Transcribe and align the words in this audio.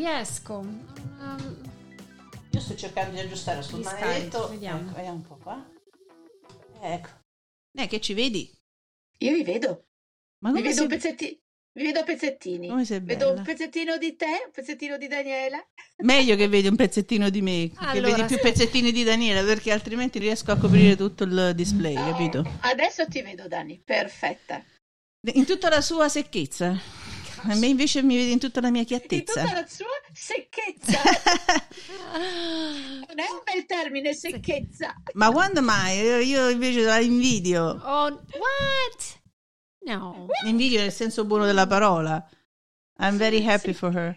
riesco. 0.00 0.54
Um, 0.58 1.56
Io 2.52 2.60
sto 2.60 2.74
cercando 2.74 3.12
di 3.12 3.20
aggiustare 3.20 3.62
sul 3.62 3.80
Gli 3.80 3.84
maledetto. 3.84 4.48
vediamo. 4.48 4.80
Ecco, 4.80 4.94
vediamo 4.94 5.16
un 5.16 5.26
po' 5.26 5.36
qua. 5.36 5.70
Ecco. 6.80 7.08
Eh, 7.78 7.86
che 7.86 8.00
ci 8.00 8.14
vedi? 8.14 8.50
Io 9.18 9.34
vi 9.34 9.42
vedo. 9.44 9.84
Ma 10.38 10.50
Vi 10.50 10.56
come 10.56 10.68
vedo, 10.68 10.80
sei, 10.80 10.88
pezzetti- 10.88 11.42
vi 11.72 11.82
vedo 11.84 12.02
pezzettini. 12.02 12.68
come 12.68 12.84
sei 12.86 13.00
Vedo 13.00 13.32
un 13.32 13.42
pezzettino 13.42 13.98
di 13.98 14.16
te, 14.16 14.42
un 14.46 14.50
pezzettino 14.52 14.96
di 14.96 15.06
Daniela. 15.06 15.62
Meglio 16.02 16.34
che 16.34 16.48
vedi 16.48 16.66
un 16.68 16.76
pezzettino 16.76 17.28
di 17.28 17.42
me, 17.42 17.68
che 17.68 17.74
Allora, 17.84 18.14
vedi 18.14 18.24
più 18.24 18.38
pezzettini 18.40 18.90
di 18.90 19.04
Daniela, 19.04 19.44
perché 19.44 19.70
altrimenti 19.70 20.18
riesco 20.18 20.50
a 20.50 20.56
coprire 20.56 20.96
tutto 20.96 21.24
il 21.24 21.52
display, 21.54 21.94
capito? 21.94 22.42
Adesso 22.62 23.06
ti 23.06 23.20
vedo, 23.20 23.46
Dani. 23.46 23.80
Perfetta. 23.84 24.64
In 25.34 25.44
tutta 25.44 25.68
la 25.68 25.82
sua 25.82 26.08
secchezza. 26.08 26.74
A 27.42 27.54
me 27.54 27.66
invece 27.66 28.02
mi 28.02 28.16
vedi 28.16 28.32
in 28.32 28.38
tutta 28.38 28.60
la 28.60 28.70
mia 28.70 28.80
In 28.82 28.86
chiattezza. 28.86 29.40
tutta 29.42 29.54
la 29.60 29.66
sua 29.66 29.86
secchezza. 30.12 31.00
non 32.10 33.18
è 33.18 33.30
un 33.30 33.40
bel 33.44 33.64
termine, 33.66 34.14
secchezza. 34.14 34.94
Ma 35.14 35.30
quando 35.30 35.62
mai? 35.62 35.98
Io- 36.00 36.18
Io 36.18 36.48
invece 36.48 36.82
la 36.82 36.98
invidio. 37.00 37.62
oh, 37.64 38.04
what? 38.08 39.18
No. 39.84 40.26
Invidio 40.44 40.80
nel 40.80 40.92
senso 40.92 41.24
buono 41.24 41.44
della 41.46 41.66
parola. 41.66 42.24
I'm 42.98 43.16
very 43.16 43.46
happy 43.46 43.72
for 43.72 43.92
her. 43.94 44.16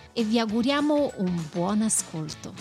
e 0.13 0.23
vi 0.23 0.39
auguriamo 0.39 1.13
un 1.17 1.47
buon 1.51 1.81
ascolto. 1.81 2.53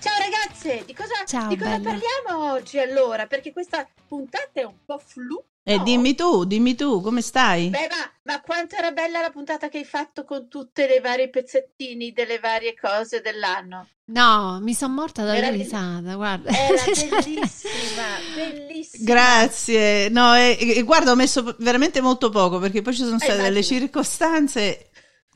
Ciao 0.00 0.18
ragazze, 0.18 0.84
di 0.84 0.94
cosa, 0.94 1.24
Ciao, 1.26 1.48
di 1.48 1.56
cosa 1.56 1.78
bella. 1.78 1.90
parliamo 1.90 2.52
oggi 2.52 2.78
allora? 2.78 3.26
Perché 3.26 3.52
questa 3.52 3.88
puntata 4.08 4.60
è 4.60 4.64
un 4.64 4.84
po' 4.84 4.98
flu. 4.98 5.42
E 5.64 5.76
no? 5.76 5.82
dimmi 5.84 6.14
tu, 6.16 6.44
dimmi 6.44 6.74
tu, 6.74 7.00
come 7.00 7.20
stai? 7.22 7.68
Beh, 7.68 7.88
ma, 7.88 8.10
ma 8.24 8.40
quanto 8.40 8.74
era 8.74 8.90
bella 8.90 9.20
la 9.20 9.30
puntata 9.30 9.68
che 9.68 9.78
hai 9.78 9.84
fatto 9.84 10.24
con 10.24 10.48
tutte 10.48 10.88
le 10.88 10.98
varie 11.00 11.30
pezzettini 11.30 12.10
delle 12.12 12.40
varie 12.40 12.74
cose 12.74 13.20
dell'anno. 13.20 13.86
No, 14.06 14.58
mi 14.60 14.74
sono 14.74 14.92
morta 14.94 15.24
dalle 15.24 15.38
Era- 15.38 15.50
risate, 15.50 16.14
guarda. 16.14 16.50
Era 16.50 16.82
bellissima, 16.84 18.04
bellissima. 18.34 19.04
Grazie. 19.04 20.08
No, 20.08 20.34
e, 20.34 20.56
e 20.58 20.82
guarda, 20.82 21.12
ho 21.12 21.14
messo 21.14 21.54
veramente 21.60 22.00
molto 22.00 22.28
poco 22.30 22.58
perché 22.58 22.82
poi 22.82 22.94
ci 22.94 23.04
sono 23.04 23.18
state 23.18 23.36
delle 23.36 23.48
immagino. 23.60 23.78
circostanze. 23.80 24.90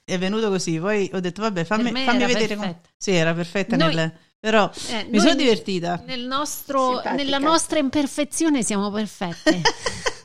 È 0.04 0.18
venuto 0.18 0.48
così. 0.50 0.78
Poi 0.80 1.08
ho 1.14 1.20
detto, 1.20 1.42
vabbè, 1.42 1.64
fammi, 1.64 1.84
Per 1.84 1.92
me 1.92 2.04
fammi 2.04 2.22
era 2.24 2.32
vedere. 2.32 2.56
come-. 2.56 2.80
Sì, 2.96 3.12
era 3.12 3.32
perfetta. 3.32 3.76
Noi- 3.76 3.94
nel- 3.94 4.12
Però 4.38 4.70
Eh, 4.90 5.06
mi 5.08 5.18
sono 5.20 5.34
divertita. 5.34 6.02
Nel 6.04 6.26
nostro, 6.26 7.00
nella 7.14 7.38
nostra 7.38 7.78
imperfezione 7.78 8.62
siamo 8.62 8.90
perfette. 8.90 9.60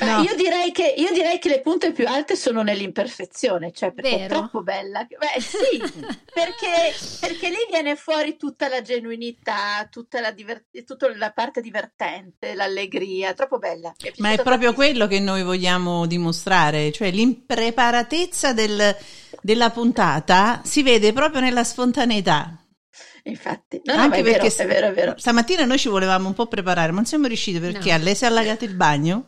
No. 0.00 0.22
io, 0.22 0.34
direi 0.34 0.72
che, 0.72 0.94
io 0.96 1.10
direi 1.12 1.38
che 1.38 1.48
le 1.48 1.60
punte 1.60 1.92
più 1.92 2.06
alte 2.06 2.36
sono 2.36 2.62
nell'imperfezione, 2.62 3.72
cioè 3.72 3.92
perché 3.92 4.10
è 4.14 4.18
Vero? 4.28 4.34
troppo 4.40 4.62
bella. 4.62 5.04
Beh, 5.06 5.40
sì, 5.40 5.78
perché, 6.32 6.94
perché 7.20 7.48
lì 7.48 7.56
viene 7.70 7.96
fuori 7.96 8.36
tutta 8.36 8.68
la 8.68 8.82
genuinità, 8.82 9.86
tutta 9.90 10.20
la, 10.20 10.30
diver- 10.32 10.66
tutta 10.84 11.14
la 11.16 11.30
parte 11.32 11.60
divertente, 11.60 12.54
l'allegria, 12.54 13.32
troppo 13.34 13.58
bella. 13.58 13.92
Mi 14.02 14.10
Ma 14.18 14.30
è 14.32 14.34
proprio 14.42 14.72
tantissimo. 14.72 14.74
quello 14.74 15.06
che 15.06 15.20
noi 15.20 15.42
vogliamo 15.42 16.06
dimostrare, 16.06 16.92
cioè 16.92 17.10
l'impreparatezza 17.10 18.52
del- 18.52 18.96
della 19.40 19.70
puntata 19.70 20.60
si 20.64 20.82
vede 20.82 21.12
proprio 21.12 21.40
nella 21.40 21.64
spontaneità. 21.64 22.60
Infatti, 23.24 23.80
no, 23.84 23.94
no, 23.96 24.02
Anche 24.02 24.08
ma 24.08 24.16
è 24.16 24.22
vero, 24.32 24.42
perché 24.44 24.62
è 24.62 24.66
vero, 24.66 24.86
è 24.86 24.92
vero. 24.92 25.14
stamattina 25.16 25.64
noi 25.64 25.78
ci 25.78 25.88
volevamo 25.88 26.28
un 26.28 26.34
po' 26.34 26.46
preparare, 26.46 26.90
ma 26.90 26.96
non 26.98 27.06
siamo 27.06 27.26
riusciti 27.26 27.58
perché 27.58 27.88
No. 27.88 27.94
a 27.94 27.98
lei 27.98 28.14
si 28.14 28.24
è 28.24 28.28
allagato 28.28 28.64
il 28.64 28.74
bagno. 28.74 29.26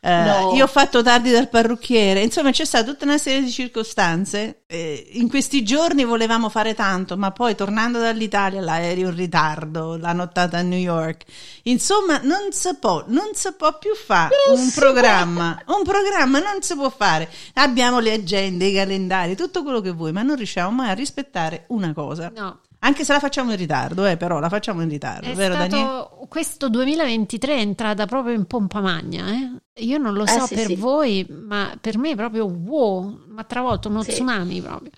Eh, 0.00 0.24
No. 0.24 0.52
Io 0.54 0.64
ho 0.64 0.68
fatto 0.68 1.02
tardi 1.02 1.30
dal 1.30 1.48
parrucchiere, 1.48 2.20
insomma 2.22 2.50
c'è 2.50 2.64
stata 2.64 2.84
tutta 2.84 3.04
una 3.04 3.18
serie 3.18 3.42
di 3.42 3.50
circostanze. 3.50 4.62
eh, 4.66 5.08
in 5.12 5.28
questi 5.28 5.62
giorni 5.64 6.04
volevamo 6.04 6.48
fare 6.48 6.74
tanto, 6.74 7.16
ma 7.16 7.30
poi 7.32 7.54
tornando 7.54 7.98
dall'Italia 7.98 8.60
l'aereo 8.60 9.08
in 9.08 9.16
ritardo, 9.16 9.96
la 9.96 10.12
nottata 10.12 10.58
a 10.58 10.62
New 10.62 10.78
York. 10.78 11.24
Insomma, 11.64 12.20
non 12.22 12.52
si 12.52 12.68
può, 12.78 13.04
non 13.08 13.30
si 13.32 13.52
può 13.56 13.76
più 13.78 13.94
fare 13.94 14.34
Non 14.48 14.58
un 14.60 14.70
programma. 14.72 15.60
Un 15.66 15.82
programma 15.84 16.38
non 16.38 16.60
si 16.62 16.74
può 16.74 16.90
fare. 16.90 17.28
Abbiamo 17.54 17.98
le 17.98 18.12
agende, 18.12 18.66
i 18.66 18.74
calendari, 18.74 19.34
tutto 19.36 19.62
quello 19.62 19.80
che 19.80 19.90
vuoi, 19.90 20.12
ma 20.12 20.22
non 20.22 20.36
riusciamo 20.36 20.70
mai 20.70 20.90
a 20.90 20.94
rispettare 20.94 21.64
una 21.68 21.92
cosa. 21.92 22.30
No, 22.34 22.60
Anche 22.80 23.04
se 23.04 23.12
la 23.12 23.18
facciamo 23.18 23.50
in 23.50 23.56
ritardo, 23.56 24.06
eh, 24.06 24.16
però 24.16 24.38
la 24.38 24.48
facciamo 24.48 24.82
in 24.82 24.88
ritardo, 24.88 25.26
è 25.28 25.34
vero 25.34 25.54
Daniele? 25.54 25.84
stato 25.84 26.26
questo 26.28 26.68
2023 26.68 27.56
è 27.56 27.58
entrata 27.60 28.06
proprio 28.06 28.34
in 28.34 28.46
pompa 28.46 28.80
magna. 28.80 29.26
eh. 29.28 29.84
Io 29.84 29.98
non 29.98 30.14
lo 30.14 30.24
Eh, 30.24 30.28
so 30.28 30.46
sì, 30.46 30.54
per 30.54 30.66
sì. 30.66 30.74
voi, 30.76 31.26
ma 31.28 31.76
per 31.80 31.98
me 31.98 32.10
è 32.10 32.14
proprio 32.16 32.46
wow, 32.46 33.24
ma 33.28 33.42
travolto 33.44 33.88
uno 33.88 34.02
Sì. 34.02 34.12
tsunami 34.12 34.60
proprio. 34.60 34.90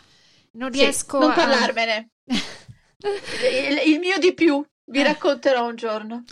Non 0.53 0.73
Sì, 0.73 0.81
riesco 0.81 1.19
non 1.21 1.31
a... 1.31 1.35
parlarmene. 1.35 2.11
Il, 3.03 3.93
il 3.95 3.99
mio 3.99 4.19
di 4.19 4.35
più, 4.35 4.63
vi 4.91 5.01
Eh. 5.01 5.05
racconterò 5.05 5.67
un 5.67 5.75
giorno. 5.77 6.25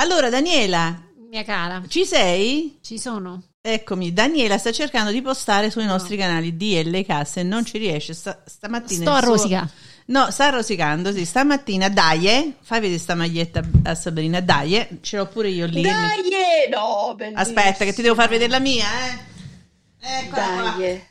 Allora, 0.00 0.30
Daniela, 0.30 0.96
Mia 1.28 1.42
cara, 1.44 1.82
ci 1.88 2.04
sei? 2.04 2.78
ci 2.82 2.98
sono. 2.98 3.42
Eccomi, 3.60 4.12
Daniela 4.12 4.56
sta 4.56 4.70
cercando 4.70 5.10
di 5.10 5.20
postare 5.20 5.70
sui 5.70 5.84
nostri 5.84 6.16
canali 6.16 6.56
DLK 6.56 7.26
e 7.34 7.42
non 7.42 7.64
ci 7.64 7.78
riesce. 7.78 8.14
Sta- 8.14 8.42
stamattina 8.46 9.02
Sto 9.02 9.10
a 9.10 9.20
suo- 9.20 9.30
rosica. 9.32 9.68
No, 10.06 10.30
sta 10.30 10.48
rosicando, 10.50 11.12
sì. 11.12 11.24
Stamattina, 11.24 11.88
dai, 11.88 12.28
eh, 12.28 12.52
fai 12.62 12.80
vedere 12.80 12.98
sta 13.00 13.14
maglietta 13.14 13.60
a 13.84 13.94
Sabrina, 13.94 14.40
dai, 14.40 14.76
eh, 14.76 14.88
ce 15.02 15.16
l'ho 15.18 15.26
pure 15.26 15.48
io 15.50 15.66
lì. 15.66 15.82
Dai, 15.82 16.22
no, 16.70 17.14
bellissimo. 17.16 17.42
Aspetta, 17.42 17.84
che 17.84 17.92
ti 17.92 18.00
devo 18.02 18.14
far 18.14 18.28
vedere 18.28 18.50
la 18.50 18.60
mia, 18.60 18.86
eh. 18.86 19.18
Eccola 20.22 20.46
qua. 20.46 20.74
Dai. 20.78 21.06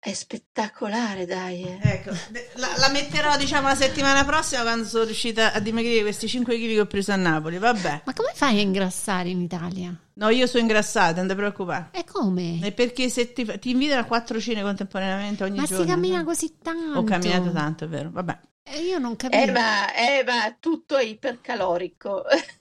È 0.00 0.12
spettacolare, 0.12 1.26
dai. 1.26 1.78
Ecco, 1.82 2.12
de- 2.30 2.50
la, 2.54 2.68
la 2.78 2.88
metterò 2.88 3.36
diciamo 3.36 3.66
la 3.66 3.74
settimana 3.74 4.24
prossima 4.24 4.62
quando 4.62 4.86
sono 4.86 5.04
riuscita 5.04 5.52
a 5.52 5.58
dimagrire 5.58 6.02
questi 6.02 6.28
5 6.28 6.56
kg 6.56 6.60
che 6.68 6.80
ho 6.80 6.86
preso 6.86 7.10
a 7.12 7.16
Napoli, 7.16 7.58
vabbè. 7.58 8.02
Ma 8.04 8.12
come 8.12 8.30
fai 8.32 8.58
a 8.58 8.60
ingrassare 8.60 9.28
in 9.30 9.40
Italia? 9.40 9.92
No, 10.14 10.28
io 10.28 10.46
sono 10.46 10.62
ingrassata, 10.62 11.16
non 11.20 11.28
ti 11.28 11.34
preoccupare. 11.34 11.90
E 11.92 12.04
come? 12.04 12.60
È 12.62 12.72
perché 12.72 13.08
se 13.08 13.32
ti, 13.32 13.44
ti 13.58 13.70
invitano 13.70 14.00
a 14.00 14.04
quattro 14.04 14.40
cene 14.40 14.62
contemporaneamente 14.62 15.42
ogni 15.42 15.58
Ma 15.58 15.64
giorno. 15.64 15.84
si 15.84 15.90
cammina 15.90 16.18
no? 16.18 16.24
così 16.24 16.56
tanto. 16.62 16.98
Ho 16.98 17.04
camminato 17.04 17.50
tanto, 17.50 17.84
è 17.84 17.88
vero. 17.88 18.10
Vabbè. 18.12 18.38
E 18.62 18.80
io 18.82 18.98
non 18.98 19.16
capisco. 19.16 19.42
Eh, 19.42 19.50
ma, 19.50 19.94
eh, 19.94 20.24
ma 20.24 20.56
tutto 20.60 20.96
è 20.96 21.04
ipercalorico. 21.04 22.22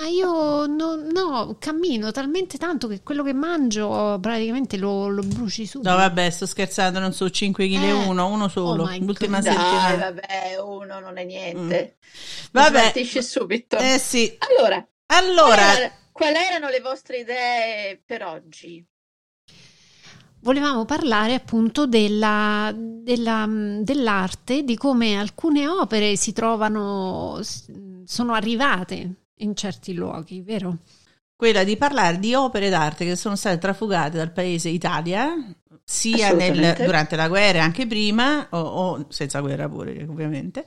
Ah, 0.00 0.06
io 0.06 0.66
no, 0.66 0.94
no, 0.94 1.56
cammino 1.58 2.10
talmente 2.12 2.56
tanto 2.58 2.86
che 2.88 3.02
quello 3.02 3.22
che 3.22 3.32
mangio 3.32 4.18
praticamente 4.20 4.76
lo, 4.76 5.08
lo 5.08 5.22
bruci 5.22 5.66
subito. 5.66 5.90
No, 5.90 5.96
vabbè, 5.96 6.30
sto 6.30 6.46
scherzando, 6.46 6.98
non 7.00 7.12
so 7.12 7.28
5 7.28 7.66
kg 7.66 7.82
Eh. 7.82 7.92
uno, 7.92 8.28
uno 8.28 8.48
solo. 8.48 8.84
Oh 8.84 8.96
L'ultima 8.98 9.40
Dai, 9.40 9.52
settimana. 9.54 9.96
vabbè, 9.96 10.56
uno 10.62 11.00
non 11.00 11.16
è 11.18 11.24
niente. 11.24 11.96
Mm. 11.98 12.48
Vabbè. 12.52 12.78
Smaltisci 12.78 13.22
subito. 13.22 13.76
Eh 13.78 13.98
sì. 13.98 14.36
Allora, 14.38 14.86
Allora, 15.06 15.54
qual 15.56 15.76
era- 15.78 15.92
quali 16.12 16.36
erano 16.36 16.68
le 16.68 16.80
vostre 16.80 17.18
idee 17.18 18.00
per 18.04 18.24
oggi? 18.24 18.84
Volevamo 20.40 20.84
parlare 20.84 21.34
appunto 21.34 21.86
della, 21.88 22.72
della, 22.74 23.44
mh, 23.46 23.82
dell'arte, 23.82 24.62
di 24.62 24.76
come 24.76 25.16
alcune 25.16 25.66
opere 25.66 26.14
si 26.16 26.32
trovano, 26.32 27.40
sono 28.04 28.32
arrivate 28.34 29.14
in 29.38 29.54
certi 29.54 29.94
luoghi, 29.94 30.42
vero? 30.42 30.78
quella 31.38 31.62
di 31.62 31.76
parlare 31.76 32.18
di 32.18 32.34
opere 32.34 32.68
d'arte 32.68 33.04
che 33.04 33.14
sono 33.14 33.36
state 33.36 33.58
trafugate 33.58 34.16
dal 34.16 34.32
paese 34.32 34.70
Italia, 34.70 35.32
sia 35.84 36.32
nel- 36.32 36.74
durante 36.76 37.14
la 37.14 37.28
guerra 37.28 37.58
e 37.58 37.60
anche 37.60 37.86
prima, 37.86 38.48
o, 38.50 38.58
o 38.58 39.06
senza 39.08 39.38
guerra 39.38 39.68
pure, 39.68 40.02
ovviamente. 40.02 40.66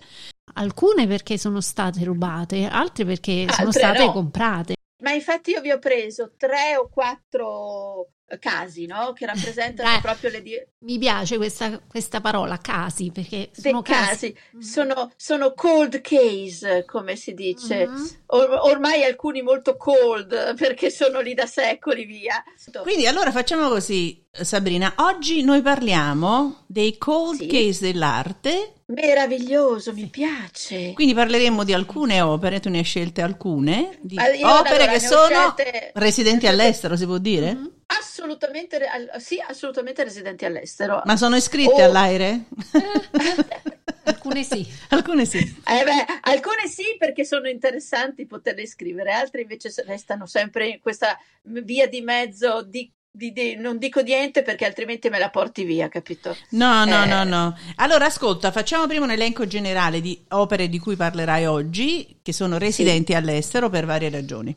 Alcune 0.54 1.08
perché 1.08 1.38
sono 1.38 1.60
state 1.60 2.06
rubate, 2.06 2.68
altre 2.68 3.04
perché 3.04 3.48
sono 3.50 3.68
Altre 3.68 3.82
state 3.82 4.06
no. 4.06 4.12
comprate. 4.14 4.76
Ma 5.04 5.12
infatti 5.12 5.52
io 5.52 5.60
vi 5.60 5.72
ho 5.72 5.80
preso 5.80 6.32
tre 6.38 6.78
o 6.78 6.88
quattro 6.88 8.08
casi, 8.40 8.86
no? 8.86 9.14
Che 9.14 9.26
rappresentano 9.26 9.90
Eh. 9.98 10.02
proprio 10.02 10.30
le 10.30 10.42
di- 10.42 10.62
Mi 10.80 10.98
piace 10.98 11.38
questa, 11.38 11.80
questa 11.88 12.22
parola, 12.22 12.58
casi, 12.58 13.12
perché 13.12 13.50
sono 13.54 13.82
casi. 13.82 14.36
Mhm. 14.52 14.62
Sono, 14.62 15.12
sono 15.16 15.54
cold 15.54 16.02
case, 16.02 16.86
come 16.86 17.16
si 17.16 17.34
dice. 17.34 17.88
Mhm. 17.88 18.10
Or- 18.28 18.60
ormai 18.64 19.04
alcuni 19.04 19.42
molto 19.42 19.76
cold, 19.78 20.56
perché 20.56 20.90
sono 20.90 21.20
lì 21.20 21.34
da 21.34 21.46
secoli 21.46 22.06
via. 22.06 22.44
Quindi 22.82 23.08
allora 23.08 23.32
facciamo 23.32 23.68
così, 23.70 24.24
Sabrina. 24.32 24.94
Oggi 24.98 25.42
noi 25.44 25.62
parliamo 25.62 26.64
dei 26.68 26.98
cold 26.98 27.40
Sì. 27.40 27.48
case 27.48 27.80
dell'arte. 27.92 28.74
Meraviglioso, 28.92 29.94
mi 29.94 30.08
piace. 30.08 30.94
Quindi 30.94 31.14
parleremo 31.14 31.64
di 31.64 31.74
alcune 31.74 32.22
opere, 32.22 32.60
tu 32.60 32.70
ne 32.70 32.80
hai 32.80 32.84
scelte 32.84 33.22
alcune, 33.22 33.98
di 34.02 34.16
io, 34.16 34.22
opere 34.60 34.84
allora, 34.84 34.92
che 34.92 35.00
sono 35.00 35.54
scelte- 35.56 35.92
residenti 35.96 36.48
all'estero, 36.48 36.96
si 36.98 37.06
può 37.06 37.18
dire? 37.18 37.54
Mhm. 37.54 37.72
Assolutamente, 38.00 38.78
re- 38.78 38.88
al- 38.88 39.12
sì, 39.22 39.40
assolutamente 39.46 40.04
residenti 40.04 40.46
all'estero. 40.46 41.02
Ma 41.06 41.18
sono 41.18 41.36
iscritte 41.36 41.82
Oh. 41.82 41.86
all'aire? 41.86 42.46
Alcune 44.04 44.44
sì. 44.44 44.68
Alcune 44.90 45.26
sì. 45.26 45.38
Eh 45.38 45.84
beh, 45.84 46.06
alcune 46.22 46.68
sì 46.68 46.96
perché 46.98 47.24
sono 47.26 47.48
interessanti 47.48 48.26
poterle 48.26 48.66
scrivere, 48.66 49.12
altre 49.12 49.42
invece 49.42 49.72
restano 49.86 50.26
sempre 50.26 50.68
in 50.68 50.80
questa 50.80 51.18
via 51.44 51.88
di 51.88 52.02
mezzo 52.02 52.64
di, 52.64 52.92
di- 53.10 53.32
di- 53.32 53.56
non 53.56 53.78
dico 53.78 54.02
niente 54.02 54.42
perché 54.42 54.66
altrimenti 54.66 55.10
me 55.10 55.20
la 55.20 55.30
porti 55.30 55.64
via, 55.64 55.88
capito? 55.90 56.36
No, 56.52 56.84
no, 56.86 57.04
Eh. 57.04 57.08
no, 57.08 57.24
no. 57.24 57.58
Allora, 57.76 58.06
ascolta, 58.06 58.52
facciamo 58.52 58.88
prima 58.88 59.06
un 59.06 59.12
elenco 59.12 59.46
generale 59.46 60.02
di 60.02 60.20
opere 60.30 60.68
di 60.70 60.80
cui 60.80 60.96
parlerai 60.96 61.46
oggi, 61.46 62.20
che 62.24 62.34
sono 62.34 62.58
residenti 62.58 63.14
all'estero 63.14 63.70
per 63.70 63.86
varie 63.86 64.10
ragioni. 64.10 64.56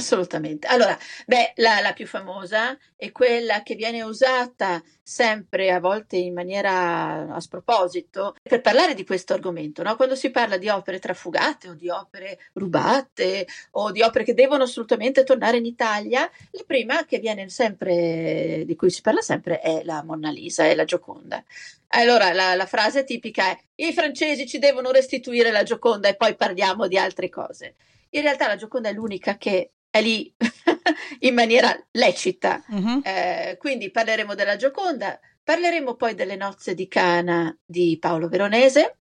Assolutamente. 0.00 0.66
Allora, 0.66 0.98
beh, 1.26 1.52
la, 1.56 1.80
la 1.80 1.92
più 1.92 2.06
famosa 2.06 2.76
è 2.96 3.12
quella 3.12 3.62
che 3.62 3.74
viene 3.74 4.02
usata 4.02 4.82
sempre, 5.02 5.70
a 5.70 5.80
volte 5.80 6.16
in 6.16 6.32
maniera 6.32 7.28
a 7.28 7.40
sproposito, 7.40 8.34
per 8.42 8.60
parlare 8.60 8.94
di 8.94 9.04
questo 9.04 9.34
argomento, 9.34 9.82
no? 9.82 9.96
Quando 9.96 10.14
si 10.14 10.30
parla 10.30 10.56
di 10.56 10.68
opere 10.68 10.98
trafugate 10.98 11.68
o 11.68 11.74
di 11.74 11.90
opere 11.90 12.38
rubate 12.54 13.46
o 13.72 13.90
di 13.90 14.02
opere 14.02 14.24
che 14.24 14.34
devono 14.34 14.62
assolutamente 14.62 15.24
tornare 15.24 15.58
in 15.58 15.66
Italia, 15.66 16.30
la 16.50 16.64
prima 16.66 17.04
che 17.04 17.18
viene 17.18 17.48
sempre, 17.48 18.62
di 18.64 18.76
cui 18.76 18.90
si 18.90 19.02
parla 19.02 19.20
sempre, 19.20 19.60
è 19.60 19.82
la 19.84 20.02
Monna 20.02 20.30
Lisa, 20.30 20.64
è 20.64 20.74
la 20.74 20.84
Gioconda. 20.84 21.44
Allora, 21.88 22.32
la, 22.32 22.54
la 22.54 22.66
frase 22.66 23.04
tipica 23.04 23.50
è: 23.50 23.58
i 23.76 23.92
francesi 23.92 24.46
ci 24.46 24.58
devono 24.58 24.90
restituire 24.92 25.50
la 25.50 25.64
Gioconda 25.64 26.08
e 26.08 26.16
poi 26.16 26.36
parliamo 26.36 26.86
di 26.86 26.96
altre 26.96 27.28
cose. 27.28 27.74
In 28.10 28.22
realtà 28.22 28.46
la 28.46 28.56
Gioconda 28.56 28.88
è 28.88 28.92
l'unica 28.92 29.36
che 29.36 29.72
lì 29.98 30.32
in 31.20 31.34
maniera 31.34 31.76
lecita. 31.92 32.62
Mhm. 32.68 33.00
Eh, 33.04 33.56
quindi 33.58 33.90
parleremo 33.90 34.34
della 34.34 34.56
Gioconda, 34.56 35.18
parleremo 35.42 35.94
poi 35.94 36.14
delle 36.14 36.36
nozze 36.36 36.74
di 36.74 36.86
Cana 36.86 37.56
di 37.64 37.98
Paolo 37.98 38.28
Veronese, 38.28 38.98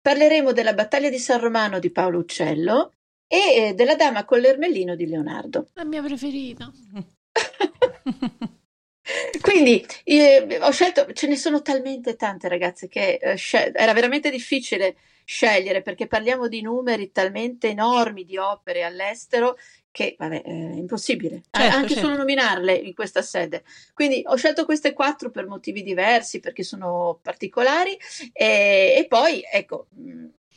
parleremo 0.00 0.52
della 0.52 0.74
battaglia 0.74 1.10
di 1.10 1.18
San 1.18 1.40
Romano 1.40 1.80
di 1.80 1.90
Paolo 1.90 2.18
Uccello 2.18 2.94
e 3.26 3.68
eh, 3.68 3.74
della 3.74 3.96
Dama 3.96 4.24
con 4.24 4.38
l'Ermellino 4.38 4.94
di 4.94 5.06
Leonardo. 5.06 5.68
La 5.74 5.84
mia 5.84 6.02
preferita. 6.02 6.70
Quindi 9.40 9.84
eh, 10.04 10.58
ho 10.60 10.70
scelto, 10.70 11.12
ce 11.12 11.26
ne 11.26 11.36
sono 11.36 11.62
talmente 11.62 12.14
tante 12.16 12.48
ragazze 12.48 12.86
che 12.88 13.18
eh, 13.20 13.34
scel- 13.36 13.72
era 13.74 13.92
veramente 13.92 14.30
difficile 14.30 14.96
scegliere 15.24 15.82
perché 15.82 16.06
parliamo 16.06 16.48
di 16.48 16.60
numeri 16.60 17.12
talmente 17.12 17.68
enormi 17.68 18.24
di 18.24 18.36
opere 18.36 18.82
all'estero 18.82 19.56
che 19.92 20.14
vabbè, 20.18 20.42
è 20.42 20.50
impossibile 20.50 21.42
Certo, 21.50 21.76
anche 21.76 21.94
certo. 21.94 22.06
solo 22.08 22.18
nominarle 22.18 22.74
in 22.74 22.94
questa 22.94 23.22
sede. 23.22 23.64
Quindi 23.94 24.22
ho 24.24 24.36
scelto 24.36 24.64
queste 24.64 24.92
quattro 24.92 25.30
per 25.30 25.46
motivi 25.46 25.82
diversi 25.82 26.40
perché 26.40 26.62
sono 26.62 27.18
particolari 27.22 27.98
e, 28.32 28.94
e 28.96 29.06
poi 29.08 29.42
ecco. 29.50 29.86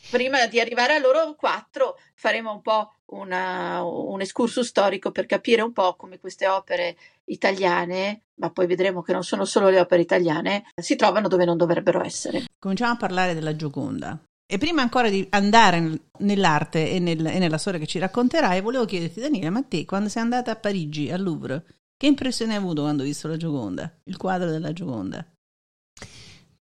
Prima 0.09 0.45
di 0.47 0.59
arrivare 0.59 0.93
a 0.93 0.99
loro 0.99 1.33
quattro 1.33 1.97
faremo 2.13 2.51
un 2.51 2.61
po' 2.61 2.97
una- 3.05 3.83
un 3.83 4.21
excursus 4.21 4.67
storico 4.67 5.11
per 5.11 5.25
capire 5.25 5.61
un 5.63 5.71
po' 5.71 5.95
come 5.95 6.19
queste 6.19 6.45
opere 6.47 6.97
italiane, 7.25 8.23
ma 8.35 8.51
poi 8.51 8.67
vedremo 8.67 9.01
che 9.01 9.13
non 9.13 9.23
sono 9.23 9.45
solo 9.45 9.69
le 9.69 9.79
opere 9.79 10.01
italiane, 10.01 10.65
si 10.75 10.95
trovano 10.95 11.27
dove 11.27 11.45
non 11.45 11.57
dovrebbero 11.57 12.03
essere. 12.03 12.43
Cominciamo 12.59 12.93
a 12.93 12.97
parlare 12.97 13.33
della 13.33 13.55
Gioconda. 13.55 14.21
E 14.53 14.59
prima 14.59 14.83
ancora 14.83 15.09
di 15.09 15.25
andare 15.31 15.79
nel- 15.79 15.99
nell'arte 16.19 16.91
e, 16.91 16.99
nel- 16.99 17.25
e 17.25 17.39
nella 17.39 17.57
storia 17.57 17.79
che 17.79 17.87
ci 17.87 17.97
racconterai, 17.97 18.61
volevo 18.61 18.85
chiederti, 18.85 19.19
Daniele, 19.19 19.49
ma 19.49 19.63
te 19.63 19.83
quando 19.83 20.09
sei 20.09 20.21
andata 20.21 20.51
a 20.51 20.55
Parigi, 20.55 21.09
al 21.09 21.23
Louvre, 21.23 21.65
che 21.97 22.05
impressione 22.05 22.51
hai 22.51 22.59
avuto 22.59 22.83
quando 22.83 23.01
hai 23.01 23.07
visto 23.07 23.27
la 23.27 23.35
Gioconda, 23.35 23.91
il 24.03 24.15
quadro 24.15 24.51
della 24.51 24.71
Gioconda? 24.71 25.25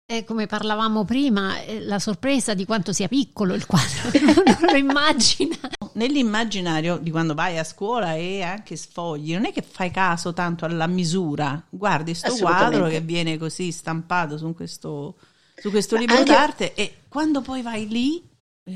E 0.05 0.23
come 0.23 0.45
parlavamo 0.45 1.03
prima, 1.03 1.61
eh, 1.63 1.81
la 1.81 1.99
sorpresa 1.99 2.53
di 2.53 2.63
quanto 2.63 2.93
sia 2.93 3.09
piccolo 3.09 3.53
il 3.55 3.65
quadro, 3.65 4.09
non 4.61 4.71
lo 4.71 4.77
immagina. 4.77 5.57
Nell'immaginario 5.95 6.95
di 6.97 7.11
quando 7.11 7.33
vai 7.33 7.57
a 7.57 7.65
scuola 7.65 8.13
e 8.13 8.41
anche 8.41 8.77
sfogli, 8.77 9.33
non 9.33 9.43
è 9.43 9.51
che 9.51 9.61
fai 9.63 9.91
caso 9.91 10.31
tanto 10.31 10.63
alla 10.63 10.87
misura, 10.87 11.61
guardi 11.69 12.13
sto 12.13 12.27
Assolutamente. 12.27 12.69
quadro 12.77 12.87
che 12.89 13.01
viene 13.01 13.37
così 13.37 13.73
stampato 13.73 14.37
su 14.37 14.53
questo, 14.53 15.17
su 15.55 15.69
questo 15.69 15.95
libro 15.95 16.15
anche- 16.17 16.31
d'arte 16.31 16.73
e 16.75 16.95
quando 17.09 17.41
poi 17.41 17.61
vai 17.61 17.87
lì, 17.87 18.23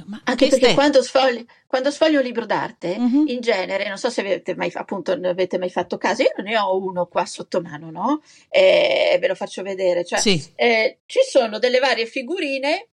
ma 0.05 0.21
Anche 0.25 0.45
che 0.49 0.57
perché 0.59 0.73
quando 0.75 1.01
sfogli, 1.01 1.43
quando 1.65 1.89
sfogli 1.91 2.15
un 2.15 2.21
libro 2.21 2.45
d'arte, 2.45 2.95
Mhm. 2.97 3.23
in 3.27 3.39
genere, 3.41 3.87
non 3.87 3.97
so 3.97 4.09
se 4.09 4.21
avete 4.21 4.55
mai, 4.55 4.69
appunto, 4.75 5.15
ne 5.17 5.29
avete 5.29 5.57
mai 5.57 5.69
fatto 5.71 5.97
caso, 5.97 6.21
io 6.21 6.31
ne 6.43 6.57
ho 6.57 6.77
uno 6.77 7.07
qua 7.07 7.25
sotto 7.25 7.59
mano, 7.61 7.89
no? 7.89 8.21
E 8.49 9.17
ve 9.19 9.27
lo 9.27 9.35
faccio 9.35 9.61
vedere. 9.63 10.05
Cioè, 10.05 10.19
Sì, 10.19 10.51
eh, 10.55 10.99
ci 11.05 11.19
sono 11.27 11.57
delle 11.59 11.79
varie 11.79 12.05
figurine 12.05 12.89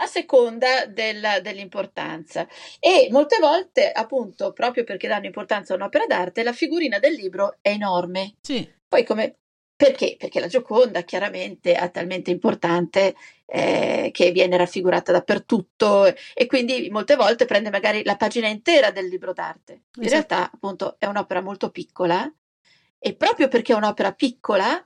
a 0.00 0.06
seconda 0.06 0.84
della- 0.86 1.40
dell'importanza 1.40 2.46
e 2.78 3.08
molte 3.10 3.38
volte, 3.40 3.90
appunto, 3.90 4.52
proprio 4.52 4.84
perché 4.84 5.08
danno 5.08 5.26
importanza 5.26 5.72
a 5.72 5.76
un'opera 5.76 6.04
d'arte, 6.06 6.42
la 6.44 6.52
figurina 6.52 6.98
del 6.98 7.14
libro 7.14 7.56
è 7.60 7.70
enorme. 7.70 8.34
sì. 8.42 8.70
Poi 8.86 9.02
come 9.04 9.38
perché? 9.78 10.16
Perché 10.18 10.40
la 10.40 10.48
Gioconda 10.48 11.02
chiaramente 11.02 11.72
è 11.72 11.90
talmente 11.92 12.32
importante 12.32 13.14
eh, 13.46 14.10
che 14.12 14.32
viene 14.32 14.56
raffigurata 14.56 15.12
dappertutto 15.12 16.12
e 16.34 16.46
quindi 16.46 16.88
molte 16.90 17.14
volte 17.14 17.44
prende 17.44 17.70
magari 17.70 18.02
la 18.02 18.16
pagina 18.16 18.48
intera 18.48 18.90
del 18.90 19.06
libro 19.06 19.32
d'arte. 19.32 19.72
In 19.72 20.02
Esatto. 20.02 20.10
realtà, 20.10 20.50
appunto, 20.52 20.96
è 20.98 21.06
un'opera 21.06 21.40
molto 21.42 21.70
piccola 21.70 22.28
e 22.98 23.14
proprio 23.14 23.46
perché 23.46 23.72
è 23.72 23.76
un'opera 23.76 24.12
piccola, 24.14 24.84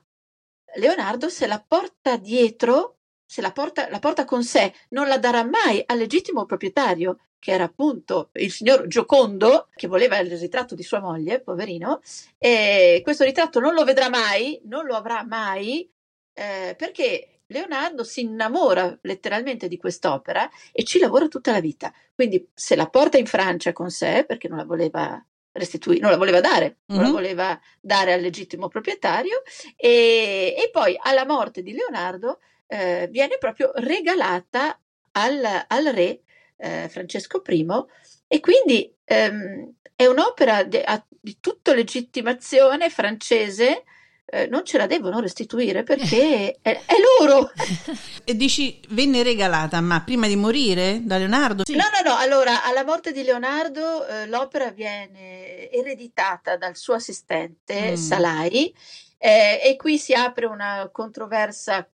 Leonardo 0.75 1.27
se 1.27 1.47
la 1.47 1.63
porta 1.67 2.17
dietro, 2.17 2.99
se 3.25 3.41
la 3.41 3.51
porta, 3.51 3.89
la 3.89 3.97
porta 3.97 4.25
con 4.25 4.43
sé, 4.43 4.75
non 4.89 5.07
la 5.07 5.17
darà 5.17 5.43
mai 5.43 5.81
al 5.87 5.97
legittimo 5.97 6.45
proprietario, 6.45 7.17
che 7.43 7.51
era 7.51 7.65
appunto 7.65 8.29
il 8.35 8.49
signor 8.49 8.87
Giocondo, 8.87 9.67
che 9.75 9.87
voleva 9.87 10.17
il 10.17 10.31
ritratto 10.37 10.75
di 10.75 10.83
sua 10.83 11.01
moglie, 11.01 11.41
poverino, 11.41 11.99
e 12.37 13.01
questo 13.03 13.25
ritratto 13.25 13.59
non 13.59 13.73
lo 13.73 13.83
vedrà 13.83 14.07
mai, 14.07 14.61
non 14.63 14.85
lo 14.85 14.95
avrà 14.95 15.25
mai, 15.25 15.91
eh, 16.33 16.73
perché 16.77 17.41
Leonardo 17.47 18.05
si 18.05 18.21
innamora 18.21 18.97
letteralmente 19.01 19.67
di 19.67 19.75
quest'opera 19.75 20.49
e 20.71 20.85
ci 20.85 20.99
lavora 20.99 21.27
tutta 21.27 21.51
la 21.51 21.59
vita. 21.59 21.93
Quindi 22.15 22.49
se 22.53 22.77
la 22.77 22.87
porta 22.87 23.17
in 23.17 23.25
Francia 23.25 23.73
con 23.73 23.89
sé, 23.89 24.23
perché 24.25 24.47
non 24.47 24.59
la 24.59 24.63
voleva 24.63 25.21
restituire, 25.51 25.99
non 25.99 26.11
la 26.11 26.17
voleva 26.17 26.39
dare, 26.39 26.77
non 26.85 27.01
la 27.01 27.07
Mhm. 27.07 27.11
voleva 27.13 27.59
dare 27.81 28.13
al 28.13 28.21
legittimo 28.21 28.69
proprietario, 28.69 29.41
e, 29.75 30.55
e 30.57 30.69
poi 30.71 30.97
alla 30.97 31.25
morte 31.25 31.61
di 31.61 31.73
Leonardo 31.73 32.39
eh, 32.67 33.09
viene 33.11 33.37
proprio 33.37 33.71
regalata 33.75 34.79
al, 35.11 35.43
al 35.67 35.85
re 35.93 36.21
eh, 36.57 36.87
Francesco 36.89 37.41
I 37.45 37.65
E 38.27 38.39
quindi 38.39 38.93
ehm, 39.03 39.73
è 39.95 40.05
un'opera 40.05 40.63
di, 40.63 40.79
di 41.19 41.37
tutta 41.39 41.73
legittimazione 41.73 42.89
francese 42.89 43.83
eh, 44.33 44.47
non 44.47 44.65
ce 44.65 44.79
la 44.79 44.87
devono 44.87 45.19
restituire 45.19 45.83
perché 45.83 46.57
è, 46.59 46.81
è 46.85 46.95
loro. 47.19 47.51
e 48.25 48.35
dici 48.35 48.81
venne 48.89 49.21
regalata, 49.21 49.79
ma 49.79 50.01
prima 50.01 50.25
di 50.25 50.35
morire 50.35 51.01
da 51.03 51.17
Leonardo? 51.17 51.63
Sì. 51.65 51.75
No, 51.75 51.83
no, 51.83 52.09
no. 52.09 52.17
Allora, 52.17 52.63
alla 52.63 52.83
morte 52.83 53.11
di 53.11 53.21
Leonardo 53.21 54.07
eh, 54.07 54.25
l'opera 54.25 54.71
viene 54.71 55.69
ereditata 55.69 56.57
dal 56.57 56.75
suo 56.75 56.95
assistente 56.95 57.91
mm. 57.91 57.95
Salai. 57.95 58.73
Eh, 59.19 59.61
e 59.63 59.75
qui 59.77 59.99
si 59.99 60.13
apre 60.13 60.47
una 60.47 60.89
controversa 60.91 61.87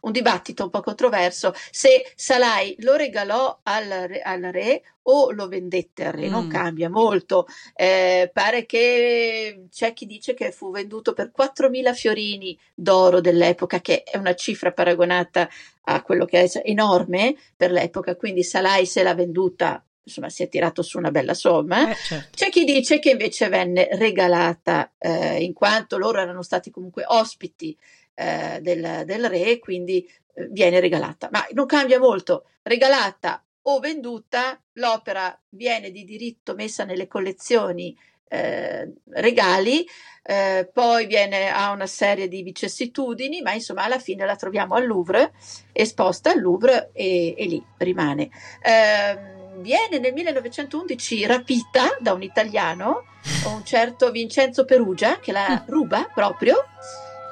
un 0.00 0.12
dibattito 0.12 0.64
un 0.64 0.70
po' 0.70 0.80
controverso 0.80 1.52
se 1.70 2.12
Salai 2.14 2.76
lo 2.80 2.96
regalò 2.96 3.60
al 3.62 3.88
re, 4.06 4.20
al 4.20 4.42
re 4.42 4.82
o 5.02 5.30
lo 5.32 5.48
vendette 5.48 6.04
al 6.04 6.12
re, 6.12 6.28
mm. 6.28 6.30
non 6.30 6.48
cambia 6.48 6.88
molto. 6.88 7.46
Eh, 7.74 8.30
pare 8.32 8.66
che 8.66 9.66
c'è 9.70 9.92
chi 9.92 10.06
dice 10.06 10.34
che 10.34 10.52
fu 10.52 10.70
venduto 10.70 11.12
per 11.12 11.32
4.000 11.36 11.94
fiorini 11.94 12.58
d'oro 12.74 13.20
dell'epoca, 13.20 13.80
che 13.80 14.02
è 14.04 14.16
una 14.16 14.34
cifra 14.34 14.72
paragonata 14.72 15.48
a 15.84 16.02
quello 16.02 16.24
che 16.24 16.42
è 16.42 16.62
enorme 16.64 17.34
per 17.56 17.72
l'epoca, 17.72 18.14
quindi 18.16 18.44
Salai 18.44 18.86
se 18.86 19.02
l'ha 19.02 19.14
venduta 19.14 19.82
insomma 20.02 20.28
si 20.28 20.42
è 20.42 20.48
tirato 20.48 20.82
su 20.82 20.98
una 20.98 21.10
bella 21.10 21.34
somma. 21.34 21.90
Eh, 21.90 21.94
certo. 21.94 22.28
C'è 22.34 22.50
chi 22.50 22.64
dice 22.64 22.98
che 22.98 23.10
invece 23.10 23.48
venne 23.48 23.88
regalata 23.92 24.92
eh, 24.98 25.42
in 25.42 25.52
quanto 25.52 25.98
loro 25.98 26.20
erano 26.20 26.42
stati 26.42 26.70
comunque 26.70 27.04
ospiti 27.06 27.76
eh, 28.20 28.58
del, 28.60 29.04
del, 29.06 29.28
re, 29.30 29.58
quindi 29.58 30.06
eh, 30.34 30.46
viene 30.50 30.78
regalata. 30.78 31.30
Ma 31.32 31.46
non 31.52 31.64
cambia 31.64 31.98
molto, 31.98 32.44
regalata 32.62 33.42
o 33.62 33.78
venduta, 33.78 34.60
l'opera 34.74 35.38
viene 35.48 35.90
di 35.90 36.04
diritto 36.04 36.54
messa 36.54 36.84
nelle 36.84 37.08
collezioni 37.08 37.96
eh, 38.28 38.92
regali, 39.12 39.86
eh, 40.22 40.68
poi 40.72 41.06
viene 41.06 41.50
a 41.50 41.70
una 41.70 41.86
serie 41.86 42.28
di 42.28 42.42
vicissitudini, 42.42 43.40
ma 43.40 43.52
insomma 43.52 43.84
alla 43.84 43.98
fine 43.98 44.26
la 44.26 44.36
troviamo 44.36 44.74
al 44.74 44.86
Louvre, 44.86 45.32
esposta 45.72 46.30
al 46.30 46.40
Louvre 46.40 46.90
e, 46.92 47.34
e 47.36 47.46
lì 47.46 47.64
rimane. 47.78 48.28
Eh, 48.62 49.38
viene 49.60 49.98
nel 49.98 50.12
1911 50.12 51.26
rapita 51.26 51.96
da 52.00 52.12
un 52.12 52.22
italiano, 52.22 53.04
un 53.46 53.64
certo 53.64 54.10
Vincenzo 54.10 54.64
Perugia, 54.64 55.18
che 55.18 55.32
la 55.32 55.64
ruba 55.66 56.08
proprio 56.14 56.64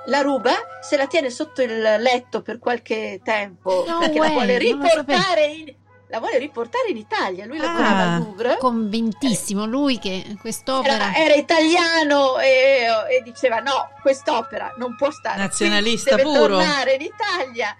la 0.09 0.21
ruba, 0.21 0.53
se 0.81 0.97
la 0.97 1.07
tiene 1.07 1.31
sotto 1.31 1.63
il 1.63 1.81
letto 1.81 2.43
per 2.43 2.59
qualche 2.59 3.21
tempo 3.23 3.85
no 3.87 3.99
perché 3.99 4.19
way, 4.19 4.29
la 4.29 4.35
vuole 4.35 4.59
riportare 4.59 5.45
in, 5.47 5.75
la 6.09 6.19
vuole 6.19 6.39
riportare 6.39 6.89
in 6.89 6.97
Italia. 6.97 7.47
Lui 7.47 7.59
ah, 7.59 7.63
lavorava 7.63 8.15
al 8.15 8.23
Louvre. 8.23 8.57
Convintissimo, 8.59 9.67
lui 9.67 9.99
che 9.99 10.37
quest'opera. 10.41 11.15
Era, 11.15 11.15
era 11.15 11.35
italiano 11.35 12.39
e, 12.39 12.87
e, 13.11 13.23
diceva: 13.23 13.59
no, 13.61 13.91
quest'opera 14.01 14.75
non 14.79 14.97
può 14.97 15.11
stare. 15.11 15.39
Nazionalista 15.39 16.15
qui, 16.15 16.23
deve 16.23 16.39
puro. 16.39 16.57
tornare 16.59 16.95
in 16.95 17.03
Italia. 17.03 17.77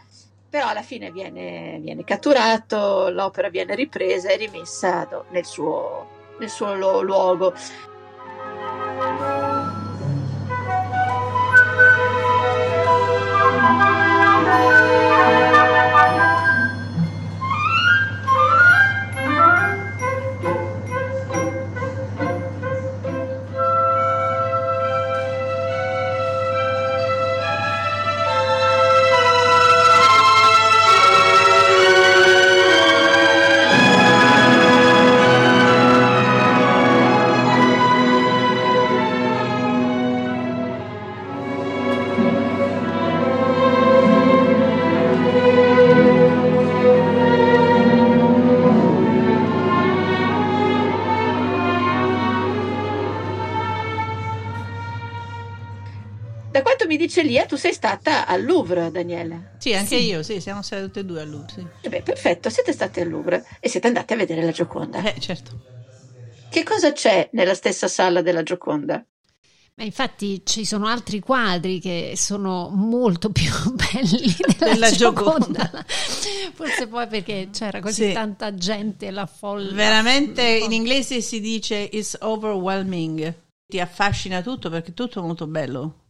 Però 0.51 0.69
alla 0.69 0.83
fine 0.83 1.11
viene, 1.11 1.79
viene, 1.81 2.05
catturato, 2.05 3.11
l'opera 3.11 3.51
viene 3.51 3.75
ripresa 3.75 4.31
e 4.31 4.37
rimessa 4.37 5.07
nel 5.31 5.45
suo, 5.45 6.09
nel 6.39 6.49
suo 6.49 6.75
luogo. 6.75 7.53
Celia, 57.07 57.45
tu 57.45 57.57
sei 57.57 57.73
stata 57.73 58.27
al 58.27 58.45
Louvre, 58.45 58.91
Daniele. 58.91 59.57
Sì, 59.59 59.75
anche 59.75 59.99
sì. 59.99 60.07
io, 60.07 60.23
sì, 60.23 60.41
siamo 60.41 60.63
state 60.63 60.83
tutte 60.85 61.01
e 61.01 61.05
due 61.05 61.21
al 61.21 61.29
Louvre. 61.29 61.53
Sì. 61.53 61.67
Eh 61.83 61.89
beh, 61.89 62.03
perfetto, 62.03 62.51
siete 62.51 62.73
state 62.73 63.03
al 63.03 63.09
Louvre 63.09 63.45
e 63.61 63.69
siete 63.69 63.87
andate 63.87 64.15
a 64.15 64.17
vedere 64.17 64.43
la 64.43 64.51
Gioconda. 64.51 65.03
Eh, 65.03 65.21
certo. 65.21 65.77
Che 66.51 66.63
cosa 66.63 66.93
c'è 66.93 67.29
nella 67.33 67.55
stessa 67.55 67.87
sala 67.87 68.23
della 68.23 68.43
Gioconda? 68.43 69.05
Beh, 69.79 69.85
infatti 69.85 70.43
ci 70.45 70.65
sono 70.65 70.89
altri 70.89 71.21
quadri 71.21 71.79
che 71.79 72.15
sono 72.17 72.69
molto 72.75 73.31
più 73.31 73.49
belli 73.75 74.35
della, 74.59 74.73
della 74.73 74.91
Gioconda. 74.91 75.71
Gioconda. 75.71 75.85
Forse 76.53 76.89
poi 76.89 77.07
perché 77.07 77.51
c'era 77.53 77.79
così 77.79 78.09
sì. 78.09 78.13
tanta 78.13 78.53
gente, 78.55 79.13
la 79.13 79.27
folla. 79.27 79.73
Veramente 79.73 80.43
in 80.43 80.73
inglese 80.73 81.21
si 81.21 81.39
dice 81.39 81.89
it's 81.93 82.17
overwhelming. 82.21 83.33
Ti 83.69 83.79
affascina 83.79 84.43
tutto 84.43 84.69
perché 84.69 84.95
tutto 84.95 85.21
è 85.21 85.23
molto 85.23 85.47
bello. 85.47 86.08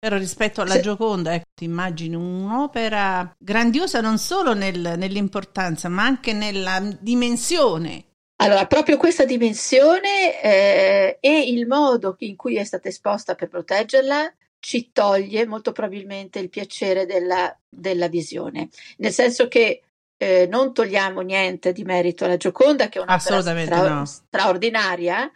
Però 0.00 0.16
rispetto 0.16 0.62
alla 0.62 0.74
Se... 0.74 0.80
Gioconda, 0.80 1.34
ecco, 1.34 1.50
ti 1.54 1.64
immagini 1.64 2.14
un'opera 2.14 3.36
grandiosa 3.38 4.00
non 4.00 4.16
solo 4.16 4.54
nel, 4.54 4.94
nell'importanza, 4.96 5.90
ma 5.90 6.04
anche 6.04 6.32
nella 6.32 6.80
dimensione. 6.98 8.06
Allora, 8.36 8.66
proprio 8.66 8.96
questa 8.96 9.26
dimensione 9.26 10.40
eh, 10.42 11.18
e 11.20 11.40
il 11.40 11.66
modo 11.66 12.16
in 12.20 12.36
cui 12.36 12.56
è 12.56 12.64
stata 12.64 12.88
esposta 12.88 13.34
per 13.34 13.48
proteggerla 13.48 14.34
ci 14.58 14.90
toglie 14.90 15.46
molto 15.46 15.72
probabilmente 15.72 16.38
il 16.38 16.48
piacere 16.48 17.04
della, 17.04 17.54
della 17.68 18.08
visione, 18.08 18.70
nel 18.98 19.12
senso 19.12 19.48
che 19.48 19.82
eh, 20.16 20.46
non 20.50 20.72
togliamo 20.72 21.20
niente 21.20 21.72
di 21.72 21.82
merito 21.82 22.24
alla 22.24 22.38
Gioconda, 22.38 22.88
che 22.88 22.98
è 22.98 23.02
un'opera 23.02 23.40
stra- 23.40 23.88
no. 23.88 24.04
straordinaria, 24.06 25.30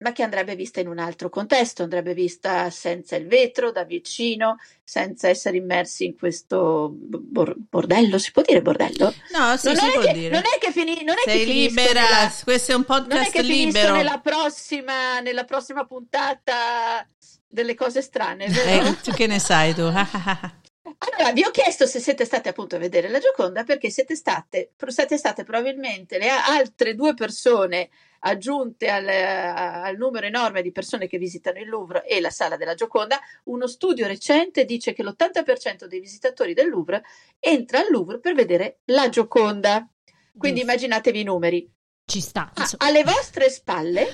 ma 0.00 0.12
che 0.12 0.22
andrebbe 0.22 0.54
vista 0.54 0.80
in 0.80 0.88
un 0.88 0.98
altro 0.98 1.28
contesto, 1.28 1.82
andrebbe 1.82 2.14
vista 2.14 2.70
senza 2.70 3.16
il 3.16 3.26
vetro, 3.26 3.70
da 3.70 3.84
vicino, 3.84 4.58
senza 4.82 5.28
essere 5.28 5.58
immersi 5.58 6.06
in 6.06 6.16
questo 6.16 6.90
bor- 6.90 7.54
bordello. 7.56 8.18
Si 8.18 8.32
può 8.32 8.42
dire 8.42 8.62
bordello? 8.62 9.12
No, 9.36 9.56
sì, 9.58 9.66
non 9.66 9.76
si 9.76 9.90
può 9.92 10.00
che, 10.00 10.12
dire. 10.12 10.30
Non 10.30 10.42
è 10.42 10.58
che, 10.58 10.72
fini, 10.72 11.04
non 11.04 11.16
è 11.16 11.28
Sei 11.28 11.44
che 11.44 11.52
libera, 11.52 12.02
nella, 12.02 12.34
questo 12.42 12.72
è 12.72 12.74
un 12.74 12.84
podcast 12.84 13.12
non 13.12 13.24
è 13.24 13.30
che 13.30 13.42
libero. 13.42 13.92
Nella 13.94 14.20
prossima, 14.20 15.20
nella 15.20 15.44
prossima 15.44 15.84
puntata 15.84 17.06
delle 17.46 17.74
cose 17.74 18.00
strane, 18.00 18.48
vero? 18.48 18.86
Eh, 18.86 19.00
tu 19.02 19.10
che 19.12 19.26
ne 19.26 19.38
sai 19.38 19.74
tu? 19.74 19.82
Allora, 21.02 21.32
vi 21.32 21.44
ho 21.44 21.50
chiesto 21.50 21.86
se 21.86 21.98
siete 21.98 22.26
state 22.26 22.50
appunto 22.50 22.76
a 22.76 22.78
vedere 22.78 23.08
la 23.08 23.20
Gioconda 23.20 23.64
perché 23.64 23.88
siete 23.88 24.14
state, 24.14 24.72
siete 24.88 25.16
state 25.16 25.44
probabilmente 25.44 26.18
le 26.18 26.28
altre 26.28 26.94
due 26.94 27.14
persone 27.14 27.88
aggiunte 28.20 28.88
al, 28.88 29.06
al, 29.08 29.96
numero 29.96 30.26
enorme 30.26 30.62
di 30.62 30.72
persone 30.72 31.06
che 31.06 31.18
visitano 31.18 31.58
il 31.58 31.68
Louvre 31.68 32.04
e 32.06 32.20
la 32.20 32.30
sala 32.30 32.56
della 32.56 32.74
Gioconda, 32.74 33.18
uno 33.44 33.66
studio 33.66 34.06
recente 34.06 34.64
dice 34.64 34.92
che 34.92 35.02
l'80% 35.02 35.84
dei 35.84 36.00
visitatori 36.00 36.54
del 36.54 36.68
Louvre 36.68 37.02
entra 37.38 37.78
al 37.78 37.90
Louvre 37.90 38.20
per 38.20 38.34
vedere 38.34 38.80
la 38.86 39.08
Gioconda. 39.08 39.88
Quindi 40.36 40.60
Giusto. 40.60 40.72
immaginatevi 40.72 41.20
i 41.20 41.24
numeri. 41.24 41.70
Ci 42.04 42.20
sta. 42.20 42.50
Ah, 42.54 42.68
alle 42.78 43.04
vostre 43.04 43.50
spalle 43.50 44.06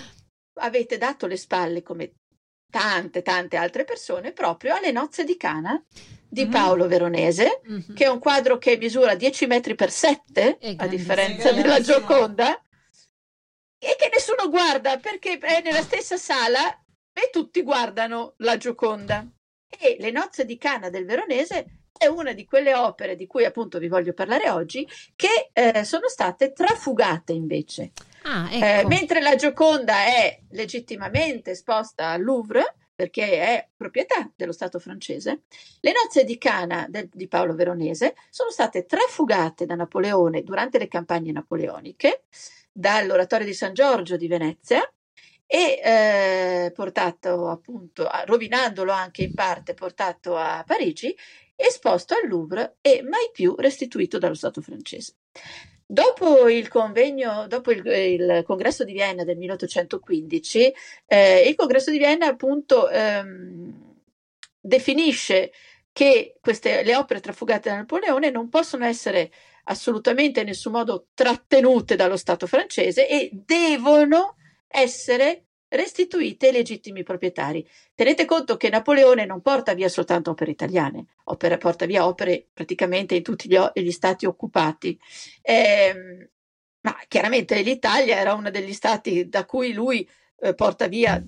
avete 0.54 0.98
dato 0.98 1.26
le 1.26 1.36
spalle 1.36 1.82
come 1.82 2.12
tante, 2.70 3.22
tante 3.22 3.56
altre 3.56 3.84
persone 3.84 4.32
proprio 4.32 4.74
alle 4.74 4.92
nozze 4.92 5.24
di 5.24 5.36
Cana 5.36 5.82
di 6.28 6.42
mm-hmm. 6.42 6.50
Paolo 6.50 6.88
Veronese, 6.88 7.60
mm-hmm. 7.68 7.94
che 7.94 8.04
è 8.04 8.08
un 8.08 8.18
quadro 8.18 8.58
che 8.58 8.76
misura 8.76 9.14
10 9.14 9.46
metri 9.46 9.74
per 9.74 9.90
7, 9.90 10.58
a 10.76 10.86
differenza 10.86 11.52
della 11.52 11.80
Gioconda, 11.80 12.60
e 13.78 13.96
che 13.98 14.10
nessuno 14.12 14.48
guarda 14.48 14.98
perché 14.98 15.38
è 15.38 15.62
nella 15.62 15.82
stessa 15.82 16.16
sala 16.16 16.68
e 17.12 17.30
tutti 17.30 17.62
guardano 17.62 18.34
la 18.38 18.56
Gioconda. 18.56 19.26
E 19.68 19.96
Le 19.98 20.10
nozze 20.10 20.44
di 20.44 20.56
Cana 20.56 20.90
del 20.90 21.04
Veronese 21.04 21.82
è 21.96 22.06
una 22.06 22.32
di 22.32 22.44
quelle 22.44 22.74
opere 22.74 23.16
di 23.16 23.26
cui 23.26 23.44
appunto 23.44 23.78
vi 23.78 23.88
voglio 23.88 24.12
parlare 24.12 24.50
oggi, 24.50 24.86
che 25.14 25.50
eh, 25.52 25.84
sono 25.84 26.08
state 26.08 26.52
trafugate 26.52 27.32
invece. 27.32 27.92
Ah, 28.22 28.48
ecco. 28.50 28.64
eh, 28.64 28.86
mentre 28.86 29.20
la 29.20 29.34
Gioconda 29.34 30.04
è 30.04 30.40
legittimamente 30.50 31.52
esposta 31.52 32.10
al 32.10 32.22
Louvre, 32.22 32.74
perché 32.94 33.40
è 33.40 33.68
proprietà 33.76 34.30
dello 34.34 34.52
Stato 34.52 34.78
francese, 34.78 35.42
le 35.80 35.92
nozze 35.92 36.24
di 36.24 36.38
Cana 36.38 36.86
de, 36.88 37.08
di 37.12 37.28
Paolo 37.28 37.54
Veronese 37.54 38.14
sono 38.30 38.50
state 38.50 38.86
trafugate 38.86 39.66
da 39.66 39.74
Napoleone 39.74 40.42
durante 40.42 40.78
le 40.78 40.88
campagne 40.88 41.30
napoleoniche 41.30 42.24
dall'oratorio 42.76 43.46
di 43.46 43.54
San 43.54 43.72
Giorgio 43.72 44.18
di 44.18 44.28
Venezia 44.28 44.82
e 45.46 45.80
eh, 45.82 46.72
portato 46.74 47.48
appunto, 47.48 48.06
rovinandolo 48.26 48.92
anche 48.92 49.22
in 49.22 49.32
parte, 49.32 49.72
portato 49.72 50.36
a 50.36 50.62
Parigi, 50.66 51.16
esposto 51.54 52.14
al 52.14 52.28
Louvre 52.28 52.76
e 52.82 53.02
mai 53.02 53.30
più 53.32 53.54
restituito 53.56 54.18
dallo 54.18 54.34
Stato 54.34 54.60
francese. 54.60 55.14
Dopo 55.86 56.48
il 56.48 56.68
convegno, 56.68 57.46
dopo 57.46 57.70
il, 57.70 57.86
il, 57.86 58.42
congresso 58.44 58.84
di 58.84 58.92
Vienna 58.92 59.24
del 59.24 59.38
1815, 59.38 60.74
eh, 61.06 61.48
il 61.48 61.54
congresso 61.54 61.90
di 61.90 61.98
Vienna 61.98 62.26
appunto 62.26 62.90
ehm, 62.90 63.94
definisce 64.60 65.52
che 65.92 66.36
queste, 66.40 66.82
le 66.82 66.96
opere 66.96 67.20
trafugate 67.20 67.70
da 67.70 67.76
Napoleone 67.76 68.30
non 68.30 68.50
possono 68.50 68.84
essere 68.84 69.30
assolutamente 69.68 70.40
in 70.40 70.46
nessun 70.46 70.72
modo 70.72 71.08
trattenute 71.14 71.96
dallo 71.96 72.16
Stato 72.16 72.46
francese 72.46 73.08
e 73.08 73.30
devono 73.32 74.36
essere 74.66 75.46
restituite 75.68 76.48
ai 76.48 76.52
legittimi 76.52 77.02
proprietari. 77.02 77.66
Tenete 77.94 78.24
conto 78.24 78.56
che 78.56 78.68
Napoleone 78.68 79.24
non 79.24 79.40
porta 79.40 79.74
via 79.74 79.88
soltanto 79.88 80.30
opere 80.30 80.52
italiane, 80.52 81.06
opere, 81.24 81.58
porta 81.58 81.86
via 81.86 82.06
opere 82.06 82.48
praticamente 82.52 83.14
in 83.14 83.22
tutti 83.22 83.48
gli, 83.48 83.58
gli 83.74 83.90
stati 83.90 84.26
occupati. 84.26 84.98
Eh, 85.42 86.30
ma 86.80 86.96
chiaramente 87.08 87.60
l'Italia 87.62 88.16
era 88.16 88.34
uno 88.34 88.50
degli 88.50 88.72
stati 88.72 89.28
da 89.28 89.44
cui 89.44 89.72
lui 89.72 90.08
eh, 90.38 90.54
porta 90.54 90.86
via 90.86 91.20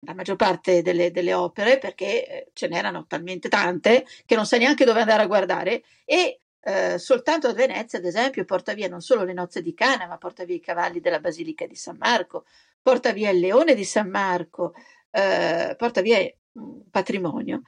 la 0.00 0.14
maggior 0.14 0.36
parte 0.36 0.82
delle, 0.82 1.10
delle 1.10 1.32
opere 1.32 1.78
perché 1.78 2.26
eh, 2.26 2.50
ce 2.52 2.68
n'erano 2.68 3.06
talmente 3.06 3.48
tante 3.48 4.04
che 4.26 4.34
non 4.34 4.46
sa 4.46 4.58
neanche 4.58 4.84
dove 4.84 5.00
andare 5.00 5.22
a 5.22 5.26
guardare 5.26 5.84
e 6.04 6.40
eh, 6.66 6.98
soltanto 6.98 7.46
a 7.46 7.52
Venezia, 7.52 7.98
ad 7.98 8.06
esempio, 8.06 8.44
porta 8.46 8.72
via 8.72 8.88
non 8.88 9.02
solo 9.02 9.22
le 9.22 9.34
nozze 9.34 9.60
di 9.60 9.74
Cana, 9.74 10.06
ma 10.06 10.16
porta 10.16 10.44
via 10.44 10.56
i 10.56 10.60
cavalli 10.60 10.98
della 11.00 11.20
Basilica 11.20 11.66
di 11.66 11.74
San 11.74 11.96
Marco, 11.98 12.46
porta 12.80 13.12
via 13.12 13.28
il 13.28 13.38
leone 13.38 13.74
di 13.74 13.84
San 13.84 14.08
Marco, 14.08 14.72
eh, 15.10 15.74
porta 15.76 16.00
via 16.00 16.18
un 16.52 16.88
patrimonio. 16.90 17.62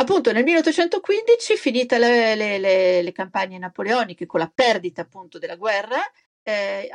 Appunto 0.00 0.32
nel 0.32 0.44
1815, 0.44 1.56
finite 1.56 1.98
le, 1.98 2.34
le, 2.34 2.58
le, 2.58 3.02
le, 3.02 3.12
campagne 3.12 3.56
napoleoniche 3.58 4.26
con 4.26 4.40
la 4.40 4.52
perdita 4.54 5.00
appunto 5.02 5.38
della 5.38 5.56
guerra, 5.56 5.98
eh, 6.42 6.90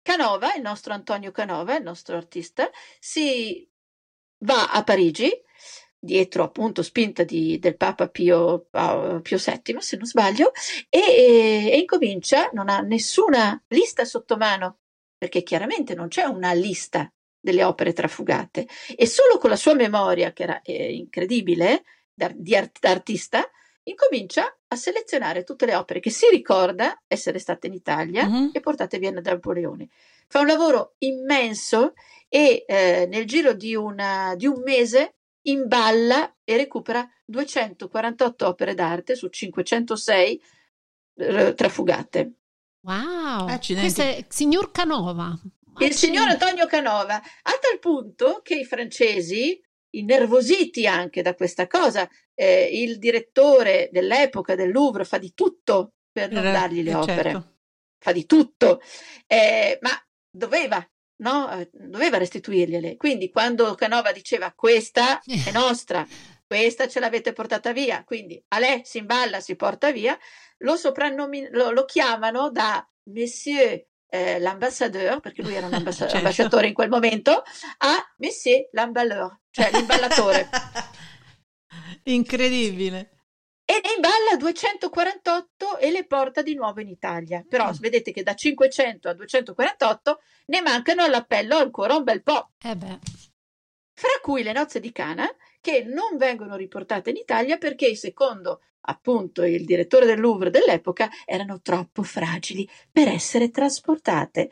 Canova, 0.00 0.54
il 0.54 0.62
nostro 0.62 0.94
Antonio 0.94 1.32
Canova, 1.32 1.76
il 1.76 1.82
nostro 1.82 2.16
artista, 2.16 2.70
si 3.00 3.68
va 4.44 4.70
a 4.70 4.84
Parigi 4.84 5.30
dietro 5.98 6.44
appunto 6.44 6.82
spinta 6.82 7.24
di, 7.24 7.58
del 7.58 7.76
Papa 7.76 8.08
Pio, 8.08 8.68
Pio, 8.70 9.38
VII, 9.38 9.76
se 9.80 9.96
non 9.96 10.06
sbaglio, 10.06 10.52
e, 10.88 10.98
e, 10.98 11.70
e, 11.72 11.78
incomincia, 11.78 12.50
non 12.52 12.68
ha 12.68 12.80
nessuna 12.80 13.60
lista 13.68 14.04
sotto 14.04 14.36
mano, 14.36 14.78
perché 15.16 15.42
chiaramente 15.42 15.94
non 15.94 16.08
c'è 16.08 16.24
una 16.24 16.52
lista 16.52 17.12
delle 17.40 17.64
opere 17.64 17.92
trafugate, 17.92 18.68
e 18.96 19.06
solo 19.06 19.38
con 19.38 19.50
la 19.50 19.56
sua 19.56 19.74
memoria, 19.74 20.32
che 20.32 20.42
era 20.44 20.62
eh, 20.62 20.94
incredibile, 20.94 21.84
da, 22.14 22.30
di 22.34 22.54
art, 22.54 22.78
da 22.80 22.90
artista, 22.90 23.48
incomincia 23.84 24.54
a 24.68 24.76
selezionare 24.76 25.44
tutte 25.44 25.66
le 25.66 25.74
opere 25.74 26.00
che 26.00 26.10
si 26.10 26.26
ricorda 26.30 27.02
essere 27.06 27.38
state 27.38 27.68
in 27.68 27.72
Italia 27.72 28.28
mm-hmm. 28.28 28.48
e 28.52 28.60
portate 28.60 28.98
via 28.98 29.12
da 29.12 29.20
Napoleone. 29.20 29.88
Fa 30.26 30.40
un 30.40 30.46
lavoro 30.46 30.94
immenso 30.98 31.94
e 32.28 32.64
eh, 32.66 33.06
nel 33.08 33.24
giro 33.24 33.54
di, 33.54 33.74
una, 33.74 34.34
di 34.36 34.46
un 34.46 34.60
mese 34.62 35.17
imballa 35.50 36.36
e 36.44 36.56
recupera 36.56 37.08
248 37.24 38.46
opere 38.46 38.74
d'arte 38.74 39.14
su 39.14 39.28
506 39.28 40.42
eh, 41.16 41.54
trafugate. 41.54 42.32
Wow, 42.80 43.48
Accidenti. 43.48 43.92
questo 43.92 44.02
è 44.02 44.24
signor 44.28 44.70
Canova. 44.70 45.26
Accidenti. 45.26 45.84
Il 45.84 45.94
signor 45.94 46.28
Antonio 46.28 46.66
Canova, 46.66 47.16
a 47.16 47.58
tal 47.60 47.78
punto 47.80 48.40
che 48.42 48.56
i 48.56 48.64
francesi, 48.64 49.60
innervositi 49.90 50.86
anche 50.86 51.22
da 51.22 51.34
questa 51.34 51.66
cosa, 51.66 52.08
eh, 52.34 52.68
il 52.82 52.98
direttore 52.98 53.88
dell'epoca 53.92 54.54
del 54.54 54.70
Louvre 54.70 55.04
fa 55.04 55.18
di 55.18 55.34
tutto 55.34 55.94
per 56.10 56.30
non 56.30 56.42
dargli 56.42 56.82
le 56.82 56.90
eh, 56.90 56.94
opere. 56.94 57.30
Certo. 57.30 57.56
Fa 58.00 58.12
di 58.12 58.26
tutto, 58.26 58.80
eh, 59.26 59.78
ma 59.82 59.90
doveva 60.30 60.86
no? 61.18 61.50
Eh, 61.50 61.68
doveva 61.72 62.18
restituirgliele. 62.18 62.96
Quindi 62.96 63.30
quando 63.30 63.74
Canova 63.74 64.12
diceva 64.12 64.52
questa 64.52 65.20
è 65.20 65.50
nostra, 65.52 66.06
questa 66.46 66.88
ce 66.88 67.00
l'avete 67.00 67.32
portata 67.32 67.72
via, 67.72 68.04
quindi 68.04 68.42
a 68.48 68.58
lei 68.58 68.82
si 68.84 68.98
imballa, 68.98 69.40
si 69.40 69.54
porta 69.56 69.92
via, 69.92 70.18
lo, 70.58 70.76
soprannomin- 70.76 71.50
lo, 71.52 71.70
lo 71.70 71.84
chiamano 71.84 72.50
da 72.50 72.86
Monsieur 73.04 73.86
eh, 74.10 74.38
l'ambassadeur, 74.38 75.20
perché 75.20 75.42
lui 75.42 75.54
era 75.54 75.66
un 75.66 75.74
ambassa- 75.74 76.04
certo. 76.08 76.16
ambasciatore 76.16 76.66
in 76.66 76.74
quel 76.74 76.88
momento, 76.88 77.42
a 77.78 78.14
Monsieur 78.16 78.68
l'emballeur, 78.72 79.38
cioè 79.50 79.70
l'imballatore. 79.70 80.48
Incredibile 82.04 83.17
e 83.70 83.82
ne 83.84 83.92
imballa 83.96 84.36
248 84.38 85.76
e 85.76 85.90
le 85.90 86.06
porta 86.06 86.40
di 86.40 86.54
nuovo 86.54 86.80
in 86.80 86.88
Italia. 86.88 87.44
Però 87.46 87.68
mm. 87.68 87.74
vedete 87.80 88.12
che 88.12 88.22
da 88.22 88.34
500 88.34 89.10
a 89.10 89.12
248 89.12 90.20
ne 90.46 90.62
mancano 90.62 91.02
all'appello 91.02 91.58
ancora 91.58 91.94
un 91.94 92.02
bel 92.02 92.22
po'. 92.22 92.52
Eh 92.62 92.74
Fra 92.80 94.18
cui 94.22 94.42
le 94.42 94.52
nozze 94.52 94.80
di 94.80 94.90
Cana, 94.90 95.28
che 95.60 95.84
non 95.84 96.16
vengono 96.16 96.56
riportate 96.56 97.10
in 97.10 97.16
Italia 97.16 97.58
perché, 97.58 97.94
secondo 97.94 98.62
appunto 98.80 99.42
il 99.42 99.66
direttore 99.66 100.06
del 100.06 100.18
Louvre 100.18 100.48
dell'epoca, 100.48 101.10
erano 101.26 101.60
troppo 101.60 102.02
fragili 102.02 102.66
per 102.90 103.08
essere 103.08 103.50
trasportate. 103.50 104.50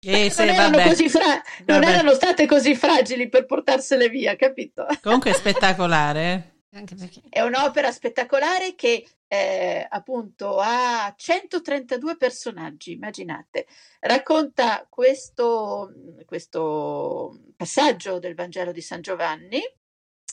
Eh, 0.00 0.30
non, 0.36 0.48
erano 0.48 0.78
fra- 1.08 1.42
non 1.64 1.82
erano 1.82 2.12
state 2.12 2.44
così 2.44 2.74
fragili 2.74 3.30
per 3.30 3.46
portarsele 3.46 4.10
via, 4.10 4.36
capito? 4.36 4.86
Comunque 5.00 5.30
è 5.30 5.34
spettacolare. 5.34 6.53
Perché... 6.82 7.22
È 7.28 7.40
un'opera 7.40 7.92
spettacolare 7.92 8.74
che 8.74 9.06
eh, 9.28 9.86
appunto 9.88 10.58
ha 10.58 11.14
132 11.16 12.16
personaggi, 12.16 12.92
immaginate. 12.92 13.66
Racconta 14.00 14.84
questo, 14.88 15.92
questo 16.26 17.38
passaggio 17.56 18.18
del 18.18 18.34
Vangelo 18.34 18.72
di 18.72 18.80
San 18.80 19.02
Giovanni, 19.02 19.60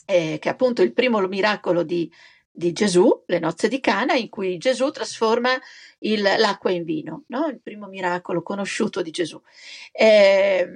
eh, 0.06 0.38
che 0.40 0.48
è 0.48 0.52
appunto 0.52 0.82
il 0.82 0.92
primo 0.92 1.20
miracolo 1.28 1.84
di, 1.84 2.10
di, 2.50 2.72
Gesù, 2.72 3.22
le 3.26 3.38
nozze 3.38 3.68
di 3.68 3.78
Cana, 3.78 4.14
in 4.14 4.28
cui 4.28 4.58
Gesù 4.58 4.90
trasforma 4.90 5.50
il, 6.00 6.22
l'acqua 6.22 6.72
in 6.72 6.82
vino, 6.82 7.22
no? 7.28 7.46
il 7.46 7.60
primo 7.60 7.86
miracolo 7.86 8.42
conosciuto 8.42 9.00
di 9.00 9.12
Gesù. 9.12 9.40
Eh, 9.92 10.68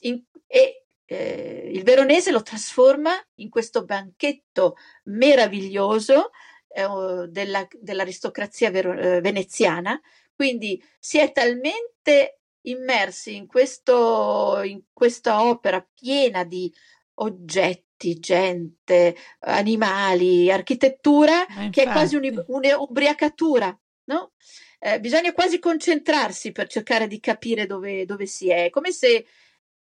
in, 0.00 0.22
e 0.46 0.83
eh, 1.06 1.70
il 1.72 1.82
veronese 1.82 2.30
lo 2.30 2.42
trasforma 2.42 3.12
in 3.36 3.50
questo 3.50 3.84
banchetto 3.84 4.76
meraviglioso 5.04 6.30
eh, 6.68 7.28
della, 7.28 7.66
dell'aristocrazia 7.78 8.70
vero, 8.70 8.92
eh, 8.92 9.20
veneziana, 9.20 10.00
quindi 10.34 10.82
si 10.98 11.18
è 11.18 11.30
talmente 11.32 12.40
immersi 12.62 13.36
in, 13.36 13.46
questo, 13.46 14.60
in 14.64 14.82
questa 14.92 15.44
opera 15.44 15.86
piena 15.94 16.44
di 16.44 16.72
oggetti, 17.14 18.18
gente, 18.18 19.14
animali, 19.40 20.50
architettura, 20.50 21.46
che 21.70 21.84
è 21.84 21.90
quasi 21.90 22.16
un'ubriacatura, 22.16 23.78
no? 24.04 24.32
Eh, 24.78 25.00
bisogna 25.00 25.32
quasi 25.32 25.58
concentrarsi 25.58 26.52
per 26.52 26.68
cercare 26.68 27.06
di 27.06 27.20
capire 27.20 27.66
dove, 27.66 28.04
dove 28.04 28.26
si 28.26 28.50
è, 28.50 28.68
come 28.68 28.92
se 28.92 29.24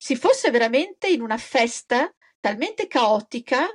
si 0.04 0.18
fosse 0.18 0.52
veramente 0.52 1.08
in 1.08 1.22
una 1.22 1.38
festa 1.38 2.14
talmente 2.42 2.88
caotica 2.88 3.66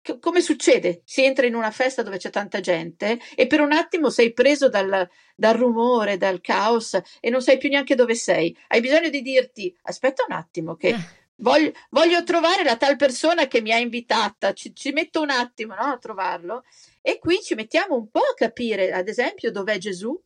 che, 0.00 0.18
come 0.18 0.40
succede? 0.40 1.02
Si 1.04 1.22
entra 1.22 1.44
in 1.44 1.54
una 1.54 1.70
festa 1.70 2.02
dove 2.02 2.16
c'è 2.16 2.30
tanta 2.30 2.60
gente 2.60 3.20
e 3.34 3.46
per 3.46 3.60
un 3.60 3.70
attimo 3.70 4.08
sei 4.08 4.32
preso 4.32 4.70
dal, 4.70 5.06
dal 5.36 5.54
rumore, 5.54 6.16
dal 6.16 6.40
caos 6.40 6.98
e 7.20 7.28
non 7.28 7.42
sai 7.42 7.58
più 7.58 7.68
neanche 7.68 7.94
dove 7.94 8.14
sei. 8.14 8.56
Hai 8.68 8.80
bisogno 8.80 9.10
di 9.10 9.20
dirti: 9.20 9.76
aspetta 9.82 10.24
un 10.26 10.34
attimo, 10.34 10.74
che. 10.74 10.88
Eh. 10.88 11.22
Voglio, 11.38 11.72
voglio, 11.90 12.22
trovare 12.22 12.62
la 12.62 12.76
tal 12.76 12.94
persona 12.94 13.48
che 13.48 13.60
mi 13.60 13.72
ha 13.72 13.76
invitata, 13.76 14.52
ci, 14.52 14.72
ci 14.72 14.92
metto 14.92 15.20
un 15.20 15.30
attimo 15.30 15.74
no, 15.74 15.82
a 15.82 15.98
trovarlo 15.98 16.62
e 17.02 17.18
qui 17.18 17.42
ci 17.42 17.56
mettiamo 17.56 17.96
un 17.96 18.08
po' 18.08 18.20
a 18.20 18.34
capire, 18.34 18.92
ad 18.92 19.08
esempio, 19.08 19.50
dov'è 19.50 19.76
Gesù, 19.78 20.16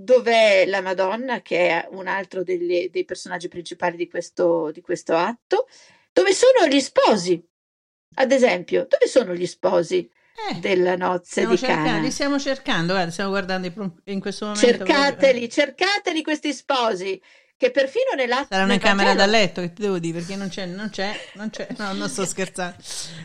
dov'è 0.00 0.64
la 0.66 0.80
Madonna, 0.80 1.42
che 1.42 1.68
è 1.68 1.88
un 1.90 2.06
altro 2.06 2.44
degli, 2.44 2.88
dei 2.88 3.04
personaggi 3.04 3.48
principali 3.48 3.96
di 3.96 4.08
questo, 4.08 4.70
di 4.70 4.80
questo 4.80 5.16
atto, 5.16 5.66
dove 6.12 6.32
sono 6.32 6.68
gli 6.68 6.80
sposi, 6.80 7.44
ad 8.14 8.30
esempio, 8.30 8.86
dove 8.88 9.06
sono 9.08 9.34
gli 9.34 9.46
sposi? 9.46 10.08
Eh, 10.50 10.60
della 10.60 10.94
nozze 10.94 11.44
di 11.48 11.58
cercando, 11.58 11.88
Cana. 11.88 12.00
Li 12.00 12.12
stiamo 12.12 12.38
cercando, 12.38 12.92
guarda, 12.92 13.10
stiamo 13.10 13.30
guardando 13.30 13.92
in 14.04 14.20
questo 14.20 14.46
momento. 14.46 14.66
Cercateli, 14.68 15.48
cercateli 15.50 16.22
questi 16.22 16.52
sposi 16.52 17.20
che 17.56 17.72
perfino 17.72 18.14
nell'atto 18.14 18.46
saranno 18.50 18.74
in 18.74 18.78
camera 18.78 19.14
da 19.14 19.26
letto 19.26 19.60
che 19.62 19.72
ti 19.72 19.82
devo 19.82 19.98
dire 19.98 20.20
perché 20.20 20.36
non 20.36 20.48
c'è 20.48 20.64
non 20.66 20.90
c'è 20.90 21.12
non 21.32 21.50
c'è 21.50 21.66
no 21.76 21.92
non 21.92 22.08
sto 22.08 22.22
scherzando 22.24 22.76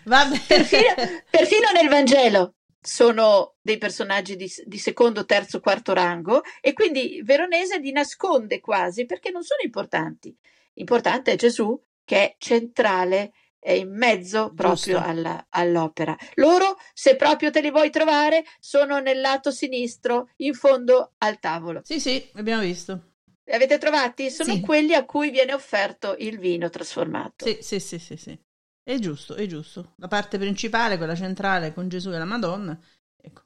Vabbè. 0.06 0.42
Perfino, 0.48 0.96
perfino 1.30 1.70
nel 1.72 1.88
Vangelo 1.88 2.56
sono 2.84 3.56
dei 3.62 3.78
personaggi 3.78 4.36
di, 4.36 4.52
di, 4.66 4.78
secondo, 4.78 5.26
terzo, 5.26 5.62
quarto 5.62 5.94
rango 5.94 6.42
e 6.60 6.74
quindi 6.74 7.22
Veronese 7.24 7.80
li 7.80 7.92
nasconde 7.92 8.60
quasi 8.60 9.06
perché 9.06 9.32
non 9.32 9.44
sono 9.44 9.62
importanti. 9.64 10.36
Importante 10.76 11.32
è 11.32 11.36
Gesù 11.36 11.82
che 12.04 12.18
è 12.18 12.36
centrale, 12.38 13.32
è 13.58 13.72
in 13.72 13.96
mezzo 13.96 14.52
proprio 14.54 15.02
alla, 15.02 15.46
all'opera. 15.50 16.16
Loro, 16.36 16.78
se 16.94 17.16
proprio 17.16 17.50
te 17.50 17.62
li 17.62 17.72
vuoi 17.72 17.90
trovare, 17.90 18.44
sono 18.60 19.00
nel 19.00 19.22
lato 19.22 19.52
sinistro, 19.52 20.30
in 20.38 20.54
fondo 20.54 21.14
al 21.20 21.40
tavolo. 21.40 21.82
Sì, 21.84 22.02
sì, 22.02 22.30
abbiamo 22.34 22.62
visto. 22.62 23.12
Li 23.46 23.54
avete 23.54 23.78
trovati? 23.78 24.30
Sono 24.30 24.56
sì. 24.56 24.60
quelli 24.62 24.94
a 24.94 25.06
cui 25.06 25.30
viene 25.30 25.54
offerto 25.54 26.16
il 26.20 26.40
vino 26.40 26.70
trasformato. 26.70 27.46
Sì, 27.46 27.58
sì, 27.62 27.80
sì, 27.80 28.00
sì, 28.00 28.18
sì. 28.18 28.38
È 28.84 29.00
giusto, 29.00 29.36
è 29.36 29.46
giusto. 29.46 29.94
La 29.98 30.10
parte 30.10 30.38
principale, 30.38 30.98
quella 30.98 31.16
centrale 31.16 31.74
con 31.74 31.88
Gesù 31.88 32.10
e 32.12 32.18
la 32.18 32.26
Madonna. 32.26 32.78
Ecco. 33.22 33.44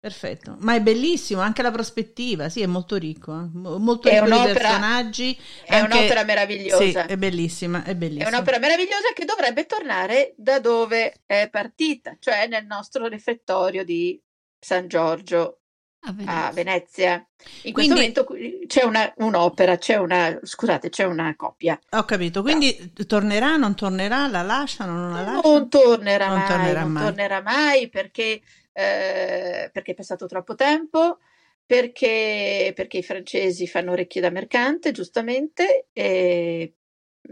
Perfetto, 0.00 0.56
ma 0.60 0.74
è 0.74 0.80
bellissimo 0.80 1.40
anche 1.40 1.62
la 1.62 1.70
prospettiva, 1.70 2.48
sì, 2.48 2.62
è 2.62 2.66
molto 2.66 2.96
ricco, 2.96 3.32
eh? 3.32 3.48
molto 3.52 4.08
è 4.08 4.20
ricco 4.20 4.38
di 4.38 4.52
personaggi. 4.52 5.38
È 5.64 5.76
anche... 5.76 5.96
un'opera 5.98 6.24
meravigliosa. 6.24 7.04
Sì, 7.04 7.12
è 7.12 7.16
bellissima, 7.16 7.84
è 7.84 7.94
bellissima. 7.94 8.30
È 8.30 8.32
un'opera 8.32 8.58
meravigliosa 8.58 9.12
che 9.14 9.24
dovrebbe 9.24 9.66
tornare 9.66 10.34
da 10.36 10.58
dove 10.58 11.20
è 11.26 11.48
partita, 11.50 12.16
cioè 12.18 12.48
nel 12.48 12.66
nostro 12.66 13.06
refettorio 13.06 13.84
di 13.84 14.20
San 14.58 14.88
Giorgio 14.88 15.59
a 16.02 16.12
Venezia. 16.12 16.46
A 16.46 16.52
Venezia. 16.52 17.26
In 17.62 17.72
quindi, 17.72 17.94
questo 17.94 18.26
momento 18.26 18.66
c'è 18.66 18.84
una, 18.84 19.12
un'opera, 19.18 19.76
c'è 19.76 19.96
una, 19.96 20.38
scusate, 20.42 20.88
c'è 20.88 21.04
una 21.04 21.34
coppia. 21.36 21.78
Ho 21.90 22.04
capito, 22.04 22.42
quindi 22.42 22.92
no. 22.96 23.04
tornerà, 23.06 23.56
non 23.56 23.74
tornerà, 23.74 24.26
la 24.28 24.42
lasciano, 24.42 24.94
non 24.94 25.12
la 25.12 25.22
lasciano? 25.22 25.58
Non 25.58 25.68
tornerà 25.68 26.28
non 26.28 26.38
mai, 26.38 26.48
tornerà 26.48 26.80
non 26.80 26.92
mai. 26.92 27.04
tornerà 27.04 27.42
mai 27.42 27.88
perché, 27.88 28.40
eh, 28.72 29.70
perché 29.72 29.92
è 29.92 29.94
passato 29.94 30.26
troppo 30.26 30.54
tempo, 30.54 31.18
perché, 31.66 32.72
perché, 32.74 32.98
i 32.98 33.02
francesi 33.02 33.66
fanno 33.66 33.92
orecchie 33.92 34.22
da 34.22 34.30
mercante, 34.30 34.92
giustamente, 34.92 35.88
e, 35.92 36.74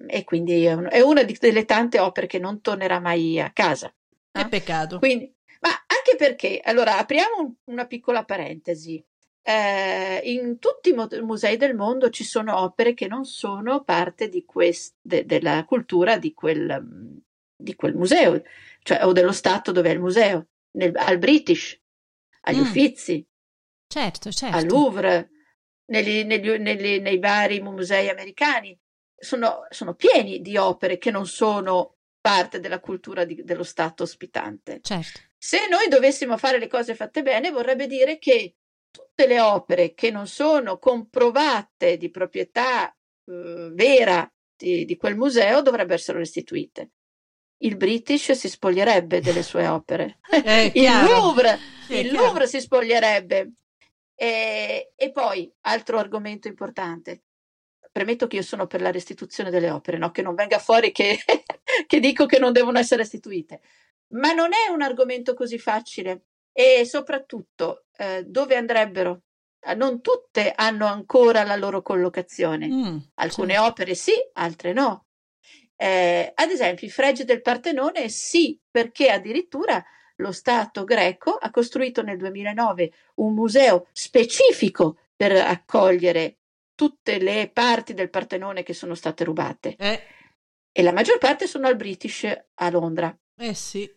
e 0.06 0.24
quindi 0.24 0.64
è, 0.64 0.74
un, 0.74 0.88
è 0.90 1.00
una 1.00 1.22
delle 1.22 1.64
tante 1.64 1.98
opere 1.98 2.26
che 2.26 2.38
non 2.38 2.60
tornerà 2.60 3.00
mai 3.00 3.40
a 3.40 3.50
casa. 3.50 3.92
È 4.30 4.46
peccato. 4.46 4.98
Quindi, 4.98 5.34
ma 5.60 5.70
anche 5.86 6.16
perché, 6.16 6.60
allora, 6.62 6.98
apriamo 6.98 7.56
una 7.64 7.86
piccola 7.86 8.24
parentesi. 8.24 9.02
Eh, 9.42 10.20
in 10.24 10.58
tutti 10.58 10.90
i 10.90 11.22
musei 11.22 11.56
del 11.56 11.74
mondo 11.74 12.10
ci 12.10 12.24
sono 12.24 12.60
opere 12.60 12.92
che 12.92 13.06
non 13.06 13.24
sono 13.24 13.82
parte 13.82 14.28
di 14.28 14.44
quest, 14.44 14.96
de, 15.00 15.24
della 15.24 15.64
cultura 15.64 16.18
di 16.18 16.34
quel, 16.34 17.22
di 17.56 17.74
quel, 17.74 17.94
museo, 17.94 18.42
cioè 18.82 19.04
o 19.06 19.12
dello 19.12 19.32
stato 19.32 19.72
dove 19.72 19.88
è 19.88 19.92
il 19.92 20.00
museo, 20.00 20.48
nel, 20.72 20.94
al 20.96 21.18
British, 21.18 21.80
agli 22.42 22.58
mm. 22.58 22.62
Uffizi, 22.62 23.26
certo, 23.86 24.30
certo. 24.30 24.56
al 24.56 24.66
Louvre, 24.66 25.30
negli, 25.86 26.24
negli, 26.24 26.50
negli, 26.50 27.00
nei 27.00 27.18
vari 27.18 27.60
musei 27.60 28.08
americani. 28.08 28.78
Sono, 29.20 29.66
sono, 29.70 29.94
pieni 29.94 30.40
di 30.40 30.56
opere 30.56 30.98
che 30.98 31.10
non 31.10 31.26
sono 31.26 31.97
parte 32.20 32.60
della 32.60 32.80
cultura 32.80 33.24
di, 33.24 33.42
dello 33.42 33.62
stato 33.62 34.02
ospitante. 34.02 34.80
Certo. 34.82 35.20
Se 35.36 35.68
noi 35.68 35.88
dovessimo 35.88 36.36
fare 36.36 36.58
le 36.58 36.66
cose 36.66 36.94
fatte 36.94 37.22
bene, 37.22 37.50
vorrebbe 37.50 37.86
dire 37.86 38.18
che 38.18 38.56
tutte 38.90 39.26
le 39.26 39.40
opere 39.40 39.94
che 39.94 40.10
non 40.10 40.26
sono 40.26 40.78
comprovate 40.78 41.96
di 41.96 42.10
proprietà 42.10 42.88
eh, 42.90 43.70
vera 43.72 44.30
di, 44.56 44.84
di, 44.84 44.96
quel 44.96 45.16
museo 45.16 45.62
dovrebbero 45.62 45.94
essere 45.94 46.18
restituite. 46.18 46.90
Il 47.58 47.76
British 47.76 48.32
si 48.32 48.48
spoglierebbe 48.48 49.20
delle 49.20 49.42
sue 49.42 49.66
opere, 49.68 50.18
il 50.74 50.90
Louvre, 51.04 51.58
il 51.88 52.12
Louvre 52.12 52.46
si 52.46 52.60
spoglierebbe. 52.60 53.52
E, 54.20 54.92
e, 54.96 55.12
poi, 55.12 55.52
altro 55.60 55.98
argomento 55.98 56.48
importante, 56.48 57.22
premetto 57.98 58.28
che 58.28 58.36
io 58.36 58.42
sono 58.42 58.66
per 58.66 58.80
la 58.80 58.92
restituzione 58.92 59.50
delle 59.50 59.70
opere, 59.70 59.98
no? 59.98 60.10
che 60.12 60.22
non 60.22 60.34
venga 60.34 60.58
fuori 60.58 60.92
che, 60.92 61.18
che 61.86 62.00
dico 62.00 62.26
che 62.26 62.38
non 62.38 62.52
devono 62.52 62.78
essere 62.78 63.02
restituite 63.02 63.60
ma 64.10 64.32
non 64.32 64.50
è 64.52 64.70
un 64.70 64.82
argomento 64.82 65.34
così 65.34 65.58
facile 65.58 66.26
e 66.52 66.84
soprattutto 66.84 67.86
eh, 67.96 68.24
dove 68.24 68.56
andrebbero? 68.56 69.22
Eh, 69.60 69.74
non 69.74 70.00
tutte 70.00 70.52
hanno 70.54 70.86
ancora 70.86 71.42
la 71.42 71.56
loro 71.56 71.82
collocazione. 71.82 72.68
Mm, 72.68 72.98
Alcune 73.14 73.54
certo. 73.54 73.68
opere 73.68 73.94
sì, 73.94 74.12
altre 74.34 74.72
no. 74.72 75.06
Eh, 75.76 76.32
ad 76.34 76.50
esempio, 76.50 76.86
i 76.86 76.90
fregi 76.90 77.24
del 77.24 77.42
Partenone 77.42 78.08
sì, 78.08 78.58
perché 78.70 79.10
addirittura 79.10 79.84
lo 80.16 80.32
Stato 80.32 80.82
greco 80.84 81.32
ha 81.32 81.50
costruito 81.50 82.02
nel 82.02 82.16
2009 82.16 82.92
un 83.16 83.34
museo 83.34 83.86
specifico 83.92 84.98
per 85.14 85.32
accogliere 85.32 86.37
tutte 86.78 87.18
le 87.18 87.50
parti 87.52 87.92
del 87.92 88.08
Partenone 88.08 88.62
che 88.62 88.72
sono 88.72 88.94
state 88.94 89.24
rubate. 89.24 89.74
Eh. 89.76 90.00
E 90.70 90.82
la 90.82 90.92
maggior 90.92 91.18
parte 91.18 91.48
sono 91.48 91.66
al 91.66 91.74
British 91.74 92.24
a 92.54 92.70
Londra. 92.70 93.12
Eh 93.36 93.52
sì. 93.52 93.92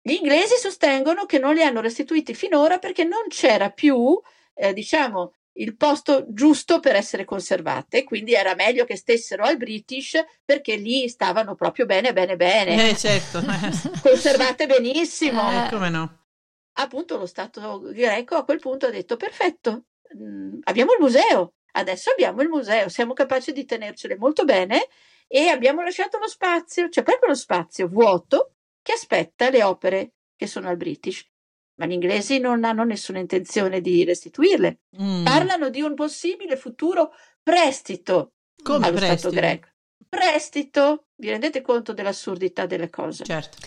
Gli 0.00 0.14
inglesi 0.14 0.56
sostengono 0.56 1.26
che 1.26 1.38
non 1.38 1.54
li 1.54 1.62
hanno 1.62 1.80
restituiti 1.80 2.34
finora 2.34 2.78
perché 2.78 3.04
non 3.04 3.28
c'era 3.28 3.70
più, 3.70 4.20
eh, 4.54 4.72
diciamo, 4.72 5.34
il 5.58 5.76
posto 5.76 6.26
giusto 6.28 6.80
per 6.80 6.96
essere 6.96 7.24
conservate, 7.24 8.02
quindi 8.02 8.34
era 8.34 8.56
meglio 8.56 8.84
che 8.84 8.96
stessero 8.96 9.44
al 9.44 9.56
British 9.56 10.20
perché 10.44 10.74
lì 10.74 11.08
stavano 11.08 11.54
proprio 11.54 11.86
bene, 11.86 12.12
bene, 12.12 12.34
bene. 12.34 12.90
Eh, 12.90 12.96
certo. 12.96 13.40
Conservate 14.02 14.66
benissimo. 14.66 15.66
Eh, 15.66 15.68
come 15.70 15.88
no? 15.88 16.24
Appunto 16.80 17.16
lo 17.16 17.26
Stato 17.26 17.78
greco 17.92 18.34
a 18.34 18.44
quel 18.44 18.58
punto 18.58 18.86
ha 18.86 18.90
detto 18.90 19.16
perfetto, 19.16 19.84
mh, 20.14 20.24
mm, 20.24 20.58
abbiamo 20.64 20.94
il 20.94 21.00
museo, 21.00 21.54
adesso 21.78 22.10
abbiamo 22.10 22.42
il 22.42 22.48
museo, 22.48 22.88
siamo 22.88 23.12
capaci 23.12 23.52
di 23.52 23.64
tenercele 23.64 24.16
molto 24.16 24.44
bene 24.44 24.88
e 25.26 25.48
abbiamo 25.48 25.82
lasciato 25.82 26.18
lo 26.18 26.28
spazio, 26.28 26.88
cioè 26.88 27.04
proprio 27.04 27.30
lo 27.30 27.34
spazio 27.34 27.88
vuoto 27.88 28.54
che 28.82 28.92
aspetta 28.92 29.50
le 29.50 29.62
opere 29.62 30.12
che 30.36 30.46
sono 30.46 30.68
al 30.68 30.76
British. 30.76 31.26
Ma 31.78 31.86
gli 31.86 31.92
inglesi 31.92 32.38
non 32.38 32.64
hanno 32.64 32.82
nessuna 32.82 33.20
intenzione 33.20 33.80
di 33.80 34.04
restituirle. 34.04 34.80
Mm. 35.00 35.24
Parlano 35.24 35.68
di 35.70 35.80
un 35.80 35.94
possibile 35.94 36.56
futuro 36.56 37.12
prestito 37.42 38.32
Come 38.62 38.86
allo 38.86 38.96
prestito? 38.96 39.30
Stato 39.30 39.34
greco. 39.34 39.68
Prestito, 40.08 41.06
vi 41.16 41.28
rendete 41.28 41.60
conto 41.60 41.92
dell'assurdità 41.92 42.66
delle 42.66 42.90
cose? 42.90 43.24
Certo. 43.24 43.58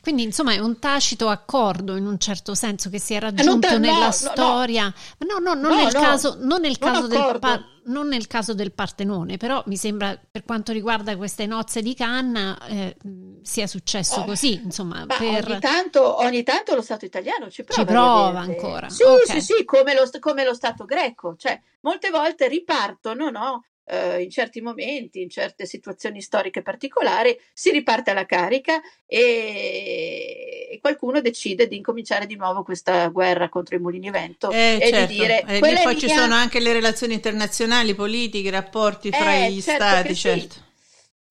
Quindi, 0.00 0.22
insomma, 0.22 0.52
è 0.52 0.58
un 0.58 0.78
tacito 0.78 1.28
accordo 1.28 1.96
in 1.96 2.06
un 2.06 2.18
certo 2.18 2.54
senso 2.54 2.88
che 2.88 2.98
si 2.98 3.14
è 3.14 3.20
raggiunto 3.20 3.68
ta- 3.68 3.78
nella 3.78 4.06
no, 4.06 4.10
storia. 4.12 4.94
No, 5.18 5.38
no, 5.38 5.54
no, 5.54 5.68
non 5.68 5.76
nel 5.76 5.92
caso, 5.92 6.36
non 6.40 6.60
nel 6.60 6.78
caso 6.78 7.06
del 7.06 7.38
pa- 7.38 7.64
non 7.84 8.08
nel 8.08 8.26
caso 8.26 8.54
del 8.54 8.72
Partenone, 8.72 9.36
però 9.36 9.62
mi 9.66 9.76
sembra 9.76 10.18
per 10.30 10.44
quanto 10.44 10.72
riguarda 10.72 11.16
queste 11.16 11.46
nozze 11.46 11.82
di 11.82 11.94
canna 11.94 12.58
eh, 12.66 12.96
sia 13.42 13.66
successo 13.66 14.20
oh, 14.20 14.24
così, 14.24 14.60
insomma. 14.62 15.06
Per... 15.06 15.48
Ogni, 15.48 15.58
tanto, 15.58 16.18
ogni, 16.18 16.42
tanto, 16.42 16.74
lo 16.74 16.82
Stato 16.82 17.04
italiano 17.04 17.50
ci 17.50 17.64
prova. 17.64 17.80
Ci 17.80 17.86
prova 17.86 18.38
ancora. 18.40 18.88
Sì, 18.88 19.02
okay. 19.02 19.40
sì, 19.40 19.54
sì, 19.54 19.64
come 19.64 19.94
lo, 19.94 20.08
come 20.18 20.44
lo 20.44 20.54
Stato 20.54 20.84
greco, 20.84 21.34
cioè 21.36 21.60
molte 21.80 22.10
volte 22.10 22.48
ripartono, 22.48 23.30
no? 23.30 23.64
Eh, 23.90 24.22
in 24.22 24.30
certi 24.30 24.60
momenti, 24.60 25.20
in 25.20 25.28
certe 25.28 25.66
situazioni 25.66 26.20
storiche 26.22 26.62
particolari, 26.62 27.38
si 27.52 27.70
riparte 27.70 28.12
alla 28.12 28.24
carica 28.24 28.80
e, 29.04 30.68
e 30.70 30.78
qualcuno 30.80 31.20
decide 31.20 31.66
di 31.66 31.76
incominciare 31.76 32.26
di 32.26 32.36
nuovo 32.36 32.62
questa 32.62 33.08
guerra 33.08 33.48
contro 33.48 33.74
i 33.74 33.80
mulini 33.80 34.10
vento 34.10 34.50
eh, 34.50 34.78
e 34.80 34.88
certo. 34.90 35.06
di 35.12 35.18
dire 35.18 35.44
e 35.44 35.80
poi 35.82 35.98
ci 35.98 36.08
sono 36.08 36.34
anche 36.34 36.60
le 36.60 36.72
relazioni 36.72 37.14
internazionali, 37.14 37.94
politiche, 37.94 38.48
i 38.48 38.52
rapporti 38.52 39.10
fra 39.10 39.34
eh, 39.34 39.50
gli 39.50 39.60
certo 39.60 39.84
stati, 39.84 40.14
certo. 40.14 40.54
Sì. 40.54 40.68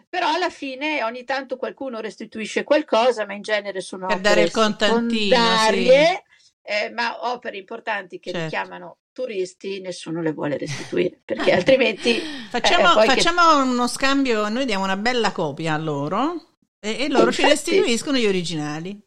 Però 0.10 0.28
alla 0.34 0.50
fine 0.50 1.04
ogni 1.04 1.24
tanto 1.24 1.56
qualcuno 1.56 2.00
restituisce 2.00 2.64
qualcosa, 2.64 3.26
ma 3.26 3.34
in 3.34 3.44
genere 3.44 3.80
sono 3.80 4.08
per 4.08 4.20
dare 4.20 4.42
il 4.42 4.52
contantino, 4.52 5.36
sì. 5.70 5.88
eh, 5.88 6.90
ma 6.92 7.30
opere 7.32 7.58
importanti 7.58 8.20
che 8.20 8.32
certo. 8.32 8.46
richiamano 8.46 8.98
turisti 9.20 9.82
nessuno 9.82 10.22
le 10.22 10.32
vuole 10.32 10.58
restituire 10.58 11.20
perché 11.26 11.52
altrimenti 11.52 12.22
facciamo, 12.50 13.02
eh, 13.02 13.06
facciamo 13.06 13.42
che... 13.42 13.70
uno 13.70 13.88
scambio 13.88 14.48
noi 14.48 14.64
diamo 14.64 14.86
una 14.86 14.96
bella 14.96 15.34
copia 15.34 15.74
a 15.74 15.78
loro 15.78 16.56
e, 16.80 17.04
e 17.04 17.10
loro 17.10 17.26
Infatti, 17.26 17.42
ci 17.42 17.50
restituiscono 17.50 18.18
gli 18.18 18.26
originali. 18.26 18.98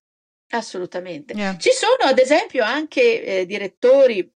Assolutamente. 0.51 1.33
Yeah. 1.33 1.57
ci 1.57 1.71
sono 1.71 2.11
ad 2.11 2.19
esempio 2.19 2.63
anche 2.63 3.25
eh, 3.25 3.47
direttori 3.47 4.31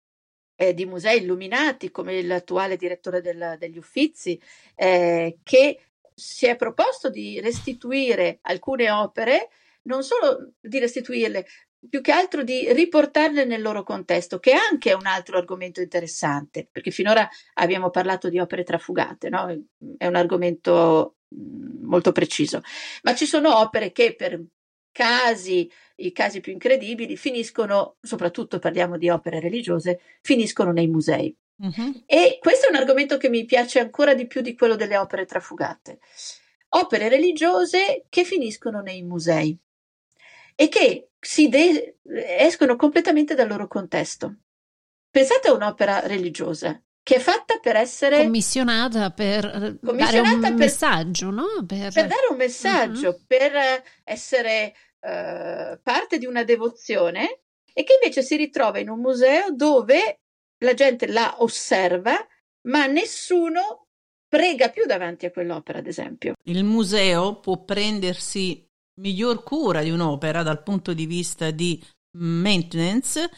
eh, 0.56 0.74
di 0.74 0.86
musei 0.86 1.22
illuminati 1.22 1.92
come 1.92 2.24
l'attuale 2.24 2.78
direttore 2.78 3.20
del, 3.20 3.58
degli 3.60 3.78
Uffizi 3.78 4.42
eh, 4.76 5.40
che 5.44 5.80
si 6.14 6.46
è 6.46 6.56
proposto 6.56 7.10
di 7.10 7.42
restituire 7.42 8.40
alcune 8.44 8.90
opere 8.90 9.50
non 9.88 10.04
solo 10.04 10.54
di 10.60 10.80
restituirle, 10.80 11.46
più 11.90 12.02
che 12.02 12.12
altro 12.12 12.44
di 12.44 12.72
riportarle 12.72 13.46
nel 13.46 13.62
loro 13.62 13.84
contesto, 13.84 14.40
che 14.40 14.54
anche 14.54 14.92
è 14.92 14.94
un 14.94 15.06
altro 15.06 15.38
argomento 15.38 15.82
interessante, 15.82 16.68
perché 16.72 16.92
finora 16.92 17.28
abbiamo 17.56 17.90
parlato 17.90 18.30
di 18.30 18.40
opere 18.40 18.64
trafugate, 18.64 19.30
no? 19.30 19.48
è 19.98 20.08
un 20.08 20.16
argomento 20.16 21.18
mm, 21.34 21.86
molto 21.86 22.12
preciso, 22.12 22.62
ma 23.04 23.16
ci 23.16 23.26
sono 23.26 23.58
opere 23.60 23.92
che 23.92 24.16
per 24.16 24.42
casi, 24.92 25.70
i 25.98 26.12
casi 26.12 26.40
più 26.40 26.54
incredibili, 26.54 27.18
finiscono, 27.18 27.98
soprattutto 28.02 28.60
parliamo 28.60 28.98
di 28.98 29.10
opere 29.10 29.40
religiose, 29.40 30.00
finiscono 30.22 30.72
nei 30.72 30.88
musei. 30.88 31.36
Uh-huh. 31.58 32.04
E 32.06 32.38
questo 32.40 32.68
è 32.68 32.70
un 32.70 32.76
argomento 32.76 33.18
che 33.18 33.30
mi 33.30 33.46
piace 33.46 33.80
ancora 33.80 34.14
di 34.14 34.28
più 34.28 34.42
di 34.42 34.56
quello 34.56 34.76
delle 34.76 34.98
opere 34.98 35.26
trafugate. 35.26 36.00
Opere 36.70 37.10
religiose 37.10 38.06
che 38.10 38.24
finiscono 38.24 38.82
nei 38.82 39.02
musei 39.04 39.58
e 40.56 40.70
che 40.70 41.12
si 41.20 41.50
de- 41.50 41.98
escono 42.38 42.76
completamente 42.76 43.36
dal 43.36 43.48
loro 43.48 43.68
contesto. 43.68 44.38
Pensate 45.10 45.50
a 45.50 45.54
un'opera 45.54 46.06
religiosa 46.08 46.80
che 47.06 47.18
è 47.18 47.20
fatta 47.20 47.60
per 47.60 47.76
essere 47.76 48.24
commissionata 48.24 49.12
per 49.12 49.78
dare 49.80 50.20
un 50.20 50.40
per, 50.40 50.54
messaggio, 50.54 51.30
no? 51.30 51.64
Per... 51.66 51.94
per... 51.94 52.08
dare 52.08 52.28
un 52.32 52.36
messaggio, 52.36 53.10
uh-huh. 53.10 53.26
per 53.28 53.84
essere 54.04 54.74
uh, 55.02 55.80
parte 55.84 56.18
di 56.18 56.26
una 56.26 56.44
devozione 56.44 57.42
e 57.72 57.84
che 57.84 58.00
invece 58.02 58.24
si 58.24 58.36
ritrova 58.36 58.80
in 58.80 58.90
un 58.90 59.02
museo 59.02 59.52
dove 59.52 60.22
la 60.64 60.74
gente 60.74 61.06
la 61.06 61.36
osserva, 61.44 62.16
ma 62.68 62.88
nessuno 62.88 63.90
prega 64.28 64.70
più 64.70 64.86
davanti 64.86 65.28
a 65.28 65.32
quell'opera, 65.32 65.78
ad 65.78 65.88
esempio. 65.88 66.34
Il 66.46 66.64
museo 66.64 67.40
può 67.40 67.64
prendersi 67.64 68.65
miglior 68.96 69.44
cura 69.44 69.82
di 69.82 69.90
un'opera 69.90 70.44
dal 70.44 70.64
punto 70.64 70.94
di 70.94 71.06
vista 71.06 71.52
di 71.52 71.84
maintenance 72.18 73.30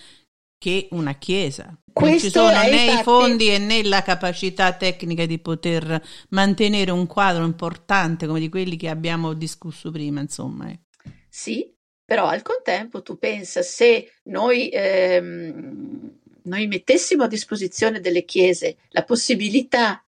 che 0.57 0.87
una 0.91 1.15
chiesa. 1.15 1.77
Questo 1.91 2.41
non 2.41 2.51
ci 2.51 2.59
sono 2.59 2.69
né 2.69 2.83
infatti... 2.83 2.99
i 2.99 3.03
fondi 3.03 3.49
e 3.49 3.57
né 3.57 3.83
la 3.83 4.01
capacità 4.01 4.73
tecnica 4.73 5.25
di 5.25 5.39
poter 5.39 6.01
mantenere 6.29 6.91
un 6.91 7.07
quadro 7.07 7.43
importante 7.43 8.27
come 8.27 8.39
di 8.39 8.49
quelli 8.49 8.77
che 8.77 8.89
abbiamo 8.89 9.33
discusso 9.33 9.91
prima, 9.91 10.21
insomma. 10.21 10.69
Eh. 10.69 10.79
Sì, 11.29 11.71
però 12.03 12.27
al 12.27 12.41
contempo 12.41 13.01
tu 13.01 13.17
pensa 13.17 13.61
se 13.61 14.13
noi, 14.23 14.69
ehm, 14.71 16.19
noi 16.43 16.67
mettessimo 16.67 17.23
a 17.23 17.27
disposizione 17.27 17.99
delle 17.99 18.25
chiese 18.25 18.77
la 18.89 19.03
possibilità 19.03 20.03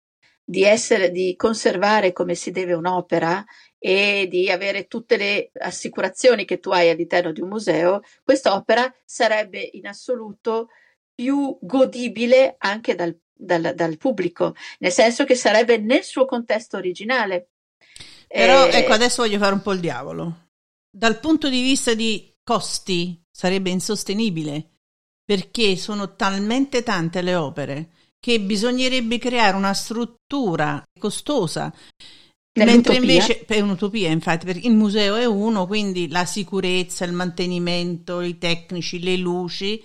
di, 0.44 0.62
essere, 0.62 1.10
di 1.10 1.34
conservare 1.36 2.12
come 2.12 2.34
si 2.34 2.50
deve 2.50 2.72
un'opera 2.72 3.44
e 3.78 4.26
di 4.28 4.50
avere 4.50 4.86
tutte 4.86 5.16
le 5.16 5.50
assicurazioni 5.60 6.44
che 6.44 6.58
tu 6.58 6.70
hai 6.70 6.90
all'interno 6.90 7.32
di 7.32 7.40
un 7.40 7.48
museo, 7.48 8.02
quest'opera 8.24 8.92
sarebbe 9.04 9.70
in 9.74 9.86
assoluto 9.86 10.68
più 11.14 11.56
godibile 11.60 12.56
anche 12.58 12.94
dal, 12.94 13.16
dal, 13.32 13.72
dal 13.74 13.96
pubblico, 13.96 14.54
nel 14.78 14.92
senso 14.92 15.24
che 15.24 15.34
sarebbe 15.34 15.78
nel 15.78 16.02
suo 16.02 16.24
contesto 16.24 16.76
originale. 16.76 17.50
Però 18.26 18.66
eh, 18.66 18.78
ecco, 18.78 18.92
adesso 18.92 19.22
voglio 19.22 19.38
fare 19.38 19.54
un 19.54 19.62
po' 19.62 19.72
il 19.72 19.80
diavolo. 19.80 20.48
Dal 20.90 21.18
punto 21.20 21.48
di 21.48 21.62
vista 21.62 21.94
di 21.94 22.34
costi 22.42 23.22
sarebbe 23.30 23.70
insostenibile 23.70 24.70
perché 25.24 25.76
sono 25.76 26.16
talmente 26.16 26.82
tante 26.82 27.20
le 27.20 27.34
opere 27.34 27.90
che 28.18 28.40
bisognerebbe 28.40 29.18
creare 29.18 29.56
una 29.56 29.74
struttura 29.74 30.82
costosa 30.98 31.72
Mentre 32.64 32.96
invece 32.96 33.44
è 33.44 33.60
un'utopia, 33.60 34.10
infatti, 34.10 34.46
perché 34.46 34.66
il 34.66 34.74
museo 34.74 35.16
è 35.16 35.24
uno, 35.24 35.66
quindi 35.66 36.08
la 36.08 36.24
sicurezza, 36.24 37.04
il 37.04 37.12
mantenimento, 37.12 38.20
i 38.20 38.38
tecnici, 38.38 39.00
le 39.00 39.16
luci 39.16 39.82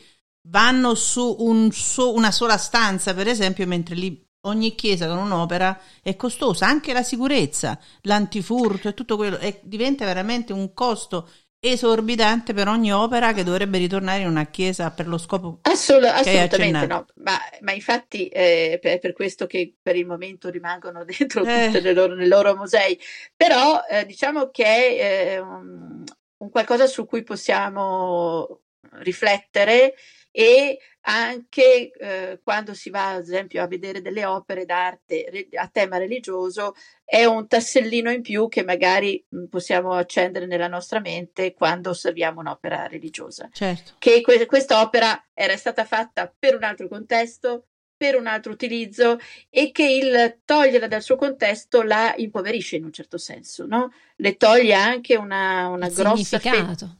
vanno 0.49 0.93
su 0.95 1.36
un 1.39 1.71
so, 1.71 2.13
una 2.13 2.31
sola 2.31 2.57
stanza, 2.57 3.13
per 3.13 3.27
esempio, 3.27 3.65
mentre 3.65 3.95
lì 3.95 4.21
ogni 4.45 4.75
chiesa 4.75 5.07
con 5.07 5.17
un'opera 5.17 5.79
è 6.01 6.15
costosa, 6.15 6.67
anche 6.67 6.91
la 6.91 7.03
sicurezza, 7.03 7.79
l'antifurto 8.01 8.89
e 8.89 8.93
tutto 8.93 9.15
quello, 9.15 9.38
e 9.38 9.62
diventa 9.63 10.05
veramente 10.05 10.51
un 10.51 10.73
costo 10.73 11.29
esorbitante 11.65 12.54
per 12.54 12.67
ogni 12.67 12.91
opera 12.91 13.32
che 13.32 13.43
dovrebbe 13.43 13.78
ritornare 13.78 14.19
in 14.19 14.28
una 14.28 14.47
chiesa 14.47 14.91
per 14.91 15.08
lo 15.08 15.17
scopo 15.17 15.60
Assolut- 15.62 16.12
assolutamente 16.12 16.86
no. 16.88 17.06
ma, 17.15 17.39
ma 17.62 17.71
infatti 17.71 18.28
eh, 18.28 18.80
è 18.82 18.99
per 18.99 19.13
questo 19.13 19.47
che 19.47 19.73
per 19.82 19.95
il 19.95 20.06
momento 20.06 20.49
rimangono 20.49 21.06
dentro 21.08 21.45
eh. 21.45 21.69
tutti 21.71 21.93
loro, 21.93 22.15
nei 22.15 22.28
loro 22.28 22.54
musei. 22.56 22.99
Però 23.36 23.82
eh, 23.89 24.06
diciamo 24.06 24.49
che 24.49 24.97
è 24.97 25.39
un, 25.39 26.04
un 26.38 26.49
qualcosa 26.49 26.86
su 26.86 27.06
cui 27.06 27.23
possiamo 27.23 28.63
riflettere 28.95 29.95
e 30.36 30.80
anche 31.02 31.91
eh, 31.91 32.39
quando 32.43 32.74
si 32.74 32.89
va 32.89 33.12
ad 33.12 33.22
esempio 33.22 33.62
a 33.62 33.67
vedere 33.67 34.02
delle 34.02 34.26
opere 34.26 34.65
d'arte 34.65 35.48
a 35.54 35.67
tema 35.67 35.98
religioso 35.98 36.74
è 37.06 37.24
un 37.26 37.48
tassellino 37.48 38.10
in 38.10 38.24
più 38.24 38.48
che 38.48 38.63
magari 38.63 39.24
mh, 39.30 39.46
possiamo 39.46 39.93
accendere 39.93 40.48
nella 40.48 40.67
nostra 40.67 41.00
mente 41.00 41.54
quando 41.54 41.91
osserviamo 41.91 42.39
un'opera 42.39 42.88
religiosa. 42.88 43.48
Certo. 43.52 43.93
Che 44.00 44.22
que- 44.22 44.48
quest'opera 44.48 45.28
era 45.34 45.56
stata 45.56 45.86
fatta 45.86 46.34
per 46.36 46.56
un 46.56 46.63
altro 46.63 46.88
contesto, 46.88 47.67
per 47.96 48.15
un 48.15 48.26
altro 48.26 48.52
utilizzo 48.52 49.19
e 49.52 49.72
che 49.72 49.88
il 49.88 50.39
toglierla 50.43 50.88
dal 50.88 51.04
suo 51.04 51.15
contesto 51.15 51.84
la 51.84 52.12
impoverisce 52.17 52.78
in 52.78 52.86
un 52.86 52.91
certo 52.91 53.19
senso, 53.19 53.67
no? 53.67 53.91
Le 54.15 54.36
toglie 54.36 54.74
anche 54.74 55.15
una, 55.15 55.67
una 55.67 55.89
grossa 55.89 56.39
significato. 56.39 56.98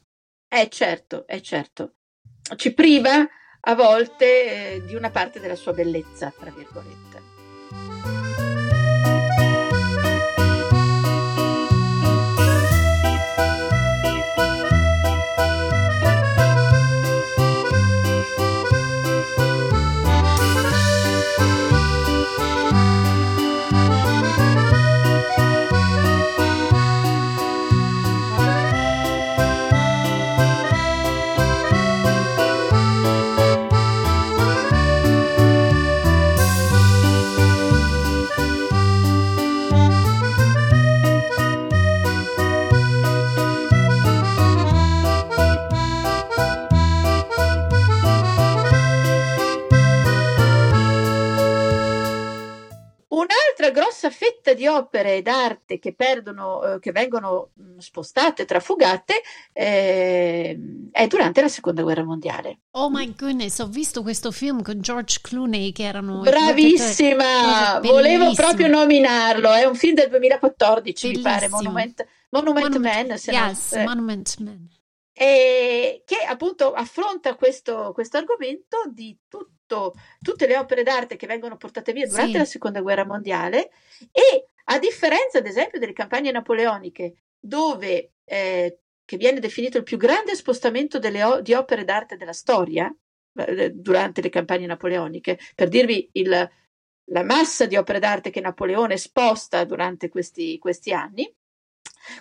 Fe- 0.48 0.62
eh 0.62 0.69
certo, 0.69 1.26
è 1.26 1.39
certo. 1.39 1.96
Ci 2.56 2.73
priva 2.73 3.27
a 3.65 3.75
volte 3.75 4.75
eh, 4.75 4.86
di 4.86 4.95
una 4.95 5.10
parte 5.10 5.39
della 5.39 5.56
sua 5.56 5.73
bellezza, 5.73 6.34
tra 6.38 6.51
virgolette. 6.51 8.42
Grossa 53.73 54.09
fetta 54.09 54.53
di 54.53 54.67
opere 54.67 55.21
d'arte 55.21 55.79
che 55.79 55.93
perdono, 55.93 56.63
eh, 56.63 56.79
che 56.79 56.91
vengono 56.91 57.49
mh, 57.53 57.77
spostate, 57.79 58.45
trafugate, 58.45 59.21
eh, 59.51 60.57
è 60.91 61.07
durante 61.07 61.41
la 61.41 61.47
seconda 61.47 61.81
guerra 61.81 62.03
mondiale. 62.03 62.59
Oh 62.71 62.89
my 62.89 63.13
goodness, 63.15 63.59
ho 63.59 63.67
visto 63.67 64.01
questo 64.01 64.31
film 64.31 64.62
con 64.62 64.79
George 64.79 65.19
Clooney 65.21 65.71
che 65.71 65.83
erano... 65.83 66.21
Bravissima! 66.21 67.79
Volevo 67.81 68.33
proprio 68.33 68.67
nominarlo, 68.67 69.51
è 69.51 69.65
un 69.65 69.75
film 69.75 69.95
del 69.95 70.09
2014 70.09 71.07
Bellissimo. 71.07 71.29
mi 71.29 71.36
pare, 71.36 71.49
Monument, 71.49 72.07
Monument, 72.29 72.67
Monument 72.67 73.25
Man. 73.27 73.47
yes, 73.49 73.71
no, 73.73 73.79
eh. 73.79 73.83
Monument 73.83 74.38
Man 74.39 74.69
e 75.15 76.01
che 76.05 76.23
appunto 76.27 76.73
affronta 76.73 77.36
questo, 77.36 77.91
questo 77.93 78.17
argomento 78.17 78.77
di 78.91 79.15
tutto, 79.73 79.93
tutte 80.21 80.47
le 80.47 80.57
opere 80.57 80.83
d'arte 80.83 81.15
che 81.15 81.27
vengono 81.27 81.57
portate 81.57 81.93
via 81.93 82.07
durante 82.07 82.31
sì. 82.31 82.38
la 82.38 82.45
seconda 82.45 82.81
guerra 82.81 83.05
mondiale 83.05 83.71
e 84.12 84.47
a 84.65 84.79
differenza 84.79 85.39
ad 85.39 85.47
esempio 85.47 85.79
delle 85.79 85.93
campagne 85.93 86.31
napoleoniche 86.31 87.15
dove 87.39 88.13
eh, 88.23 88.79
che 89.03 89.17
viene 89.17 89.39
definito 89.39 89.77
il 89.77 89.83
più 89.83 89.97
grande 89.97 90.36
spostamento 90.36 90.99
delle, 90.99 91.41
di 91.41 91.53
opere 91.53 91.83
d'arte 91.83 92.15
della 92.15 92.33
storia 92.33 92.93
eh, 93.36 93.71
durante 93.71 94.21
le 94.21 94.29
campagne 94.29 94.65
napoleoniche 94.65 95.39
per 95.55 95.67
dirvi 95.67 96.09
il, 96.13 96.49
la 97.05 97.23
massa 97.23 97.65
di 97.65 97.75
opere 97.75 97.99
d'arte 97.99 98.29
che 98.29 98.39
Napoleone 98.39 98.97
sposta 98.97 99.65
durante 99.65 100.07
questi, 100.07 100.57
questi 100.57 100.93
anni 100.93 101.29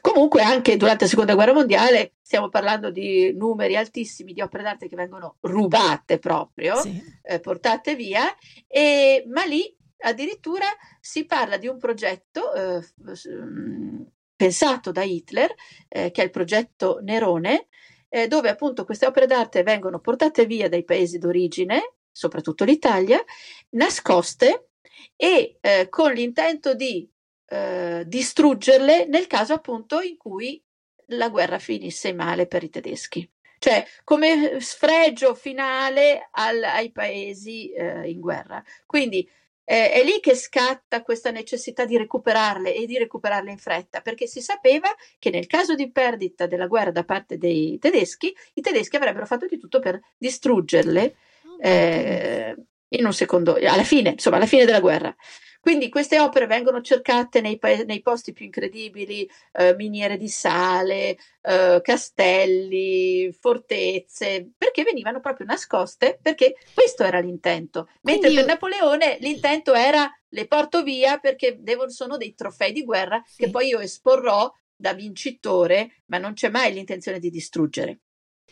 Comunque 0.00 0.42
anche 0.42 0.76
durante 0.76 1.04
la 1.04 1.10
seconda 1.10 1.34
guerra 1.34 1.52
mondiale 1.52 2.14
stiamo 2.22 2.48
parlando 2.48 2.90
di 2.90 3.32
numeri 3.34 3.76
altissimi 3.76 4.32
di 4.32 4.40
opere 4.40 4.62
d'arte 4.62 4.88
che 4.88 4.96
vengono 4.96 5.36
rubate 5.40 6.18
proprio, 6.18 6.76
sì. 6.76 7.02
eh, 7.22 7.40
portate 7.40 7.94
via, 7.94 8.22
e, 8.66 9.24
ma 9.28 9.44
lì 9.44 9.76
addirittura 10.04 10.66
si 11.00 11.26
parla 11.26 11.56
di 11.56 11.68
un 11.68 11.78
progetto 11.78 12.52
eh, 12.54 12.80
mm, 13.28 14.02
pensato 14.36 14.92
da 14.92 15.02
Hitler, 15.02 15.52
eh, 15.88 16.10
che 16.10 16.22
è 16.22 16.24
il 16.24 16.30
progetto 16.30 16.98
Nerone, 17.02 17.68
eh, 18.08 18.28
dove 18.28 18.48
appunto 18.48 18.84
queste 18.84 19.06
opere 19.06 19.26
d'arte 19.26 19.62
vengono 19.62 19.98
portate 19.98 20.46
via 20.46 20.68
dai 20.68 20.84
paesi 20.84 21.18
d'origine, 21.18 21.94
soprattutto 22.10 22.64
l'Italia, 22.64 23.22
nascoste 23.70 24.68
e 25.16 25.58
eh, 25.60 25.88
con 25.88 26.12
l'intento 26.12 26.74
di 26.74 27.08
eh, 27.52 28.04
distruggerle 28.06 29.04
nel 29.04 29.26
caso 29.26 29.52
appunto 29.52 30.00
in 30.00 30.16
cui 30.16 30.62
la 31.08 31.28
guerra 31.28 31.58
finisse 31.58 32.14
male 32.14 32.46
per 32.46 32.62
i 32.62 32.70
tedeschi. 32.70 33.30
Cioè, 33.58 33.86
come 34.04 34.58
sfregio 34.60 35.34
finale 35.34 36.28
al, 36.30 36.62
ai 36.62 36.90
paesi 36.90 37.70
eh, 37.70 38.08
in 38.08 38.20
guerra. 38.20 38.62
Quindi 38.86 39.28
eh, 39.64 39.92
è 39.92 40.02
lì 40.02 40.18
che 40.20 40.34
scatta 40.34 41.02
questa 41.02 41.30
necessità 41.30 41.84
di 41.84 41.98
recuperarle 41.98 42.74
e 42.74 42.86
di 42.86 42.96
recuperarle 42.96 43.50
in 43.50 43.58
fretta, 43.58 44.00
perché 44.00 44.26
si 44.26 44.40
sapeva 44.40 44.88
che 45.18 45.28
nel 45.28 45.46
caso 45.46 45.74
di 45.74 45.92
perdita 45.92 46.46
della 46.46 46.66
guerra 46.66 46.90
da 46.90 47.04
parte 47.04 47.36
dei 47.36 47.78
tedeschi, 47.78 48.34
i 48.54 48.60
tedeschi 48.62 48.96
avrebbero 48.96 49.26
fatto 49.26 49.46
di 49.46 49.58
tutto 49.58 49.78
per 49.78 50.00
distruggerle 50.16 51.16
oh, 51.44 51.58
eh, 51.60 52.56
in 52.88 53.04
un 53.04 53.12
secondo, 53.12 53.54
alla 53.54 53.84
fine, 53.84 54.10
insomma, 54.10 54.36
alla 54.36 54.46
fine 54.46 54.64
della 54.64 54.80
guerra. 54.80 55.14
Quindi 55.62 55.90
queste 55.90 56.18
opere 56.18 56.48
vengono 56.48 56.80
cercate 56.80 57.40
nei, 57.40 57.56
pa- 57.56 57.84
nei 57.84 58.02
posti 58.02 58.32
più 58.32 58.46
incredibili, 58.46 59.30
eh, 59.52 59.76
miniere 59.76 60.16
di 60.16 60.26
sale, 60.26 61.16
eh, 61.40 61.78
castelli, 61.80 63.32
fortezze, 63.32 64.50
perché 64.58 64.82
venivano 64.82 65.20
proprio 65.20 65.46
nascoste, 65.46 66.18
perché 66.20 66.56
questo 66.74 67.04
era 67.04 67.20
l'intento. 67.20 67.88
Mentre 68.00 68.30
Quindi 68.30 68.44
per. 68.44 68.46
Napoleone 68.46 69.18
l'intento 69.20 69.72
era 69.72 70.10
le 70.30 70.48
porto 70.48 70.82
via 70.82 71.18
perché 71.18 71.58
devono, 71.60 71.90
sono 71.90 72.16
dei 72.16 72.34
trofei 72.34 72.72
di 72.72 72.82
guerra 72.82 73.22
sì. 73.24 73.44
che 73.44 73.50
poi 73.50 73.68
io 73.68 73.78
esporrò 73.78 74.52
da 74.74 74.94
vincitore, 74.94 76.02
ma 76.06 76.18
non 76.18 76.32
c'è 76.32 76.48
mai 76.48 76.72
l'intenzione 76.72 77.20
di 77.20 77.30
distruggere. 77.30 78.00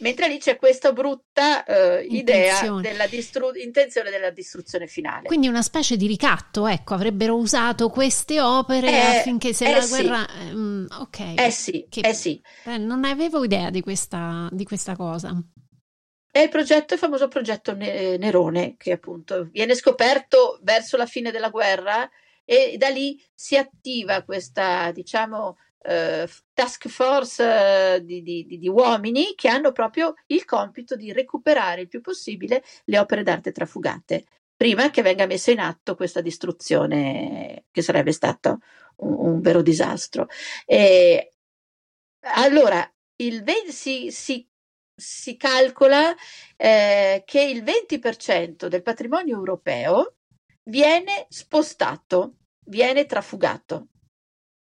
Mentre 0.01 0.29
lì 0.29 0.39
c'è 0.39 0.57
questa 0.57 0.93
brutta 0.93 1.65
uh, 1.67 2.05
idea 2.13 2.81
della 2.81 3.07
distru- 3.07 3.57
intenzione 3.57 4.11
della 4.11 4.31
distruzione 4.31 4.87
finale. 4.87 5.27
Quindi 5.27 5.47
una 5.47 5.63
specie 5.63 5.97
di 5.97 6.07
ricatto, 6.07 6.67
ecco, 6.67 6.95
avrebbero 6.95 7.37
usato 7.37 7.89
queste 7.91 8.41
opere 8.41 8.89
eh, 8.89 9.19
affinché 9.19 9.53
se 9.53 9.67
eh 9.67 9.75
la 9.75 9.81
sì. 9.83 9.89
guerra... 9.91 10.27
Um, 10.53 10.87
ok. 10.91 11.35
Eh 11.37 11.51
sì, 11.51 11.87
che, 11.89 12.01
eh 12.01 12.15
sì. 12.15 12.41
Eh, 12.65 12.79
non 12.79 13.05
avevo 13.05 13.45
idea 13.45 13.71
di 13.71 13.83
questa, 13.83 14.49
di 14.51 14.65
questa 14.65 14.97
cosa. 14.97 15.39
È 16.33 16.39
il 16.39 16.49
progetto, 16.49 16.95
il 16.95 17.01
famoso 17.01 17.29
progetto 17.29 17.75
Nerone, 17.75 18.77
che 18.79 18.93
appunto 18.93 19.49
viene 19.51 19.75
scoperto 19.75 20.61
verso 20.63 20.97
la 20.97 21.07
fine 21.07 21.31
della 21.31 21.51
guerra 21.51 22.09
e 22.45 22.77
da 22.79 22.89
lì 22.89 23.21
si 23.35 23.57
attiva 23.57 24.23
questa, 24.23 24.93
diciamo, 24.93 25.57
eh, 25.83 26.29
task 26.53 26.89
force 26.89 27.95
eh, 27.95 28.05
di, 28.05 28.23
di, 28.23 28.47
di, 28.47 28.69
uomini 28.69 29.35
che 29.35 29.49
hanno 29.49 29.73
proprio 29.73 30.15
il 30.27 30.45
compito 30.45 30.97
di 30.97 31.13
recuperare 31.13 31.83
il 31.83 31.89
più 31.89 32.01
possibile 32.01 32.63
le 32.85 32.99
opere 32.99 33.23
d'arte 33.23 33.53
trafugate 33.53 34.25
prima 34.61 34.91
che 34.91 35.01
venga 35.01 35.25
messa 35.25 35.51
in 35.51 35.59
atto 35.59 35.97
questa 35.97 36.21
distruzione 36.21 37.65
che 37.71 37.81
sarebbe 37.81 38.13
stato 38.13 38.59
un, 38.97 39.33
un 39.33 39.41
vero 39.41 39.63
disastro. 39.63 40.29
E 40.67 41.33
allora, 42.35 42.87
il, 43.23 43.43
si, 43.69 44.11
si, 44.11 44.47
si 44.95 45.39
calcola 45.39 46.15
eh, 46.59 47.23
che 47.25 47.41
il 47.41 47.63
20% 47.63 48.67
del 48.67 48.83
patrimonio 48.83 49.37
europeo 49.37 50.17
viene 50.65 51.25
spostato, 51.31 52.35
viene 52.67 53.07
trafugato 53.07 53.87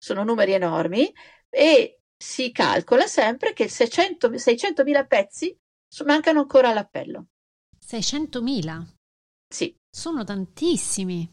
sono 0.04 0.22
numeri 0.22 0.52
enormi, 0.52 1.10
e 1.48 2.00
si 2.14 2.52
calcola 2.52 3.06
sempre 3.06 3.54
che 3.54 3.68
600, 3.68 4.28
600.000 4.36 5.06
pezzi 5.06 5.58
mancano 6.04 6.40
ancora 6.40 6.68
all'appello. 6.68 7.28
600.000? 7.78 8.84
Sì. 9.48 9.74
Sono 9.88 10.24
tantissimi. 10.24 11.30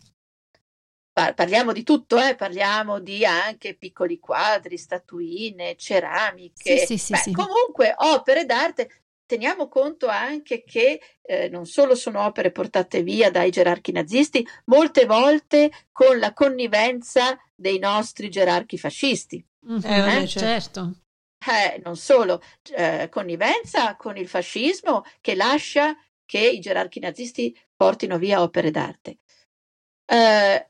Parliamo 1.11 1.73
di 1.73 1.83
tutto, 1.83 2.17
eh? 2.17 2.35
parliamo 2.35 2.99
di 2.99 3.25
anche 3.25 3.75
piccoli 3.75 4.17
quadri, 4.19 4.77
statuine, 4.77 5.75
ceramiche, 5.75 6.77
sì, 6.77 6.97
sì, 6.97 6.97
sì, 6.97 7.11
Beh, 7.13 7.19
sì. 7.19 7.31
comunque 7.33 7.93
opere 7.97 8.45
d'arte 8.45 9.00
teniamo 9.31 9.69
conto 9.69 10.09
anche 10.09 10.65
che 10.65 11.01
eh, 11.21 11.47
non 11.47 11.65
solo 11.65 11.95
sono 11.95 12.25
opere 12.25 12.51
portate 12.51 13.01
via 13.01 13.31
dai 13.31 13.49
gerarchi 13.49 13.93
nazisti, 13.93 14.45
molte 14.65 15.05
volte 15.05 15.71
con 15.93 16.19
la 16.19 16.33
connivenza 16.33 17.39
dei 17.55 17.79
nostri 17.79 18.27
gerarchi 18.29 18.77
fascisti. 18.77 19.41
Mm-hmm. 19.71 19.85
Eh, 19.85 20.21
eh? 20.23 20.27
Certo. 20.27 20.95
Eh, 21.47 21.79
non 21.81 21.95
solo, 21.95 22.41
eh, 22.75 23.07
connivenza 23.09 23.95
con 23.95 24.17
il 24.17 24.27
fascismo 24.27 25.05
che 25.21 25.35
lascia 25.35 25.95
che 26.25 26.49
i 26.49 26.59
gerarchi 26.59 26.99
nazisti 26.99 27.57
portino 27.73 28.17
via 28.17 28.41
opere 28.41 28.69
d'arte. 28.69 29.19
Eh, 30.05 30.69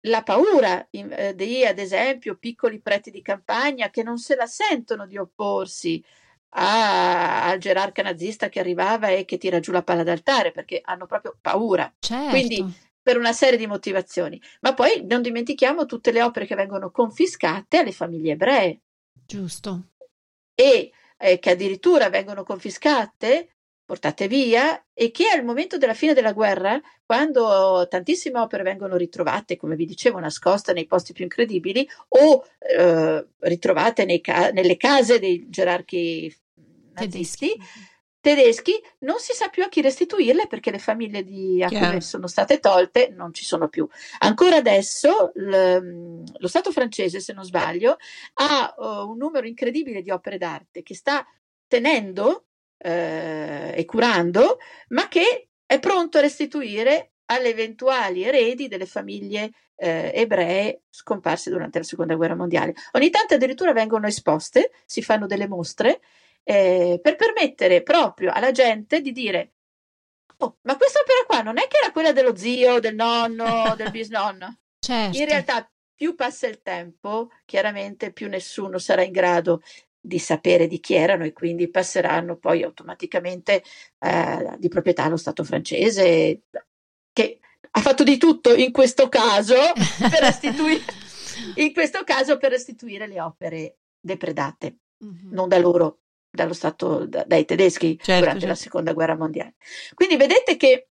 la 0.00 0.22
paura 0.22 0.86
di, 0.90 1.64
ad 1.64 1.78
esempio, 1.78 2.36
piccoli 2.36 2.78
preti 2.78 3.10
di 3.10 3.22
campagna 3.22 3.88
che 3.88 4.02
non 4.02 4.18
se 4.18 4.34
la 4.34 4.46
sentono 4.46 5.06
di 5.06 5.16
opporsi 5.16 6.04
a, 6.54 7.48
al 7.48 7.58
gerarca 7.58 8.02
nazista 8.02 8.48
che 8.48 8.60
arrivava 8.60 9.08
e 9.08 9.24
che 9.24 9.38
tira 9.38 9.60
giù 9.60 9.72
la 9.72 9.82
palla 9.82 10.02
d'altare 10.02 10.52
perché 10.52 10.80
hanno 10.82 11.06
proprio 11.06 11.36
paura. 11.40 11.92
Certo. 11.98 12.30
Quindi 12.30 12.90
per 13.02 13.18
una 13.18 13.32
serie 13.32 13.58
di 13.58 13.66
motivazioni. 13.66 14.40
Ma 14.60 14.74
poi 14.74 15.04
non 15.04 15.22
dimentichiamo 15.22 15.86
tutte 15.86 16.12
le 16.12 16.22
opere 16.22 16.46
che 16.46 16.54
vengono 16.54 16.90
confiscate 16.90 17.78
alle 17.78 17.92
famiglie 17.92 18.32
ebree. 18.32 18.80
Giusto. 19.26 19.88
E 20.54 20.92
eh, 21.16 21.38
che 21.38 21.50
addirittura 21.50 22.10
vengono 22.10 22.44
confiscate, 22.44 23.56
portate 23.84 24.28
via, 24.28 24.84
e 24.92 25.10
che 25.10 25.28
al 25.28 25.44
momento 25.44 25.78
della 25.78 25.94
fine 25.94 26.14
della 26.14 26.32
guerra, 26.32 26.80
quando 27.04 27.86
tantissime 27.88 28.38
opere 28.38 28.62
vengono 28.62 28.96
ritrovate, 28.96 29.56
come 29.56 29.74
vi 29.74 29.84
dicevo, 29.84 30.20
nascoste 30.20 30.72
nei 30.72 30.86
posti 30.86 31.12
più 31.12 31.24
incredibili 31.24 31.88
o 32.08 32.44
eh, 32.58 33.26
ritrovate 33.40 34.20
ca- 34.20 34.50
nelle 34.50 34.76
case 34.76 35.18
dei 35.18 35.48
gerarchi 35.48 36.32
nazisti, 36.94 37.54
tedeschi, 38.20 38.80
non 39.00 39.18
si 39.18 39.34
sa 39.34 39.48
più 39.48 39.64
a 39.64 39.68
chi 39.68 39.80
restituirle 39.80 40.46
perché 40.46 40.70
le 40.70 40.78
famiglie 40.78 41.24
di, 41.24 41.62
a 41.62 41.68
cui 41.68 42.00
sono 42.00 42.28
state 42.28 42.60
tolte 42.60 43.08
non 43.08 43.34
ci 43.34 43.44
sono 43.44 43.68
più. 43.68 43.86
Ancora 44.20 44.56
adesso 44.56 45.32
l, 45.34 46.22
lo 46.38 46.48
Stato 46.48 46.70
francese, 46.70 47.18
se 47.18 47.32
non 47.32 47.44
sbaglio, 47.44 47.96
ha 48.34 48.74
uh, 48.76 49.08
un 49.10 49.16
numero 49.16 49.46
incredibile 49.46 50.02
di 50.02 50.10
opere 50.10 50.38
d'arte 50.38 50.82
che 50.82 50.94
sta 50.94 51.26
tenendo 51.66 52.44
eh, 52.78 53.72
e 53.74 53.84
curando, 53.84 54.58
ma 54.88 55.08
che 55.08 55.48
è 55.66 55.78
pronto 55.80 56.18
a 56.18 56.20
restituire 56.20 57.12
alle 57.26 57.48
eventuali 57.48 58.24
eredi 58.24 58.68
delle 58.68 58.86
famiglie 58.86 59.52
eh, 59.74 60.12
ebree 60.14 60.82
scomparse 60.90 61.50
durante 61.50 61.78
la 61.78 61.84
seconda 61.84 62.14
guerra 62.14 62.36
mondiale. 62.36 62.74
Ogni 62.92 63.10
tanto 63.10 63.34
addirittura 63.34 63.72
vengono 63.72 64.06
esposte, 64.06 64.72
si 64.84 65.02
fanno 65.02 65.26
delle 65.26 65.48
mostre 65.48 66.00
eh, 66.44 66.98
per 67.02 67.16
permettere 67.16 67.82
proprio 67.82 68.32
alla 68.32 68.50
gente 68.50 69.00
di 69.00 69.12
dire 69.12 69.52
oh, 70.38 70.58
ma 70.62 70.76
questa 70.76 71.00
opera 71.00 71.24
qua 71.26 71.42
non 71.42 71.58
è 71.58 71.66
che 71.68 71.78
era 71.80 71.92
quella 71.92 72.12
dello 72.12 72.36
zio, 72.36 72.80
del 72.80 72.94
nonno, 72.94 73.74
del 73.76 73.90
bisnonno. 73.90 74.58
Certo. 74.78 75.16
In 75.16 75.26
realtà 75.26 75.70
più 75.94 76.14
passa 76.14 76.48
il 76.48 76.60
tempo, 76.62 77.30
chiaramente 77.44 78.12
più 78.12 78.28
nessuno 78.28 78.78
sarà 78.78 79.02
in 79.02 79.12
grado 79.12 79.62
di 80.04 80.18
sapere 80.18 80.66
di 80.66 80.80
chi 80.80 80.94
erano 80.94 81.24
e 81.24 81.32
quindi 81.32 81.70
passeranno 81.70 82.36
poi 82.36 82.64
automaticamente 82.64 83.62
eh, 84.00 84.56
di 84.58 84.68
proprietà 84.68 85.04
allo 85.04 85.16
Stato 85.16 85.44
francese 85.44 86.42
che 87.12 87.38
ha 87.70 87.80
fatto 87.80 88.02
di 88.02 88.18
tutto 88.18 88.52
in 88.52 88.72
questo 88.72 89.08
caso 89.08 89.54
per 90.10 90.18
restituire, 90.20 90.82
in 91.54 91.72
questo 91.72 92.02
caso 92.02 92.36
per 92.36 92.50
restituire 92.50 93.06
le 93.06 93.20
opere 93.20 93.78
depredate, 94.00 94.78
mm-hmm. 95.04 95.32
non 95.32 95.48
da 95.48 95.58
loro 95.58 96.01
dallo 96.32 96.54
Stato, 96.54 97.04
da, 97.06 97.24
dai 97.26 97.44
tedeschi 97.44 97.98
certo, 97.98 98.20
durante 98.20 98.40
certo. 98.40 98.46
la 98.46 98.54
seconda 98.54 98.92
guerra 98.92 99.16
mondiale. 99.16 99.54
Quindi 99.94 100.16
vedete 100.16 100.56
che 100.56 100.88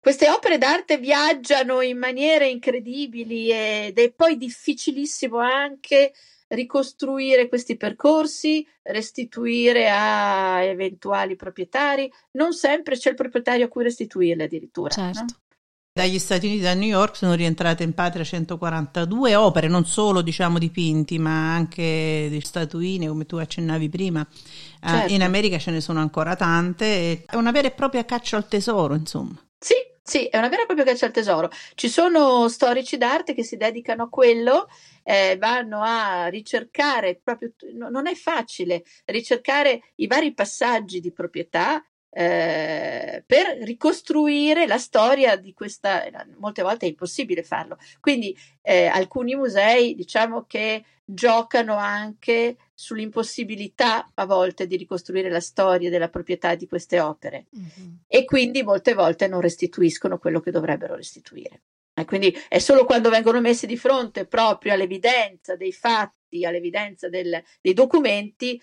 queste 0.00 0.28
opere 0.30 0.58
d'arte 0.58 0.98
viaggiano 0.98 1.80
in 1.80 1.98
maniere 1.98 2.48
incredibili 2.48 3.50
ed 3.50 3.98
è 3.98 4.10
poi 4.12 4.36
difficilissimo 4.36 5.38
anche 5.38 6.12
ricostruire 6.48 7.48
questi 7.48 7.76
percorsi, 7.76 8.66
restituire 8.82 9.88
a 9.90 10.62
eventuali 10.62 11.36
proprietari. 11.36 12.10
Non 12.32 12.52
sempre 12.52 12.96
c'è 12.96 13.10
il 13.10 13.16
proprietario 13.16 13.66
a 13.66 13.68
cui 13.68 13.84
restituirle 13.84 14.44
addirittura. 14.44 14.90
Certo. 14.90 15.20
No? 15.20 15.41
Dagli 15.94 16.18
Stati 16.18 16.46
Uniti 16.46 16.64
a 16.64 16.72
New 16.72 16.88
York 16.88 17.14
sono 17.14 17.34
rientrate 17.34 17.82
in 17.82 17.92
patria 17.92 18.24
142 18.24 19.34
opere, 19.34 19.68
non 19.68 19.84
solo 19.84 20.22
diciamo 20.22 20.58
dipinti, 20.58 21.18
ma 21.18 21.52
anche 21.52 22.28
di 22.30 22.40
statuine, 22.40 23.08
come 23.08 23.26
tu 23.26 23.36
accennavi 23.36 23.90
prima. 23.90 24.26
Eh, 24.26 24.88
certo. 24.88 25.12
Uh, 25.12 25.14
in 25.14 25.22
America 25.22 25.58
ce 25.58 25.70
ne 25.70 25.82
sono 25.82 26.00
ancora 26.00 26.34
tante, 26.34 27.24
è 27.26 27.36
una 27.36 27.50
vera 27.50 27.68
e 27.68 27.72
propria 27.72 28.06
caccia 28.06 28.38
al 28.38 28.48
tesoro, 28.48 28.94
insomma. 28.94 29.38
Sì, 29.58 29.74
sì, 30.02 30.24
è 30.28 30.38
una 30.38 30.48
vera 30.48 30.62
e 30.62 30.64
propria 30.64 30.86
caccia 30.86 31.04
al 31.04 31.12
tesoro. 31.12 31.50
Ci 31.74 31.90
sono 31.90 32.48
storici 32.48 32.96
d'arte 32.96 33.34
che 33.34 33.44
si 33.44 33.58
dedicano 33.58 34.04
a 34.04 34.08
quello, 34.08 34.68
eh, 35.02 35.36
vanno 35.38 35.82
a 35.82 36.28
ricercare 36.28 37.20
proprio, 37.22 37.52
non 37.74 38.06
è 38.06 38.14
facile 38.14 38.82
ricercare 39.04 39.92
i 39.96 40.06
vari 40.06 40.32
passaggi 40.32 41.00
di 41.00 41.12
proprietà 41.12 41.84
eh, 42.14 43.24
per 43.26 43.58
ricostruire 43.62 44.66
la 44.66 44.76
storia 44.76 45.36
di 45.36 45.54
questa, 45.54 46.04
molte 46.38 46.62
volte 46.62 46.84
è 46.84 46.90
impossibile 46.90 47.42
farlo. 47.42 47.78
Quindi 48.00 48.36
eh, 48.60 48.86
alcuni 48.86 49.34
musei 49.34 49.94
diciamo 49.94 50.44
che 50.46 50.84
giocano 51.04 51.74
anche 51.76 52.56
sull'impossibilità 52.74 54.10
a 54.14 54.26
volte 54.26 54.66
di 54.66 54.76
ricostruire 54.76 55.30
la 55.30 55.40
storia 55.40 55.90
della 55.90 56.08
proprietà 56.08 56.54
di 56.54 56.66
queste 56.66 57.00
opere 57.00 57.46
mm-hmm. 57.56 57.94
e 58.06 58.24
quindi 58.24 58.62
molte 58.62 58.94
volte 58.94 59.26
non 59.26 59.40
restituiscono 59.40 60.18
quello 60.18 60.40
che 60.40 60.50
dovrebbero 60.50 60.94
restituire. 60.94 61.62
E 61.94 62.04
quindi 62.04 62.34
è 62.48 62.58
solo 62.58 62.84
quando 62.84 63.10
vengono 63.10 63.40
messi 63.40 63.66
di 63.66 63.76
fronte 63.76 64.26
proprio 64.26 64.72
all'evidenza 64.72 65.56
dei 65.56 65.72
fatti, 65.72 66.44
all'evidenza 66.44 67.08
del, 67.08 67.42
dei 67.60 67.74
documenti, 67.74 68.60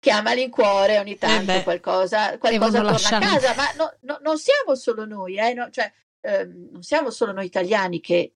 che 0.00 0.10
a 0.10 0.22
malincuore 0.22 0.98
ogni 0.98 1.14
eh 1.14 1.18
tanto 1.18 1.52
eh 1.52 1.62
qualcosa, 1.62 2.38
qualcosa 2.38 2.78
torna 2.78 2.90
lasciare. 2.90 3.24
a 3.24 3.28
casa, 3.28 3.54
ma 3.54 3.64
no, 3.76 3.96
no, 4.02 4.18
non 4.22 4.38
siamo 4.38 4.74
solo 4.74 5.04
noi, 5.04 5.36
eh, 5.38 5.54
no, 5.54 5.68
cioè, 5.70 5.90
eh, 6.20 6.46
non 6.46 6.82
siamo 6.82 7.10
solo 7.10 7.32
noi 7.32 7.46
italiani 7.46 8.00
che 8.00 8.34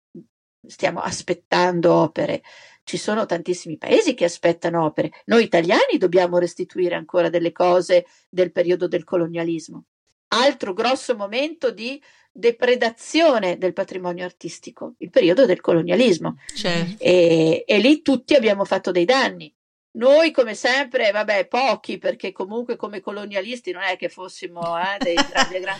stiamo 0.66 1.00
aspettando 1.00 1.92
opere, 1.92 2.42
ci 2.84 2.96
sono 2.96 3.26
tantissimi 3.26 3.78
paesi 3.78 4.14
che 4.14 4.24
aspettano 4.24 4.84
opere. 4.84 5.10
Noi 5.26 5.44
italiani 5.44 5.98
dobbiamo 5.98 6.38
restituire 6.38 6.94
ancora 6.94 7.28
delle 7.28 7.52
cose 7.52 8.06
del 8.28 8.52
periodo 8.52 8.88
del 8.88 9.04
colonialismo. 9.04 9.84
Altro 10.28 10.72
grosso 10.72 11.14
momento 11.14 11.70
di 11.70 12.02
depredazione 12.32 13.58
del 13.58 13.72
patrimonio 13.72 14.24
artistico, 14.24 14.94
il 14.98 15.10
periodo 15.10 15.46
del 15.46 15.60
colonialismo. 15.60 16.38
Certo. 16.54 17.02
E, 17.02 17.64
e 17.66 17.78
lì 17.78 18.02
tutti 18.02 18.34
abbiamo 18.34 18.64
fatto 18.64 18.90
dei 18.90 19.04
danni. 19.04 19.54
Noi, 19.94 20.30
come 20.30 20.54
sempre, 20.54 21.10
vabbè, 21.10 21.48
pochi, 21.48 21.98
perché 21.98 22.32
comunque 22.32 22.76
come 22.76 23.00
colonialisti 23.00 23.72
non 23.72 23.82
è 23.82 23.96
che 23.96 24.08
fossimo 24.08 24.78
eh, 24.78 24.96
dei, 24.98 25.14
dei, 25.50 25.60
gran, 25.60 25.78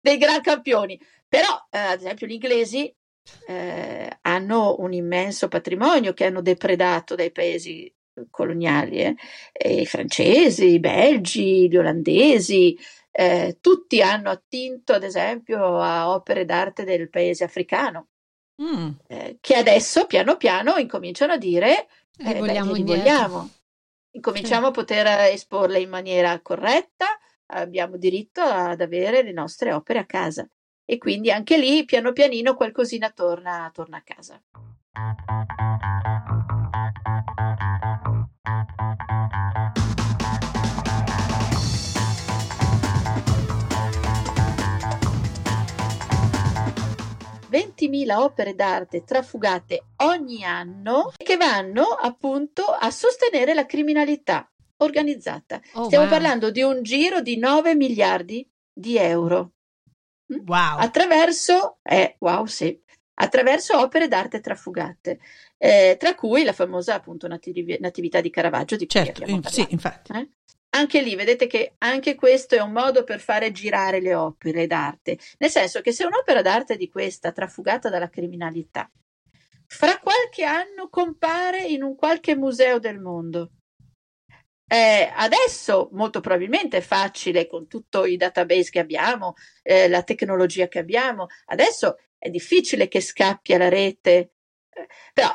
dei, 0.00 0.18
gran, 0.18 0.40
campioni, 0.42 1.00
però, 1.26 1.48
eh, 1.70 1.78
ad 1.78 2.00
esempio, 2.00 2.26
gli 2.26 2.32
inglesi 2.32 2.94
eh, 3.46 4.18
hanno 4.22 4.76
un 4.80 4.92
immenso 4.92 5.48
patrimonio 5.48 6.12
che 6.12 6.26
hanno 6.26 6.42
depredato 6.42 7.14
dai 7.14 7.30
paesi 7.30 7.92
coloniali, 8.28 9.16
eh. 9.52 9.80
i 9.80 9.86
francesi, 9.86 10.72
i 10.72 10.80
belgi, 10.80 11.68
gli 11.68 11.76
olandesi, 11.76 12.76
eh, 13.10 13.58
tutti 13.60 14.02
hanno 14.02 14.30
attinto, 14.30 14.92
ad 14.92 15.02
esempio, 15.02 15.78
a 15.78 16.10
opere 16.10 16.44
d'arte 16.44 16.84
del 16.84 17.08
paese 17.08 17.44
africano. 17.44 18.08
Mm. 18.62 18.90
Eh, 19.06 19.38
che 19.40 19.54
adesso 19.54 20.04
piano 20.04 20.36
piano 20.36 20.76
incominciano 20.76 21.32
a 21.32 21.38
dire 21.38 21.88
li 22.18 22.38
vogliamo, 22.38 22.72
beh, 22.72 22.78
li 22.78 22.84
vogliamo. 22.84 23.50
Incominciamo 24.12 24.64
sì. 24.64 24.68
a 24.68 24.72
poter 24.72 25.06
esporle 25.32 25.80
in 25.80 25.88
maniera 25.88 26.40
corretta, 26.40 27.06
abbiamo 27.46 27.96
diritto 27.96 28.40
ad 28.40 28.80
avere 28.80 29.22
le 29.22 29.32
nostre 29.32 29.72
opere 29.72 30.00
a 30.00 30.06
casa 30.06 30.48
e 30.84 30.98
quindi 30.98 31.30
anche 31.30 31.56
lì 31.56 31.84
piano 31.84 32.12
pianino 32.12 32.54
qualcosina 32.54 33.10
torna, 33.10 33.70
torna 33.72 33.98
a 33.98 34.02
casa. 34.02 34.42
20.000 47.50 48.16
opere 48.16 48.54
d'arte 48.54 49.02
trafugate 49.02 49.86
ogni 49.96 50.44
anno 50.44 51.12
che 51.30 51.36
vanno 51.36 51.84
appunto 51.84 52.64
a 52.64 52.90
sostenere 52.90 53.54
la 53.54 53.64
criminalità 53.64 54.50
organizzata. 54.78 55.60
Oh, 55.74 55.84
Stiamo 55.84 56.06
wow. 56.06 56.12
parlando 56.12 56.50
di 56.50 56.60
un 56.60 56.82
giro 56.82 57.20
di 57.20 57.38
9 57.38 57.76
miliardi 57.76 58.44
di 58.72 58.96
euro. 58.96 59.52
Mm? 60.34 60.40
Wow. 60.44 60.78
Attraverso, 60.78 61.78
eh, 61.84 62.16
wow, 62.18 62.46
sì, 62.46 62.76
attraverso 63.14 63.78
opere 63.78 64.08
d'arte 64.08 64.40
trafugate, 64.40 65.20
eh, 65.56 65.96
tra 66.00 66.16
cui 66.16 66.42
la 66.42 66.52
famosa 66.52 66.94
appunto 66.94 67.28
nativ- 67.28 67.78
Natività 67.78 68.20
di 68.20 68.30
Caravaggio 68.30 68.74
di 68.74 68.88
certo, 68.88 69.22
in, 69.24 69.40
sì, 69.44 69.64
infatti. 69.70 70.10
Eh? 70.12 70.28
Anche 70.70 71.00
lì 71.00 71.14
vedete 71.14 71.46
che 71.46 71.74
anche 71.78 72.16
questo 72.16 72.56
è 72.56 72.60
un 72.60 72.72
modo 72.72 73.04
per 73.04 73.20
fare 73.20 73.52
girare 73.52 74.00
le 74.00 74.16
opere 74.16 74.66
d'arte, 74.66 75.16
nel 75.38 75.50
senso 75.50 75.80
che 75.80 75.92
se 75.92 76.04
un'opera 76.04 76.42
d'arte 76.42 76.76
di 76.76 76.88
questa 76.88 77.30
trafugata 77.30 77.88
dalla 77.88 78.08
criminalità 78.08 78.90
fra 79.72 80.00
qualche 80.00 80.42
anno 80.42 80.88
compare 80.88 81.62
in 81.62 81.84
un 81.84 81.94
qualche 81.94 82.34
museo 82.34 82.80
del 82.80 82.98
mondo, 82.98 83.52
eh, 84.66 85.10
adesso 85.14 85.90
molto 85.92 86.18
probabilmente 86.20 86.78
è 86.78 86.80
facile 86.80 87.46
con 87.46 87.68
tutti 87.68 87.98
i 87.98 88.16
database 88.16 88.70
che 88.70 88.80
abbiamo, 88.80 89.34
eh, 89.62 89.88
la 89.88 90.02
tecnologia 90.02 90.66
che 90.66 90.80
abbiamo, 90.80 91.28
adesso 91.46 91.98
è 92.18 92.30
difficile 92.30 92.88
che 92.88 93.00
scappi 93.00 93.54
alla 93.54 93.68
rete, 93.68 94.32
eh, 94.70 94.86
però 95.14 95.32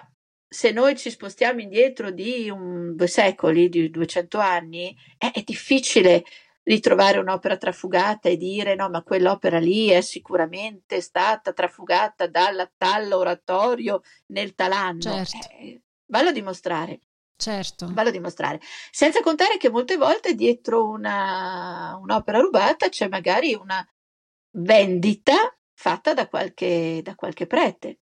se 0.47 0.71
noi 0.71 0.97
ci 0.97 1.09
spostiamo 1.09 1.61
indietro 1.61 2.11
di 2.11 2.49
un, 2.49 2.93
due 2.93 3.07
secoli, 3.07 3.69
di 3.69 3.89
200 3.89 4.38
anni, 4.38 4.95
è, 5.17 5.31
è 5.31 5.43
difficile 5.43 6.23
ritrovare 6.66 7.20
un'opera 7.20 7.57
trafugata 7.57 8.30
e 8.30 8.38
dire 8.38 8.76
no, 8.76 8.89
ma 8.89 9.03
quell'opera 9.03 9.59
lì 9.59 9.89
è 9.89 10.01
sicuramente 10.01 11.01
stata 11.01 11.53
trafugata 11.53 12.28
dal 12.28 12.72
tal 12.78 13.11
oratorio 13.11 14.01
nel 14.28 14.53
tal 14.55 14.72
anno. 14.72 15.01
Certo. 15.01 15.38
Eh, 15.51 15.82
vallo 16.07 16.30
a 16.30 16.34
dimostrare. 16.34 16.99
Certo. 17.38 17.88
Vallo 17.91 18.09
a 18.09 18.11
dimostrare. 18.11 18.59
Senza 18.91 19.22
contare 19.22 19.57
che 19.57 19.70
molte 19.70 19.97
volte 19.97 20.36
dietro 20.36 20.88
una, 20.88 21.97
un'opera 22.01 22.39
rubata 22.39 22.89
c'è 22.89 23.07
magari 23.09 23.53
una 23.53 23.86
vendita 24.57 25.55
fatta 25.74 26.13
da 26.13 26.28
qualche, 26.28 27.01
da 27.03 27.16
qualche 27.16 27.45
prete. 27.45 27.99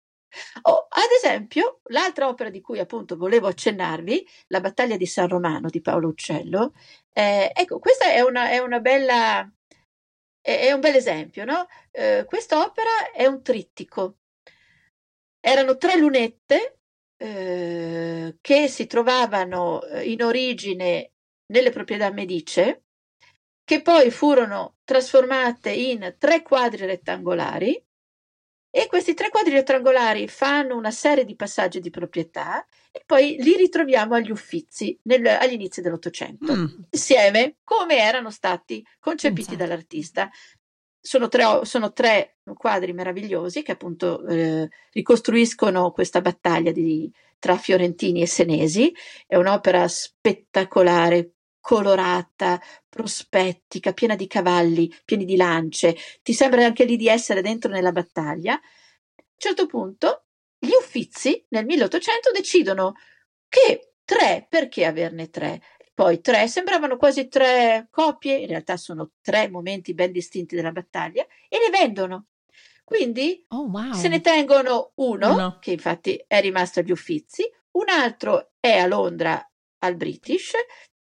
Oh, 0.63 0.87
ad 0.89 1.09
esempio, 1.17 1.81
l'altra 1.85 2.27
opera 2.27 2.49
di 2.49 2.61
cui 2.61 2.79
appunto 2.79 3.17
volevo 3.17 3.47
accennarvi, 3.47 4.27
La 4.47 4.59
battaglia 4.61 4.97
di 4.97 5.05
San 5.05 5.27
Romano 5.27 5.69
di 5.69 5.81
Paolo 5.81 6.09
Uccello, 6.09 6.73
eh, 7.13 7.51
ecco, 7.53 7.79
questa 7.79 8.11
è 8.11 8.21
una, 8.21 8.49
è 8.49 8.59
una 8.59 8.79
bella, 8.79 9.51
è, 10.41 10.67
è, 10.67 10.71
un 10.71 10.79
bel 10.79 10.95
esempio, 10.95 11.45
no? 11.45 11.67
Eh, 11.91 12.25
questa 12.25 12.63
opera 12.63 13.11
è 13.11 13.25
un 13.25 13.41
trittico. 13.41 14.17
Erano 15.41 15.77
tre 15.77 15.97
lunette 15.97 16.79
eh, 17.17 18.37
che 18.41 18.67
si 18.67 18.87
trovavano 18.87 19.81
eh, 19.83 20.09
in 20.11 20.23
origine 20.23 21.13
nelle 21.47 21.71
proprietà 21.71 22.11
medice, 22.11 22.83
che 23.63 23.81
poi 23.81 24.11
furono 24.11 24.77
trasformate 24.83 25.71
in 25.71 26.15
tre 26.17 26.41
quadri 26.41 26.85
rettangolari 26.85 27.83
e 28.71 28.87
questi 28.87 29.13
tre 29.13 29.29
quadri 29.29 29.53
rettangolari 29.53 30.27
fanno 30.27 30.75
una 30.75 30.91
serie 30.91 31.25
di 31.25 31.35
passaggi 31.35 31.79
di 31.79 31.89
proprietà 31.89 32.65
e 32.91 33.03
poi 33.05 33.37
li 33.39 33.55
ritroviamo 33.55 34.15
agli 34.15 34.31
Uffizi 34.31 34.97
nel, 35.03 35.25
agli 35.25 35.53
inizi 35.53 35.81
dell'Ottocento, 35.81 36.55
mm. 36.55 36.65
insieme 36.91 37.55
come 37.63 37.97
erano 37.97 38.29
stati 38.29 38.85
concepiti 38.99 39.53
esatto. 39.53 39.57
dall'artista. 39.57 40.29
Sono 41.01 41.29
tre, 41.29 41.61
sono 41.63 41.93
tre, 41.93 42.37
quadri 42.53 42.93
meravigliosi 42.93 43.63
che 43.63 43.71
appunto 43.71 44.25
eh, 44.27 44.69
ricostruiscono 44.91 45.91
questa 45.91 46.19
battaglia 46.19 46.71
di, 46.71 47.11
tra 47.39 47.57
fiorentini 47.57 48.21
e 48.21 48.27
senesi. 48.27 48.93
È 49.25 49.35
un'opera 49.35 49.87
spettacolare, 49.87 51.35
colorata, 51.59 52.61
prospettica, 52.87 53.93
piena 53.93 54.15
di 54.15 54.27
cavalli, 54.27 54.93
pieni 55.05 55.25
di 55.25 55.35
lance, 55.35 55.95
ti 56.23 56.33
sembra 56.33 56.65
anche 56.65 56.85
lì 56.85 56.97
di 56.97 57.07
essere 57.07 57.41
dentro 57.41 57.71
nella 57.71 57.91
battaglia. 57.91 58.53
A 58.53 58.59
un 59.17 59.37
certo 59.37 59.65
punto 59.65 60.25
gli 60.57 60.71
Uffizi 60.77 61.45
nel 61.49 61.65
1800 61.65 62.31
decidono 62.31 62.95
che 63.47 63.93
tre, 64.03 64.45
perché 64.49 64.85
averne 64.85 65.29
tre? 65.29 65.61
Poi 65.93 66.21
tre 66.21 66.47
sembravano 66.47 66.97
quasi 66.97 67.27
tre 67.27 67.87
copie, 67.91 68.37
in 68.37 68.47
realtà 68.47 68.77
sono 68.77 69.11
tre 69.21 69.49
momenti 69.49 69.93
ben 69.93 70.11
distinti 70.11 70.55
della 70.55 70.71
battaglia, 70.71 71.25
e 71.49 71.57
le 71.57 71.69
vendono. 71.69 72.27
Quindi 72.83 73.45
oh, 73.49 73.67
wow. 73.67 73.91
se 73.91 74.07
ne 74.07 74.21
tengono 74.21 74.93
uno, 74.95 75.33
uno, 75.33 75.57
che 75.59 75.71
infatti 75.71 76.23
è 76.25 76.41
rimasto 76.41 76.79
agli 76.79 76.91
Uffizi, 76.91 77.43
un 77.71 77.89
altro 77.89 78.51
è 78.59 78.77
a 78.77 78.87
Londra 78.87 79.45
al 79.79 79.95
British 79.95 80.53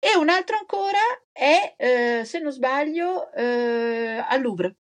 e 0.05 0.17
un 0.17 0.29
altro 0.29 0.57
ancora 0.57 0.99
è, 1.31 1.77
eh, 1.79 2.25
se 2.25 2.41
non 2.41 2.51
sbaglio, 2.51 3.31
eh, 3.33 4.21
al 4.29 4.41
Louvre. 4.41 4.79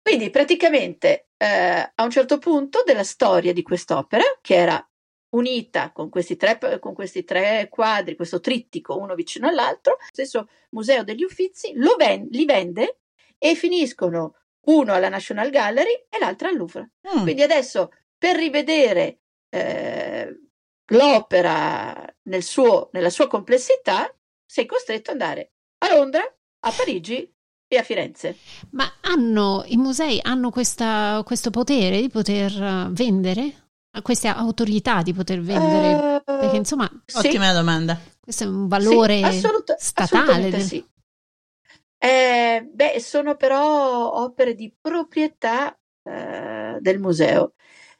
Quindi 0.00 0.30
praticamente 0.30 1.28
eh, 1.36 1.92
a 1.94 2.02
un 2.02 2.10
certo 2.10 2.38
punto 2.38 2.82
della 2.82 3.04
storia 3.04 3.52
di 3.52 3.60
quest'opera, 3.60 4.24
che 4.40 4.54
era 4.54 4.90
unita 5.34 5.92
con 5.92 6.08
questi, 6.08 6.36
tre, 6.36 6.58
con 6.80 6.94
questi 6.94 7.24
tre 7.24 7.68
quadri, 7.70 8.16
questo 8.16 8.40
trittico 8.40 8.96
uno 8.96 9.14
vicino 9.14 9.48
all'altro, 9.48 9.98
lo 10.00 10.06
stesso 10.10 10.48
Museo 10.70 11.04
degli 11.04 11.24
Uffizi 11.24 11.74
ven- 11.98 12.28
li 12.30 12.46
vende 12.46 13.00
e 13.36 13.54
finiscono 13.56 14.36
uno 14.68 14.94
alla 14.94 15.10
National 15.10 15.50
Gallery 15.50 16.06
e 16.08 16.18
l'altro 16.18 16.48
al 16.48 16.56
Louvre. 16.56 16.92
Mm. 17.14 17.22
Quindi 17.22 17.42
adesso 17.42 17.90
per 18.16 18.36
rivedere 18.36 19.18
eh, 19.50 20.40
l'opera 20.86 22.02
nel 22.22 22.42
suo, 22.42 22.88
nella 22.92 23.10
sua 23.10 23.26
complessità 23.26 24.10
sei 24.44 24.66
costretto 24.66 25.10
ad 25.10 25.20
andare 25.20 25.52
a 25.78 25.96
Londra, 25.96 26.20
a 26.20 26.72
Parigi 26.76 27.32
e 27.66 27.76
a 27.76 27.82
Firenze. 27.82 28.36
Ma 28.70 28.90
hanno, 29.02 29.64
i 29.66 29.76
musei 29.76 30.18
hanno 30.22 30.50
questa, 30.50 31.22
questo 31.24 31.50
potere 31.50 32.00
di 32.00 32.08
poter 32.08 32.52
eh, 32.62 32.86
vendere? 32.90 33.62
Questa 34.02 34.34
autorità 34.34 35.02
di 35.02 35.12
poter 35.12 35.40
vendere? 35.40 36.16
Uh, 36.16 36.22
Perché 36.24 36.56
insomma... 36.56 36.90
Ottima 37.14 37.48
sì. 37.48 37.52
domanda. 37.54 37.98
Questo 38.20 38.44
è 38.44 38.46
un 38.48 38.66
valore 38.66 39.18
sì, 39.18 39.24
assolut- 39.24 39.76
statale. 39.76 40.50
Del... 40.50 40.60
Sì. 40.62 40.84
Eh, 41.96 42.68
beh, 42.72 43.00
sono 43.00 43.36
però 43.36 44.14
opere 44.22 44.54
di 44.54 44.74
proprietà 44.80 45.78
eh, 46.02 46.76
del 46.80 46.98
museo. 46.98 47.54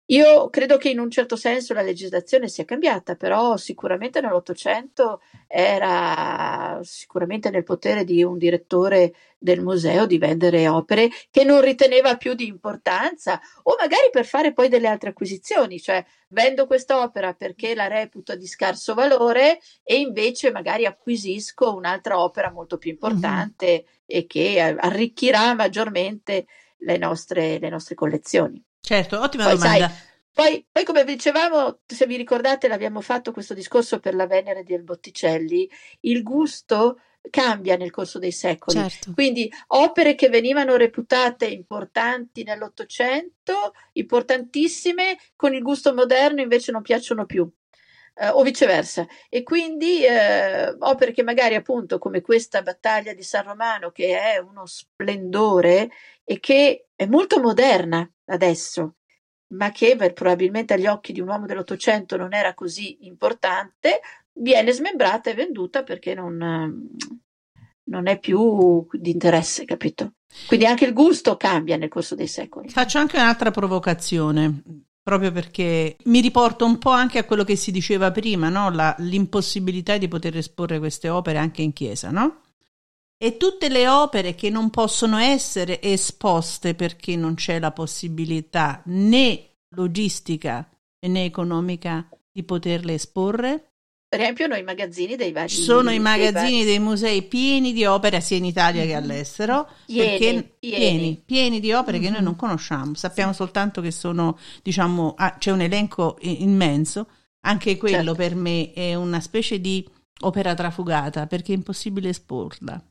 Io 0.09 0.51
credo 0.51 0.77
che 0.77 0.91
in 0.91 0.99
un 0.99 1.11
certo 1.11 1.35
senso 1.35 1.73
la 1.73 1.81
legislazione 1.81 2.49
sia 2.49 2.67
cambiata, 2.67 3.15
però 3.15 3.57
sicuramente 3.57 4.21
nell'Ottocento 4.21 5.23
era 5.47 6.79
sicuramente 6.83 7.49
nel 7.49 7.63
potere 7.63 8.05
di 8.05 8.23
un 8.23 8.37
direttore 8.37 9.15
del 9.39 9.63
museo 9.63 10.05
di 10.05 10.19
vendere 10.19 10.69
opere 10.69 11.09
che 11.31 11.45
non 11.45 11.63
riteneva 11.63 12.19
più 12.19 12.35
di 12.35 12.47
importanza 12.47 13.41
o 13.63 13.77
magari 13.79 14.11
per 14.11 14.27
fare 14.27 14.53
poi 14.53 14.69
delle 14.69 14.89
altre 14.89 15.11
acquisizioni, 15.11 15.81
cioè 15.81 16.05
vendo 16.29 16.67
quest'opera 16.67 17.33
perché 17.33 17.75
la 17.75 17.87
reputo 17.87 18.37
di 18.37 18.47
scarso 18.47 18.93
valore 18.93 19.59
e 19.83 19.97
invece 20.01 20.51
magari 20.51 20.85
acquisisco 20.85 21.75
un'altra 21.75 22.21
opera 22.21 22.51
molto 22.51 22.77
più 22.77 22.91
importante 22.91 23.67
mm-hmm. 23.67 23.85
e 24.05 24.27
che 24.27 24.61
arricchirà 24.61 25.55
maggiormente 25.55 26.45
le 26.79 26.99
nostre, 26.99 27.59
le 27.59 27.71
nostre 27.71 27.95
collezioni. 27.95 28.63
Certo, 28.85 29.18
ottima 29.18 29.45
poi, 29.45 29.55
domanda. 29.55 29.89
Sai, 29.89 29.99
poi, 30.30 30.66
poi, 30.70 30.85
come 30.85 31.05
dicevamo, 31.05 31.80
se 31.87 32.07
vi 32.07 32.16
ricordate, 32.16 32.68
l'abbiamo 32.68 33.01
fatto 33.01 33.32
questo 33.32 33.55
discorso 33.55 33.99
per 33.99 34.14
la 34.14 34.26
Venere 34.26 34.62
del 34.62 34.82
Botticelli, 34.82 35.68
il 36.01 36.22
gusto 36.22 36.99
cambia 37.30 37.76
nel 37.76 37.91
corso 37.91 38.18
dei 38.18 38.32
secoli. 38.32 38.76
Certo. 38.76 39.12
Quindi 39.14 39.51
opere 39.68 40.14
che 40.14 40.28
venivano 40.28 40.76
reputate 40.76 41.47
importanti 41.47 42.43
nell'Ottocento, 42.43 43.72
importantissime, 43.93 45.16
con 45.35 45.55
il 45.55 45.62
gusto 45.62 45.95
moderno 45.95 46.43
invece 46.43 46.70
non 46.70 46.82
piacciono 46.82 47.24
più. 47.24 47.51
Uh, 48.17 48.31
o 48.39 48.45
viceversa. 48.45 49.09
E 49.29 49.43
quindi 49.43 50.03
uh, 50.05 50.77
opere 50.87 51.11
che 51.11 51.25
magari 51.25 51.57
appunto 51.57 51.99
come 51.99 52.21
questa 52.21 52.62
battaglia 52.62 53.12
di 53.12 53.25
San 53.25 53.43
Romano, 53.43 53.91
che 53.91 54.17
è 54.17 54.39
uno 54.39 54.67
splendore 54.67 55.91
e 56.23 56.39
che 56.39 56.87
è 56.95 57.07
molto 57.07 57.41
moderna 57.41 58.09
adesso, 58.27 58.99
ma 59.55 59.73
che 59.73 59.97
beh, 59.97 60.12
probabilmente 60.12 60.75
agli 60.75 60.87
occhi 60.87 61.12
di 61.12 61.21
un 61.21 61.27
uomo 61.27 61.47
dell'Ottocento 61.47 62.17
non 62.17 62.35
era 62.35 62.55
così 62.55 63.05
importante, 63.07 64.01
viene 64.35 64.71
smembrata 64.71 65.31
e 65.31 65.35
venduta 65.35 65.83
perché 65.83 66.15
non, 66.15 66.87
non 67.83 68.07
è 68.07 68.19
più 68.21 68.87
di 68.93 69.11
interesse, 69.11 69.65
capito? 69.65 70.12
Quindi 70.47 70.67
anche 70.67 70.85
il 70.85 70.93
gusto 70.93 71.37
cambia 71.37 71.77
nel 71.77 71.89
corso 71.89 72.15
dei 72.15 72.29
secoli. 72.29 72.69
Faccio 72.69 72.99
anche 72.99 73.17
un'altra 73.17 73.51
provocazione 73.51 74.62
proprio 75.05 75.31
perché 75.31 75.99
mi 76.05 76.21
riporto 76.21 76.65
un 76.65 76.79
po' 76.79 76.91
anche 76.91 77.19
a 77.19 77.25
quello 77.25 77.45
che 77.45 77.57
si 77.57 77.71
diceva 77.71 78.11
prima, 78.11 78.49
no? 78.49 78.71
La, 78.71 78.97
l'impossibilità 79.01 79.99
di 79.99 80.09
poter 80.09 80.39
esporre 80.39 80.79
queste 80.79 81.11
opere 81.11 81.37
anche 81.37 81.61
in 81.61 81.75
chiesa, 81.75 82.11
no? 82.11 82.41
E 83.17 83.37
tutte 83.37 83.69
le 83.69 83.87
opere 83.87 84.35
che 84.35 84.49
non 84.49 84.71
possono 84.71 85.19
essere 85.19 85.81
esposte 85.83 86.75
perché 86.75 87.17
non 87.17 87.35
c'è 87.35 87.59
la 87.59 87.71
possibilità 87.71 88.83
né 88.87 89.51
logistica 89.77 90.69
né 91.07 91.25
economica 91.25 92.09
di 92.33 92.43
poterle 92.43 92.95
esporre, 92.95 93.74
riempiono 94.17 94.55
i 94.57 94.62
magazzini 94.62 95.17
dei 95.17 95.33
vari 95.33 95.49
sono 95.49 95.91
i 95.91 95.99
magazzini 95.99 96.59
dei, 96.59 96.65
dei 96.65 96.79
musei 96.79 97.23
pieni 97.23 97.73
di 97.73 97.85
opere 97.85 98.21
sia 98.21 98.37
in 98.37 98.45
Italia 98.45 98.81
mm-hmm. 98.81 98.91
che 98.91 98.97
all'estero 98.97 99.69
pieni, 99.87 100.09
perché, 100.19 100.57
pieni. 100.59 101.23
pieni 101.25 101.61
di 101.61 101.73
opere 101.73 101.99
mm-hmm. 101.99 102.03
che 102.03 102.11
noi 102.11 102.19
mm-hmm. 102.19 102.25
non 102.25 102.37
conosciamo 102.37 102.95
sappiamo 102.95 103.33
sì. 103.33 103.39
soltanto 103.39 103.81
che 103.81 103.91
sono 103.91 104.39
diciamo 104.62 105.15
ah, 105.17 105.37
c'è 105.39 105.51
un 105.51 105.61
elenco 105.61 106.17
immenso 106.21 107.09
anche 107.41 107.77
quello 107.77 107.97
certo. 107.97 108.15
per 108.15 108.35
me 108.35 108.73
è 108.73 108.95
una 108.95 109.21
specie 109.21 109.61
di 109.61 109.87
opera 110.21 110.55
trafugata 110.55 111.27
perché 111.27 111.53
è 111.53 111.57
impossibile 111.57 112.11
esporla 112.11 112.83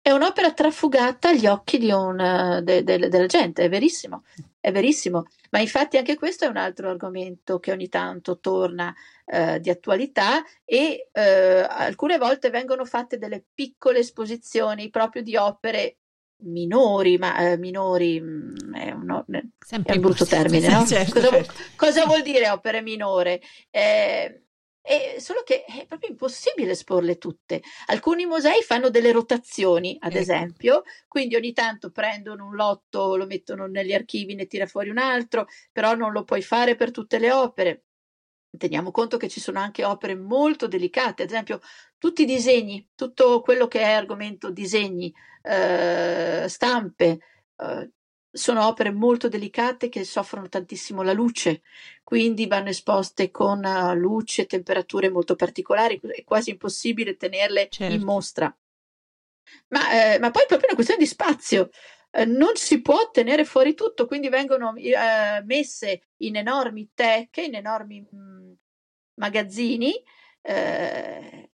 è 0.00 0.10
un'opera 0.10 0.52
trafugata 0.52 1.28
agli 1.28 1.46
occhi 1.46 1.90
un, 1.90 2.60
de, 2.62 2.82
de, 2.82 3.08
della 3.08 3.26
gente, 3.26 3.64
è 3.64 3.68
verissimo, 3.68 4.24
è 4.60 4.72
verissimo. 4.72 5.26
Ma 5.50 5.60
infatti 5.60 5.96
anche 5.96 6.16
questo 6.16 6.44
è 6.44 6.48
un 6.48 6.56
altro 6.56 6.88
argomento 6.90 7.58
che 7.58 7.72
ogni 7.72 7.88
tanto 7.88 8.38
torna 8.38 8.94
eh, 9.26 9.60
di 9.60 9.70
attualità 9.70 10.42
e 10.64 11.08
eh, 11.12 11.66
alcune 11.68 12.18
volte 12.18 12.50
vengono 12.50 12.84
fatte 12.84 13.18
delle 13.18 13.44
piccole 13.52 13.98
esposizioni 13.98 14.90
proprio 14.90 15.22
di 15.22 15.36
opere 15.36 15.98
minori, 16.40 17.18
ma 17.18 17.36
eh, 17.38 17.58
minori 17.58 18.20
mm, 18.20 18.74
è, 18.74 18.90
uno, 18.92 19.24
è, 19.28 19.42
un 19.92 20.00
brutto 20.00 20.24
termine, 20.24 20.68
no? 20.68 20.84
certo, 20.86 21.14
cosa, 21.14 21.28
certo. 21.30 21.52
cosa, 21.76 22.06
vuol 22.06 22.22
dire 22.22 22.48
opere 22.48 22.80
minore? 22.80 23.40
Eh, 23.70 24.42
è 24.88 25.18
solo 25.18 25.42
che 25.44 25.64
è 25.64 25.84
proprio 25.84 26.08
impossibile 26.08 26.70
esporle 26.70 27.18
tutte. 27.18 27.62
Alcuni 27.86 28.24
musei 28.24 28.62
fanno 28.62 28.88
delle 28.88 29.12
rotazioni, 29.12 29.98
ad 30.00 30.12
ecco. 30.12 30.20
esempio, 30.20 30.82
quindi 31.06 31.36
ogni 31.36 31.52
tanto 31.52 31.90
prendono 31.90 32.46
un 32.46 32.54
lotto, 32.54 33.14
lo 33.16 33.26
mettono 33.26 33.66
negli 33.66 33.92
archivi, 33.92 34.34
ne 34.34 34.46
tira 34.46 34.64
fuori 34.64 34.88
un 34.88 34.96
altro, 34.96 35.46
però 35.70 35.94
non 35.94 36.12
lo 36.12 36.24
puoi 36.24 36.40
fare 36.40 36.74
per 36.74 36.90
tutte 36.90 37.18
le 37.18 37.30
opere. 37.30 37.82
Teniamo 38.56 38.90
conto 38.90 39.18
che 39.18 39.28
ci 39.28 39.40
sono 39.40 39.60
anche 39.60 39.84
opere 39.84 40.14
molto 40.16 40.66
delicate, 40.66 41.24
ad 41.24 41.28
esempio 41.28 41.60
tutti 41.98 42.22
i 42.22 42.24
disegni, 42.24 42.88
tutto 42.94 43.42
quello 43.42 43.68
che 43.68 43.80
è 43.80 43.92
argomento 43.92 44.50
disegni, 44.50 45.12
eh, 45.42 46.46
stampe, 46.48 47.18
eh, 47.58 47.90
sono 48.38 48.66
opere 48.66 48.90
molto 48.90 49.28
delicate 49.28 49.88
che 49.88 50.04
soffrono 50.04 50.48
tantissimo 50.48 51.02
la 51.02 51.12
luce, 51.12 51.62
quindi 52.02 52.46
vanno 52.46 52.70
esposte 52.70 53.30
con 53.30 53.62
uh, 53.64 53.94
luce 53.94 54.42
e 54.42 54.46
temperature 54.46 55.10
molto 55.10 55.34
particolari, 55.34 56.00
è 56.00 56.24
quasi 56.24 56.50
impossibile 56.50 57.16
tenerle 57.16 57.68
certo. 57.68 57.94
in 57.94 58.02
mostra. 58.02 58.56
Ma, 59.68 60.14
eh, 60.14 60.18
ma, 60.18 60.30
poi 60.30 60.42
è 60.44 60.46
proprio 60.46 60.68
una 60.68 60.74
questione 60.74 61.02
di 61.02 61.06
spazio. 61.06 61.70
Eh, 62.10 62.24
non 62.24 62.56
si 62.56 62.80
può 62.80 63.10
tenere 63.10 63.44
fuori 63.44 63.74
tutto, 63.74 64.06
quindi 64.06 64.28
vengono 64.28 64.74
eh, 64.76 65.42
messe 65.44 66.08
in 66.18 66.36
enormi 66.36 66.90
teche, 66.94 67.42
in 67.42 67.54
enormi 67.54 68.00
mh, 68.00 68.16
mm, 68.16 68.52
magazzini 69.14 70.02
eh, 70.40 71.50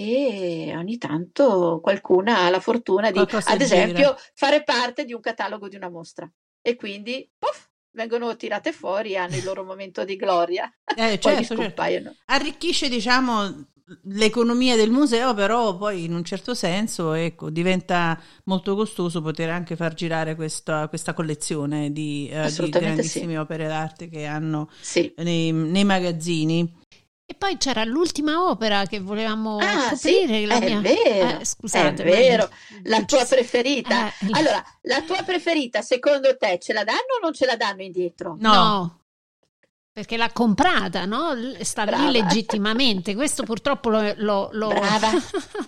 e 0.00 0.74
ogni 0.74 0.96
tanto 0.96 1.78
qualcuna 1.82 2.38
ha 2.38 2.48
la 2.48 2.60
fortuna 2.60 3.10
di, 3.10 3.18
ad 3.18 3.60
esempio, 3.60 4.16
fare 4.34 4.64
parte 4.64 5.04
di 5.04 5.12
un 5.12 5.20
catalogo 5.20 5.68
di 5.68 5.76
una 5.76 5.90
mostra 5.90 6.30
e 6.62 6.74
quindi 6.74 7.30
puff, 7.36 7.66
vengono 7.90 8.34
tirate 8.34 8.72
fuori, 8.72 9.18
hanno 9.18 9.36
il 9.36 9.44
loro 9.44 9.62
momento 9.62 10.02
di 10.04 10.16
gloria, 10.16 10.72
eh, 10.96 11.18
certo, 11.18 11.54
certo. 11.54 11.82
Arricchisce, 12.24 12.88
diciamo, 12.88 13.66
l'economia 14.04 14.74
del 14.74 14.90
museo, 14.90 15.34
però 15.34 15.76
poi 15.76 16.04
in 16.04 16.14
un 16.14 16.24
certo 16.24 16.54
senso 16.54 17.12
ecco, 17.12 17.50
diventa 17.50 18.18
molto 18.44 18.74
costoso 18.74 19.20
poter 19.20 19.50
anche 19.50 19.76
far 19.76 19.92
girare 19.92 20.34
questa, 20.34 20.88
questa 20.88 21.12
collezione 21.12 21.92
di, 21.92 22.30
uh, 22.32 22.62
di 22.62 22.70
grandissime 22.70 23.32
sì. 23.32 23.38
opere 23.38 23.66
d'arte 23.66 24.08
che 24.08 24.24
hanno 24.24 24.70
sì. 24.80 25.12
nei, 25.18 25.52
nei 25.52 25.84
magazzini. 25.84 26.78
E 27.30 27.34
poi 27.34 27.58
c'era 27.58 27.84
l'ultima 27.84 28.48
opera 28.50 28.86
che 28.86 28.98
volevamo 28.98 29.58
ah, 29.58 29.90
coprire. 29.90 30.26
Sì, 30.26 30.46
la 30.46 30.58
è 30.58 30.64
mia... 30.64 30.80
vero, 30.80 31.38
eh, 31.38 31.44
scusate, 31.44 32.02
è 32.02 32.04
vero. 32.04 32.50
La 32.82 33.04
tua 33.04 33.24
preferita. 33.24 34.08
Eh, 34.08 34.30
allora, 34.32 34.60
la 34.82 35.00
tua 35.02 35.22
preferita, 35.22 35.80
secondo 35.80 36.36
te, 36.36 36.58
ce 36.60 36.72
la 36.72 36.82
danno 36.82 36.98
o 37.20 37.22
non 37.22 37.32
ce 37.32 37.46
la 37.46 37.54
danno 37.54 37.82
indietro? 37.82 38.34
No. 38.36 38.52
no. 38.52 39.00
Perché 39.92 40.16
l'ha 40.16 40.32
comprata, 40.32 41.04
no? 41.04 41.36
Sta 41.60 41.84
Brava. 41.84 42.08
lì 42.08 42.20
legittimamente. 42.20 43.14
Questo 43.14 43.44
purtroppo 43.44 43.90
lo, 43.90 44.12
lo, 44.16 44.48
lo... 44.50 44.68
Brava, 44.70 45.12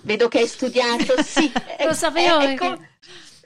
vedo 0.03 0.27
che 0.27 0.41
hai 0.41 0.49
studiato, 0.49 1.23
sì. 1.23 1.49
lo 1.87 1.93
sapevo. 1.93 2.41
È, 2.41 2.55
è, 2.55 2.57
com- 2.57 2.89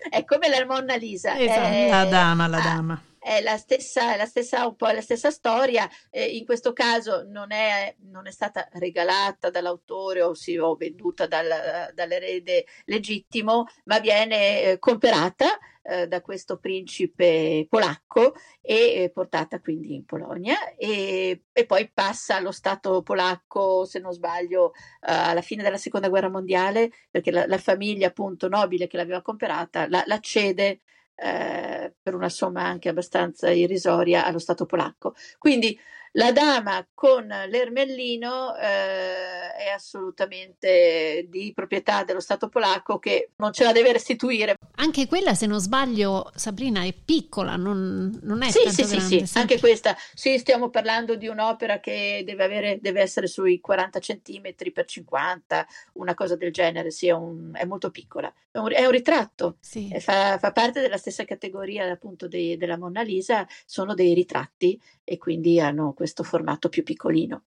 è, 0.09 0.25
come 0.25 0.49
la 0.49 0.65
Monna 0.65 0.97
Lisa. 0.97 1.39
Esatto. 1.39 1.67
È, 1.67 1.89
la 1.91 2.05
dama, 2.07 2.47
la 2.47 2.61
dama 2.61 3.03
è 3.27 3.41
la 3.41 3.57
stessa, 3.57 4.15
la 4.15 4.25
stessa, 4.25 4.69
un 4.69 4.77
po' 4.77 4.87
la 4.87 5.01
stessa 5.01 5.33
storia, 5.33 5.91
eh, 6.11 6.37
in 6.37 6.45
questo 6.45 6.73
caso 6.73 7.25
non 7.27 7.51
è, 7.51 7.93
non 8.03 8.29
è, 8.29 8.31
stata 8.31 8.69
regalata 8.75 9.51
dall'autore 9.51 10.23
o, 10.23 10.33
sì, 10.35 10.57
o 10.57 10.77
venduta 10.77 11.27
dal, 11.27 11.91
dall'erede 11.93 12.67
legittimo, 12.85 13.67
ma 13.87 13.99
viene 13.99 14.63
eh, 14.63 14.79
comprata 14.79 15.59
eh, 15.83 16.07
da 16.07 16.21
questo 16.21 16.59
principe 16.59 17.67
polacco 17.69 18.35
e 18.61 19.03
eh, 19.03 19.11
portata 19.11 19.59
quindi 19.59 19.95
in 19.97 20.05
Polonia 20.05 20.77
e, 20.77 21.47
e, 21.53 21.67
poi 21.67 21.91
passa 21.93 22.37
allo 22.37 22.53
Stato 22.53 23.03
polacco, 23.03 23.85
se 23.87 23.99
non 23.99 24.13
sbaglio, 24.13 24.71
eh, 24.73 24.79
alla 25.01 25.43
fine 25.43 25.65
della 25.65 25.79
seconda 25.79 26.09
guerra 26.09 26.31
mondiale, 26.31 26.93
perché 27.11 27.33
la, 27.33 27.45
la 27.49 27.59
famiglia 27.59 28.07
appunto 28.07 28.47
nobile 28.49 28.87
che 28.87 28.97
l'aveva 28.97 29.21
comprata 29.21 29.89
la, 29.89 30.05
la 30.07 30.21
cede 30.21 30.83
eh, 31.17 31.95
per 32.03 32.15
una 32.15 32.29
somma 32.29 32.63
anche 32.63 32.89
abbastanza 32.89 33.51
irrisoria 33.51 34.25
allo 34.25 34.39
Stato 34.39 34.67
polacco. 34.67 35.15
Quindi 35.39 35.79
La 36.17 36.33
dama 36.33 36.87
con 36.95 37.27
l'ermellino 37.27 38.57
eh, 38.57 39.53
è 39.55 39.69
assolutamente 39.69 41.27
di 41.29 41.53
proprietà 41.55 42.05
dello 42.05 42.21
Stato 42.21 42.49
polacco 42.49 42.99
che 42.99 43.33
non 43.37 43.53
ce 43.53 43.65
la 43.65 43.73
deve 43.73 43.93
restituire. 43.93 44.57
Anche 44.77 45.07
quella, 45.09 45.35
se 45.35 45.45
non 45.45 45.61
sbaglio, 45.61 46.33
Sabrina, 46.35 46.85
è 46.85 46.95
piccola, 46.95 47.57
non, 47.57 48.19
non 48.23 48.43
è 48.43 48.51
sì, 48.51 48.63
tanto 48.65 48.85
sì, 48.85 48.97
grande. 48.97 49.27
Sì, 49.27 49.39
anche 49.39 49.61
questa. 49.61 49.95
Sì, 50.15 50.39
stiamo 50.39 50.71
parlando 50.71 51.17
di 51.17 51.29
un'opera 51.29 51.81
che 51.81 52.23
deve, 52.25 52.45
avere, 52.45 52.79
deve 52.81 53.03
essere 53.03 53.27
sui 53.27 53.61
40 53.61 54.01
centimetri 54.01 54.73
per 54.73 54.87
50, 54.87 55.67
una 55.95 56.15
cosa 56.15 56.35
del 56.35 56.51
genere, 56.51 56.91
sì, 56.91 57.09
è, 57.09 57.13
un, 57.13 57.51
è 57.53 57.67
molto 57.67 57.91
piccola. 57.91 58.33
È 58.51 58.57
un, 58.57 58.73
è 58.73 58.87
un 58.87 58.91
ritratto, 58.91 59.59
sì. 59.61 59.95
fa, 60.01 60.39
fa, 60.39 60.53
parte 60.53 60.81
della 60.81 60.97
stessa 60.97 61.27
categoria 61.27 61.91
appunto 61.91 62.27
dei, 62.27 62.57
della 62.57 62.79
Monna 62.79 63.03
Lisa, 63.03 63.47
sono 63.67 63.93
dei 63.93 64.15
ritratti 64.15 64.81
e 65.05 65.19
quindi 65.19 65.61
hanno 65.61 65.93
questo 65.93 66.06
formato 66.23 66.69
più 66.69 66.83
piccolino. 66.83 67.45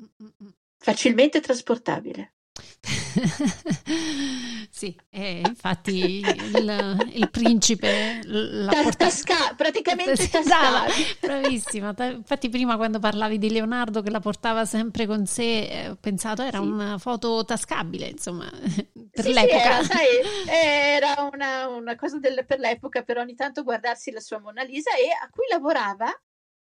Mm-mm. 0.00 0.52
Facilmente 0.78 1.40
trasportabile. 1.40 2.34
sì, 4.70 4.96
eh, 5.10 5.42
infatti 5.42 5.92
il, 5.92 7.10
il 7.14 7.30
principe 7.30 8.20
l'ha 8.22 8.70
Ta- 8.72 8.92
tasca- 8.92 9.54
praticamente 9.54 10.16
Sì, 10.16 10.30
tascava. 10.30 10.84
bravissima. 11.20 11.94
Infatti 11.98 12.48
prima 12.48 12.76
quando 12.76 12.98
parlavi 12.98 13.38
di 13.38 13.50
Leonardo 13.50 14.02
che 14.02 14.10
la 14.10 14.20
portava 14.20 14.64
sempre 14.64 15.06
con 15.06 15.26
sé, 15.26 15.66
eh, 15.66 15.88
ho 15.90 15.96
pensato 16.00 16.42
era 16.42 16.58
Sì. 16.58 16.64
una 16.66 16.98
foto 16.98 17.44
tascabile, 17.44 18.06
insomma, 18.08 18.50
per 19.10 19.24
Sì, 19.24 19.28
sì, 19.28 19.32
l'epoca. 19.32 19.62
era, 19.62 19.82
sai, 19.82 20.06
era 20.48 21.30
una, 21.32 21.68
una 21.68 21.94
cosa 21.96 22.18
del- 22.18 22.44
per 22.46 22.58
l'epoca 22.58 23.02
per 23.02 23.18
ogni 23.18 23.34
tanto 23.34 23.62
guardarsi 23.62 24.10
la 24.10 24.20
sua 24.20 24.38
Mona 24.40 24.62
Lisa 24.62 24.90
e 24.96 25.08
a 25.10 25.28
cui 25.30 25.44
lavorava, 25.50 26.06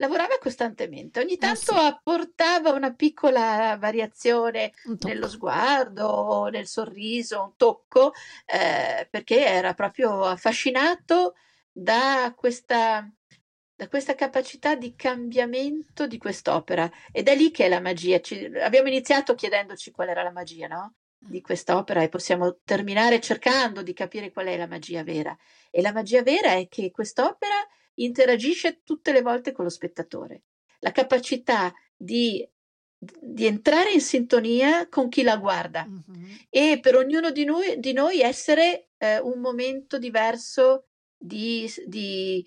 lavorava 0.03 0.37
costantemente. 0.39 1.19
Ogni 1.21 1.37
tanto 1.37 1.71
Eh, 1.71 1.75
sì. 1.79 1.85
apportava 1.85 2.71
una 2.71 2.93
piccola 2.93 3.77
variazione 3.79 4.73
Un 4.85 4.97
nello 5.01 5.27
sguardo, 5.29 6.49
nel 6.51 6.67
sorriso, 6.67 7.41
un 7.41 7.55
tocco, 7.55 8.11
eh, 8.45 9.07
perché 9.09 9.45
era 9.45 9.73
proprio 9.73 10.23
affascinato 10.25 11.35
da 11.71 12.33
questa, 12.35 13.09
da 13.75 13.87
questa 13.87 14.13
capacità 14.15 14.75
di 14.75 14.93
cambiamento 14.95 16.05
di 16.05 16.17
quest'opera. 16.17 16.89
Ed 17.11 17.27
è 17.29 17.35
lì 17.35 17.49
che 17.51 17.65
è 17.65 17.69
la 17.69 17.79
magia. 17.79 18.19
Ci- 18.19 18.51
abbiamo 18.61 18.89
iniziato 18.89 19.35
chiedendoci 19.35 19.91
qual 19.91 20.09
era 20.09 20.21
la 20.23 20.31
magia, 20.31 20.67
no? 20.67 20.95
Di 21.17 21.39
quest'opera 21.39 22.03
e 22.03 22.09
possiamo 22.09 22.57
terminare 22.65 23.21
cercando 23.21 23.81
di 23.81 23.93
capire 23.93 24.33
qual 24.33 24.47
è 24.47 24.57
la 24.57 24.67
magia 24.67 25.03
vera. 25.03 25.33
E 25.71 25.81
la 25.81 25.93
magia 25.93 26.21
vera 26.21 26.51
è 26.51 26.67
che 26.67 26.91
quest'opera 26.91 27.55
interagisce 27.95 28.81
tutte 28.83 29.11
le 29.11 29.21
volte 29.21 29.51
con 29.51 29.65
lo 29.65 29.69
spettatore. 29.69 30.43
La 30.79 30.91
capacità 30.91 31.73
di, 31.95 32.47
di 32.97 33.45
entrare 33.45 33.91
in 33.91 34.01
sintonia 34.01 34.87
con 34.89 35.09
chi 35.09 35.23
la 35.23 35.37
guarda 35.37 35.85
Mhm. 35.85 36.37
e 36.49 36.79
per 36.81 36.95
ognuno 36.95 37.31
di 37.31 37.45
noi, 37.45 37.79
di 37.79 37.93
noi 37.93 38.19
essere 38.21 38.89
eh, 38.97 39.19
un 39.19 39.39
momento 39.39 39.97
diverso 39.97 40.87
di, 41.17 41.69
di- 41.85 42.45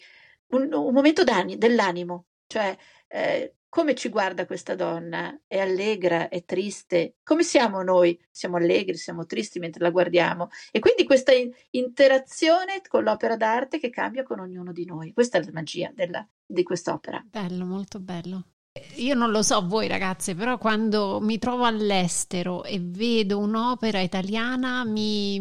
un, 0.49 0.73
un 0.73 0.93
momento 0.95 1.25
dell'animo, 1.25 2.27
cioè 2.47 2.77
eh, 3.09 3.56
come 3.77 3.95
ci 3.95 4.09
guarda 4.09 4.47
questa 4.47 4.75
donna? 4.75 5.39
È 5.47 5.59
allegra, 5.59 6.31
è 6.31 6.47
triste? 6.47 7.17
Come 7.23 7.43
siamo 7.43 7.83
noi? 7.83 8.19
Siamo 8.31 8.57
allegri, 8.57 8.97
siamo 8.97 9.27
tristi 9.27 9.59
mentre 9.59 9.83
la 9.83 9.91
guardiamo 9.91 10.49
e 10.71 10.79
quindi 10.79 11.05
questa 11.05 11.33
in- 11.35 11.53
interazione 11.73 12.81
con 12.89 13.03
l'opera 13.03 13.37
d'arte 13.37 13.79
che 13.79 13.91
cambia 13.91 14.23
con 14.23 14.41
ognuno 14.41 14.73
di 14.73 14.87
noi. 14.87 15.13
Questa 15.13 15.37
è 15.37 15.45
la 15.45 15.51
magia 15.53 15.93
della- 15.95 16.27
di 16.47 16.63
quest'opera. 16.63 17.23
Bello, 17.29 17.67
molto 17.67 18.01
bello. 18.01 18.47
Io 18.97 19.15
non 19.15 19.31
lo 19.31 19.43
so 19.43 19.67
voi 19.67 19.87
ragazze, 19.89 20.35
però 20.35 20.59
quando 20.59 21.19
mi 21.21 21.39
trovo 21.39 21.65
all'estero 21.65 22.65
e 22.65 22.79
vedo 22.81 23.39
un'opera 23.39 24.01
italiana 24.01 24.85
mi, 24.85 25.39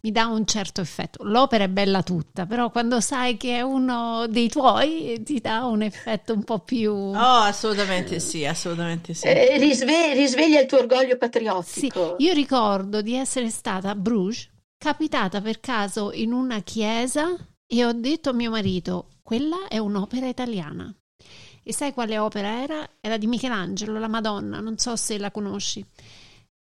mi 0.00 0.10
dà 0.12 0.26
un 0.26 0.44
certo 0.46 0.80
effetto. 0.80 1.24
L'opera 1.24 1.64
è 1.64 1.68
bella 1.68 2.02
tutta, 2.02 2.46
però 2.46 2.70
quando 2.70 3.00
sai 3.00 3.36
che 3.36 3.56
è 3.56 3.60
uno 3.60 4.26
dei 4.28 4.48
tuoi 4.48 5.22
ti 5.24 5.40
dà 5.40 5.64
un 5.64 5.82
effetto 5.82 6.32
un 6.32 6.44
po' 6.44 6.58
più... 6.60 6.92
Oh, 6.92 7.14
assolutamente 7.14 8.20
sì, 8.20 8.44
assolutamente 8.44 9.14
sì. 9.14 9.26
Eh, 9.26 9.56
risve- 9.58 10.12
risveglia 10.14 10.60
il 10.60 10.66
tuo 10.66 10.78
orgoglio 10.78 11.12
Sì, 11.12 11.16
patriottico. 11.18 12.16
io 12.18 12.32
ricordo 12.32 13.00
di 13.02 13.14
essere 13.14 13.48
stata 13.48 13.90
a 13.90 13.94
Bruges, 13.94 14.48
capitata 14.76 15.40
per 15.40 15.60
caso 15.60 16.12
in 16.12 16.32
una 16.32 16.60
chiesa 16.60 17.34
e 17.66 17.84
ho 17.84 17.92
detto 17.92 18.30
a 18.30 18.32
mio 18.32 18.50
marito, 18.50 19.08
quella 19.22 19.68
è 19.68 19.78
un'opera 19.78 20.26
italiana. 20.26 20.92
E 21.62 21.72
sai 21.72 21.92
quale 21.92 22.18
opera 22.18 22.62
era? 22.62 22.88
Era 23.00 23.16
di 23.16 23.26
Michelangelo, 23.26 23.98
la 23.98 24.08
Madonna, 24.08 24.60
non 24.60 24.78
so 24.78 24.96
se 24.96 25.18
la 25.18 25.30
conosci. 25.30 25.84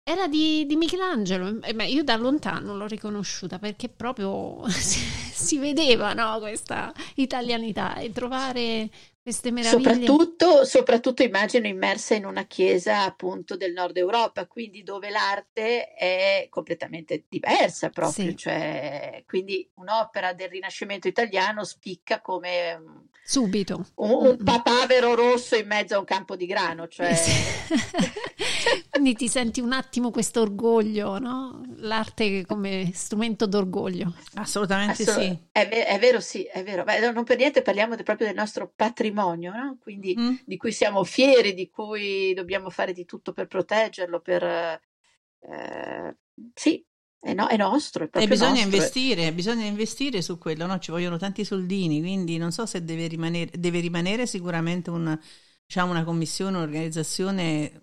Era 0.03 0.27
di, 0.27 0.65
di 0.65 0.77
Michelangelo, 0.77 1.61
e 1.61 1.73
beh, 1.75 1.87
io 1.87 2.03
da 2.03 2.15
lontano 2.15 2.75
l'ho 2.77 2.87
riconosciuta 2.87 3.59
perché 3.59 3.89
proprio 3.89 4.65
si, 4.71 4.99
si 4.99 5.57
vedeva 5.57 6.13
no, 6.13 6.39
questa 6.39 6.93
italianità 7.15 7.95
e 7.97 8.11
trovare 8.11 8.89
queste 9.27 9.51
meraviglie. 9.51 9.91
Soprattutto, 10.05 10.63
soprattutto 10.63 11.21
immagino 11.21 11.67
immersa 11.67 12.15
in 12.15 12.23
una 12.25 12.45
chiesa 12.45 13.01
appunto 13.03 13.57
del 13.57 13.73
nord 13.73 13.97
Europa, 13.97 14.47
quindi 14.47 14.83
dove 14.83 15.09
l'arte 15.09 15.93
è 15.93 16.47
completamente 16.49 17.25
diversa 17.27 17.89
proprio, 17.89 18.29
Sì. 18.29 18.37
cioè, 18.37 19.23
quindi 19.27 19.69
un'opera 19.73 20.31
del 20.31 20.47
Rinascimento 20.47 21.09
italiano 21.09 21.65
spicca 21.65 22.21
come 22.21 22.81
Subito. 23.25 23.85
un, 23.95 24.11
un 24.27 24.37
papavero 24.41 25.13
rosso 25.13 25.57
in 25.57 25.67
mezzo 25.67 25.95
a 25.95 25.99
un 25.99 26.05
campo 26.05 26.37
di 26.37 26.45
grano, 26.45 26.87
cioè... 26.87 27.13
Sì. 27.13 27.31
Quindi 28.89 29.13
ti 29.13 29.27
senti 29.27 29.61
un 29.61 29.73
attimo 29.73 30.09
questo 30.09 30.41
orgoglio, 30.41 31.19
no? 31.19 31.61
L'arte 31.77 32.45
come 32.45 32.89
strumento 32.93 33.45
d'orgoglio. 33.45 34.13
Assolutamente 34.35 35.03
Assolut- 35.03 35.21
sì. 35.21 35.39
è, 35.51 35.67
ve- 35.67 35.85
è 35.85 35.99
vero, 35.99 36.19
sì, 36.19 36.43
è 36.43 36.63
vero. 36.63 36.83
Beh, 36.83 37.11
non 37.11 37.23
per 37.23 37.37
niente 37.37 37.61
parliamo 37.61 37.95
de- 37.95 38.01
proprio 38.03 38.25
del 38.27 38.35
nostro 38.35 38.71
patrimonio, 38.75 39.15
no? 39.55 39.77
Quindi 39.81 40.15
Mm. 40.17 40.37
di 40.45 40.57
cui 40.57 40.71
siamo 40.71 41.03
fieri, 41.03 41.53
di 41.53 41.69
cui 41.69 42.33
dobbiamo 42.33 42.69
fare 42.69 42.93
di 42.93 43.05
tutto 43.05 43.33
per 43.33 43.47
proteggerlo, 43.47 44.19
per... 44.21 44.43
eh, 44.43 46.15
sì, 46.53 46.85
è, 47.19 47.33
no- 47.33 47.47
è 47.47 47.57
nostro, 47.57 48.03
è 48.05 48.09
E 48.19 48.27
bisogna 48.27 48.61
nostro. 48.61 48.63
investire, 48.63 49.31
bisogna 49.33 49.65
investire 49.65 50.21
su 50.23 50.37
quello, 50.39 50.65
no? 50.65 50.79
Ci 50.79 50.89
vogliono 50.91 51.17
tanti 51.17 51.45
soldini, 51.45 51.99
quindi 51.99 52.37
non 52.37 52.51
so 52.51 52.65
se 52.65 52.83
deve 52.83 53.07
rimanere, 53.07 53.51
deve 53.59 53.79
rimanere 53.79 54.25
sicuramente 54.25 54.89
una, 54.89 55.19
diciamo, 55.65 55.91
una 55.91 56.03
commissione, 56.03 56.57
un'organizzazione 56.57 57.79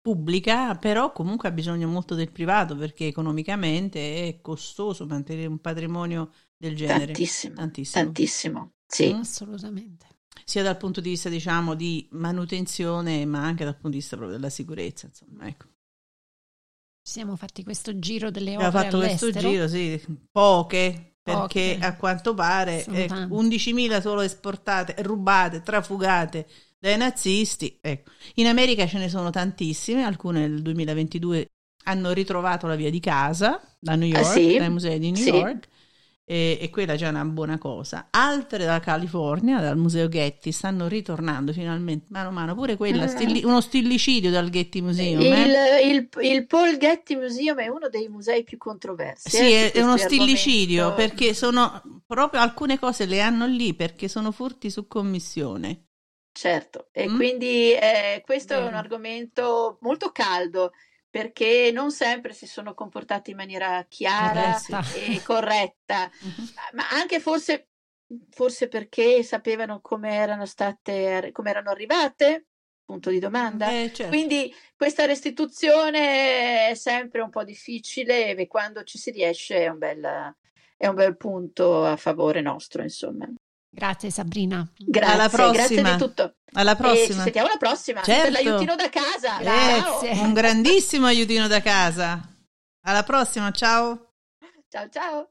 pubblica, 0.00 0.76
però 0.76 1.12
comunque 1.12 1.48
ha 1.48 1.52
bisogno 1.52 1.88
molto 1.88 2.14
del 2.14 2.30
privato 2.32 2.76
perché 2.76 3.06
economicamente 3.06 4.28
è 4.28 4.40
costoso 4.42 5.06
mantenere 5.06 5.46
un 5.46 5.58
patrimonio 5.60 6.32
del 6.56 6.76
genere. 6.76 7.12
Tantissimo, 7.12 7.54
Tantissimo. 7.54 8.04
tantissimo, 8.04 8.72
sì. 8.86 9.18
Assolutamente. 9.20 10.06
Sia 10.44 10.62
dal 10.62 10.76
punto 10.76 11.00
di 11.00 11.10
vista, 11.10 11.28
diciamo, 11.28 11.74
di 11.74 12.06
manutenzione, 12.12 13.24
ma 13.26 13.42
anche 13.44 13.64
dal 13.64 13.74
punto 13.74 13.90
di 13.90 13.96
vista 13.96 14.16
proprio 14.16 14.36
della 14.36 14.50
sicurezza, 14.50 15.06
insomma, 15.06 15.46
ecco. 15.46 15.66
Ci 17.04 17.12
siamo 17.14 17.34
fatti 17.36 17.64
questo 17.64 17.98
giro 17.98 18.30
delle 18.30 18.52
Abbiamo 18.54 18.68
opere 18.68 18.84
fatto 18.84 18.98
questo 18.98 19.24
all'estero. 19.26 19.48
giro, 19.50 19.68
sì, 19.68 20.00
poche, 20.30 21.16
perché 21.22 21.74
Poche. 21.74 21.78
a 21.80 21.96
quanto 21.96 22.34
pare 22.34 22.82
Sono 22.82 22.96
eh, 22.96 23.06
tante. 23.06 23.34
11.000 23.34 24.00
solo 24.00 24.20
esportate, 24.20 24.94
rubate, 25.02 25.62
trafugate 25.62 26.46
dai 26.78 26.96
nazisti. 26.96 27.78
Ecco. 27.80 28.10
In 28.34 28.46
America 28.46 28.86
ce 28.86 28.98
ne 28.98 29.08
sono 29.08 29.30
tantissime, 29.30 30.04
alcune 30.04 30.40
nel 30.46 30.62
2022 30.62 31.48
hanno 31.84 32.12
ritrovato 32.12 32.68
la 32.68 32.76
via 32.76 32.90
di 32.90 33.00
casa 33.00 33.60
da 33.80 33.96
New 33.96 34.08
Ah, 34.14 34.20
York, 34.20 34.32
sì? 34.32 34.56
dai 34.56 34.70
musei 34.70 34.98
di 35.00 35.10
New 35.10 35.22
Sì. 35.22 35.30
York. 35.30 35.68
E, 36.24 36.56
e 36.60 36.70
quella 36.70 36.94
già 36.94 37.06
è 37.08 37.10
una 37.10 37.24
buona 37.24 37.58
cosa. 37.58 38.06
Altre 38.10 38.58
dalla 38.64 38.78
California, 38.78 39.60
dal 39.60 39.76
museo 39.76 40.08
Getty, 40.08 40.52
stanno 40.52 40.86
ritornando 40.86 41.52
finalmente 41.52 42.06
mano 42.10 42.28
a 42.28 42.32
mano. 42.32 42.54
Pure 42.54 42.76
quella, 42.76 43.02
Ah. 43.04 43.08
stilli- 43.08 43.44
uno 43.44 43.60
stillicidio 43.60 44.30
dal 44.30 44.48
Getty 44.48 44.80
Museum. 44.80 45.20
Il, 45.20 45.32
eh. 45.32 45.88
il- 45.88 46.08
il 46.20 46.46
Paul 46.46 46.76
Getty 46.78 47.16
Museum 47.16 47.58
è 47.58 47.66
uno 47.66 47.88
dei 47.88 48.08
musei 48.08 48.44
più 48.44 48.56
controversi. 48.56 49.30
Sì, 49.30 49.52
eh, 49.52 49.72
è, 49.72 49.82
uno 49.82 49.96
stillicidio 49.96 50.86
argomenti. 50.86 51.14
perché 51.16 51.34
sono 51.34 51.82
proprio 52.06 52.40
alcune 52.40 52.78
cose 52.78 53.04
le 53.04 53.20
hanno 53.20 53.46
lì 53.46 53.74
perché 53.74 54.06
sono 54.08 54.30
furti 54.30 54.70
su 54.70 54.86
commissione. 54.86 55.86
Certo, 56.32 56.88
e 56.92 57.08
Mm? 57.10 57.16
quindi 57.16 57.72
eh, 57.72 58.22
questo 58.24 58.54
è 58.54 58.58
un 58.64 58.72
argomento 58.74 59.76
molto 59.82 60.10
caldo 60.12 60.70
perché 61.12 61.70
non 61.74 61.92
sempre 61.92 62.32
si 62.32 62.46
sono 62.46 62.72
comportati 62.72 63.32
in 63.32 63.36
maniera 63.36 63.84
chiara 63.86 64.58
Corretta. 64.58 64.82
e 64.96 65.22
corretta, 65.22 66.10
ma 66.72 66.88
anche 66.88 67.20
forse, 67.20 67.68
forse 68.30 68.66
perché 68.66 69.22
sapevano 69.22 69.82
come 69.82 70.14
erano 70.14 70.46
state, 70.46 71.28
come 71.30 71.50
erano 71.50 71.68
arrivate, 71.68 72.46
punto 72.82 73.10
di 73.10 73.18
domanda. 73.18 73.70
Eh, 73.70 73.92
certo. 73.92 74.08
Quindi 74.08 74.54
questa 74.74 75.04
restituzione 75.04 76.70
è 76.70 76.74
sempre 76.74 77.20
un 77.20 77.28
po' 77.28 77.44
difficile 77.44 78.34
e 78.34 78.46
quando 78.46 78.82
ci 78.82 78.96
si 78.96 79.10
riesce 79.10 79.64
è 79.64 79.68
un 79.68 79.76
bel, 79.76 80.34
è 80.78 80.86
un 80.86 80.94
bel 80.94 81.18
punto 81.18 81.84
a 81.84 81.96
favore 81.96 82.40
nostro, 82.40 82.80
insomma. 82.80 83.30
Grazie 83.74 84.10
Sabrina. 84.10 84.70
Grazie, 84.76 85.12
Alla 85.14 85.28
grazie 85.28 85.54
prossima. 85.54 85.92
di 85.92 85.98
tutto. 85.98 86.34
Alla 86.52 86.76
prossima. 86.76 87.04
E 87.04 87.06
ci 87.06 87.12
sentiamo 87.14 87.48
alla 87.48 87.56
prossima 87.56 88.02
certo. 88.02 88.30
per 88.30 88.32
l'aiutino 88.32 88.76
da 88.76 88.90
casa. 88.90 89.38
Grazie. 89.40 90.10
Un 90.10 90.34
grandissimo 90.34 91.06
aiutino 91.06 91.46
da 91.48 91.62
casa. 91.62 92.20
Alla 92.82 93.02
prossima, 93.02 93.50
ciao. 93.50 94.12
Ciao 94.68 94.88
ciao. 94.90 95.30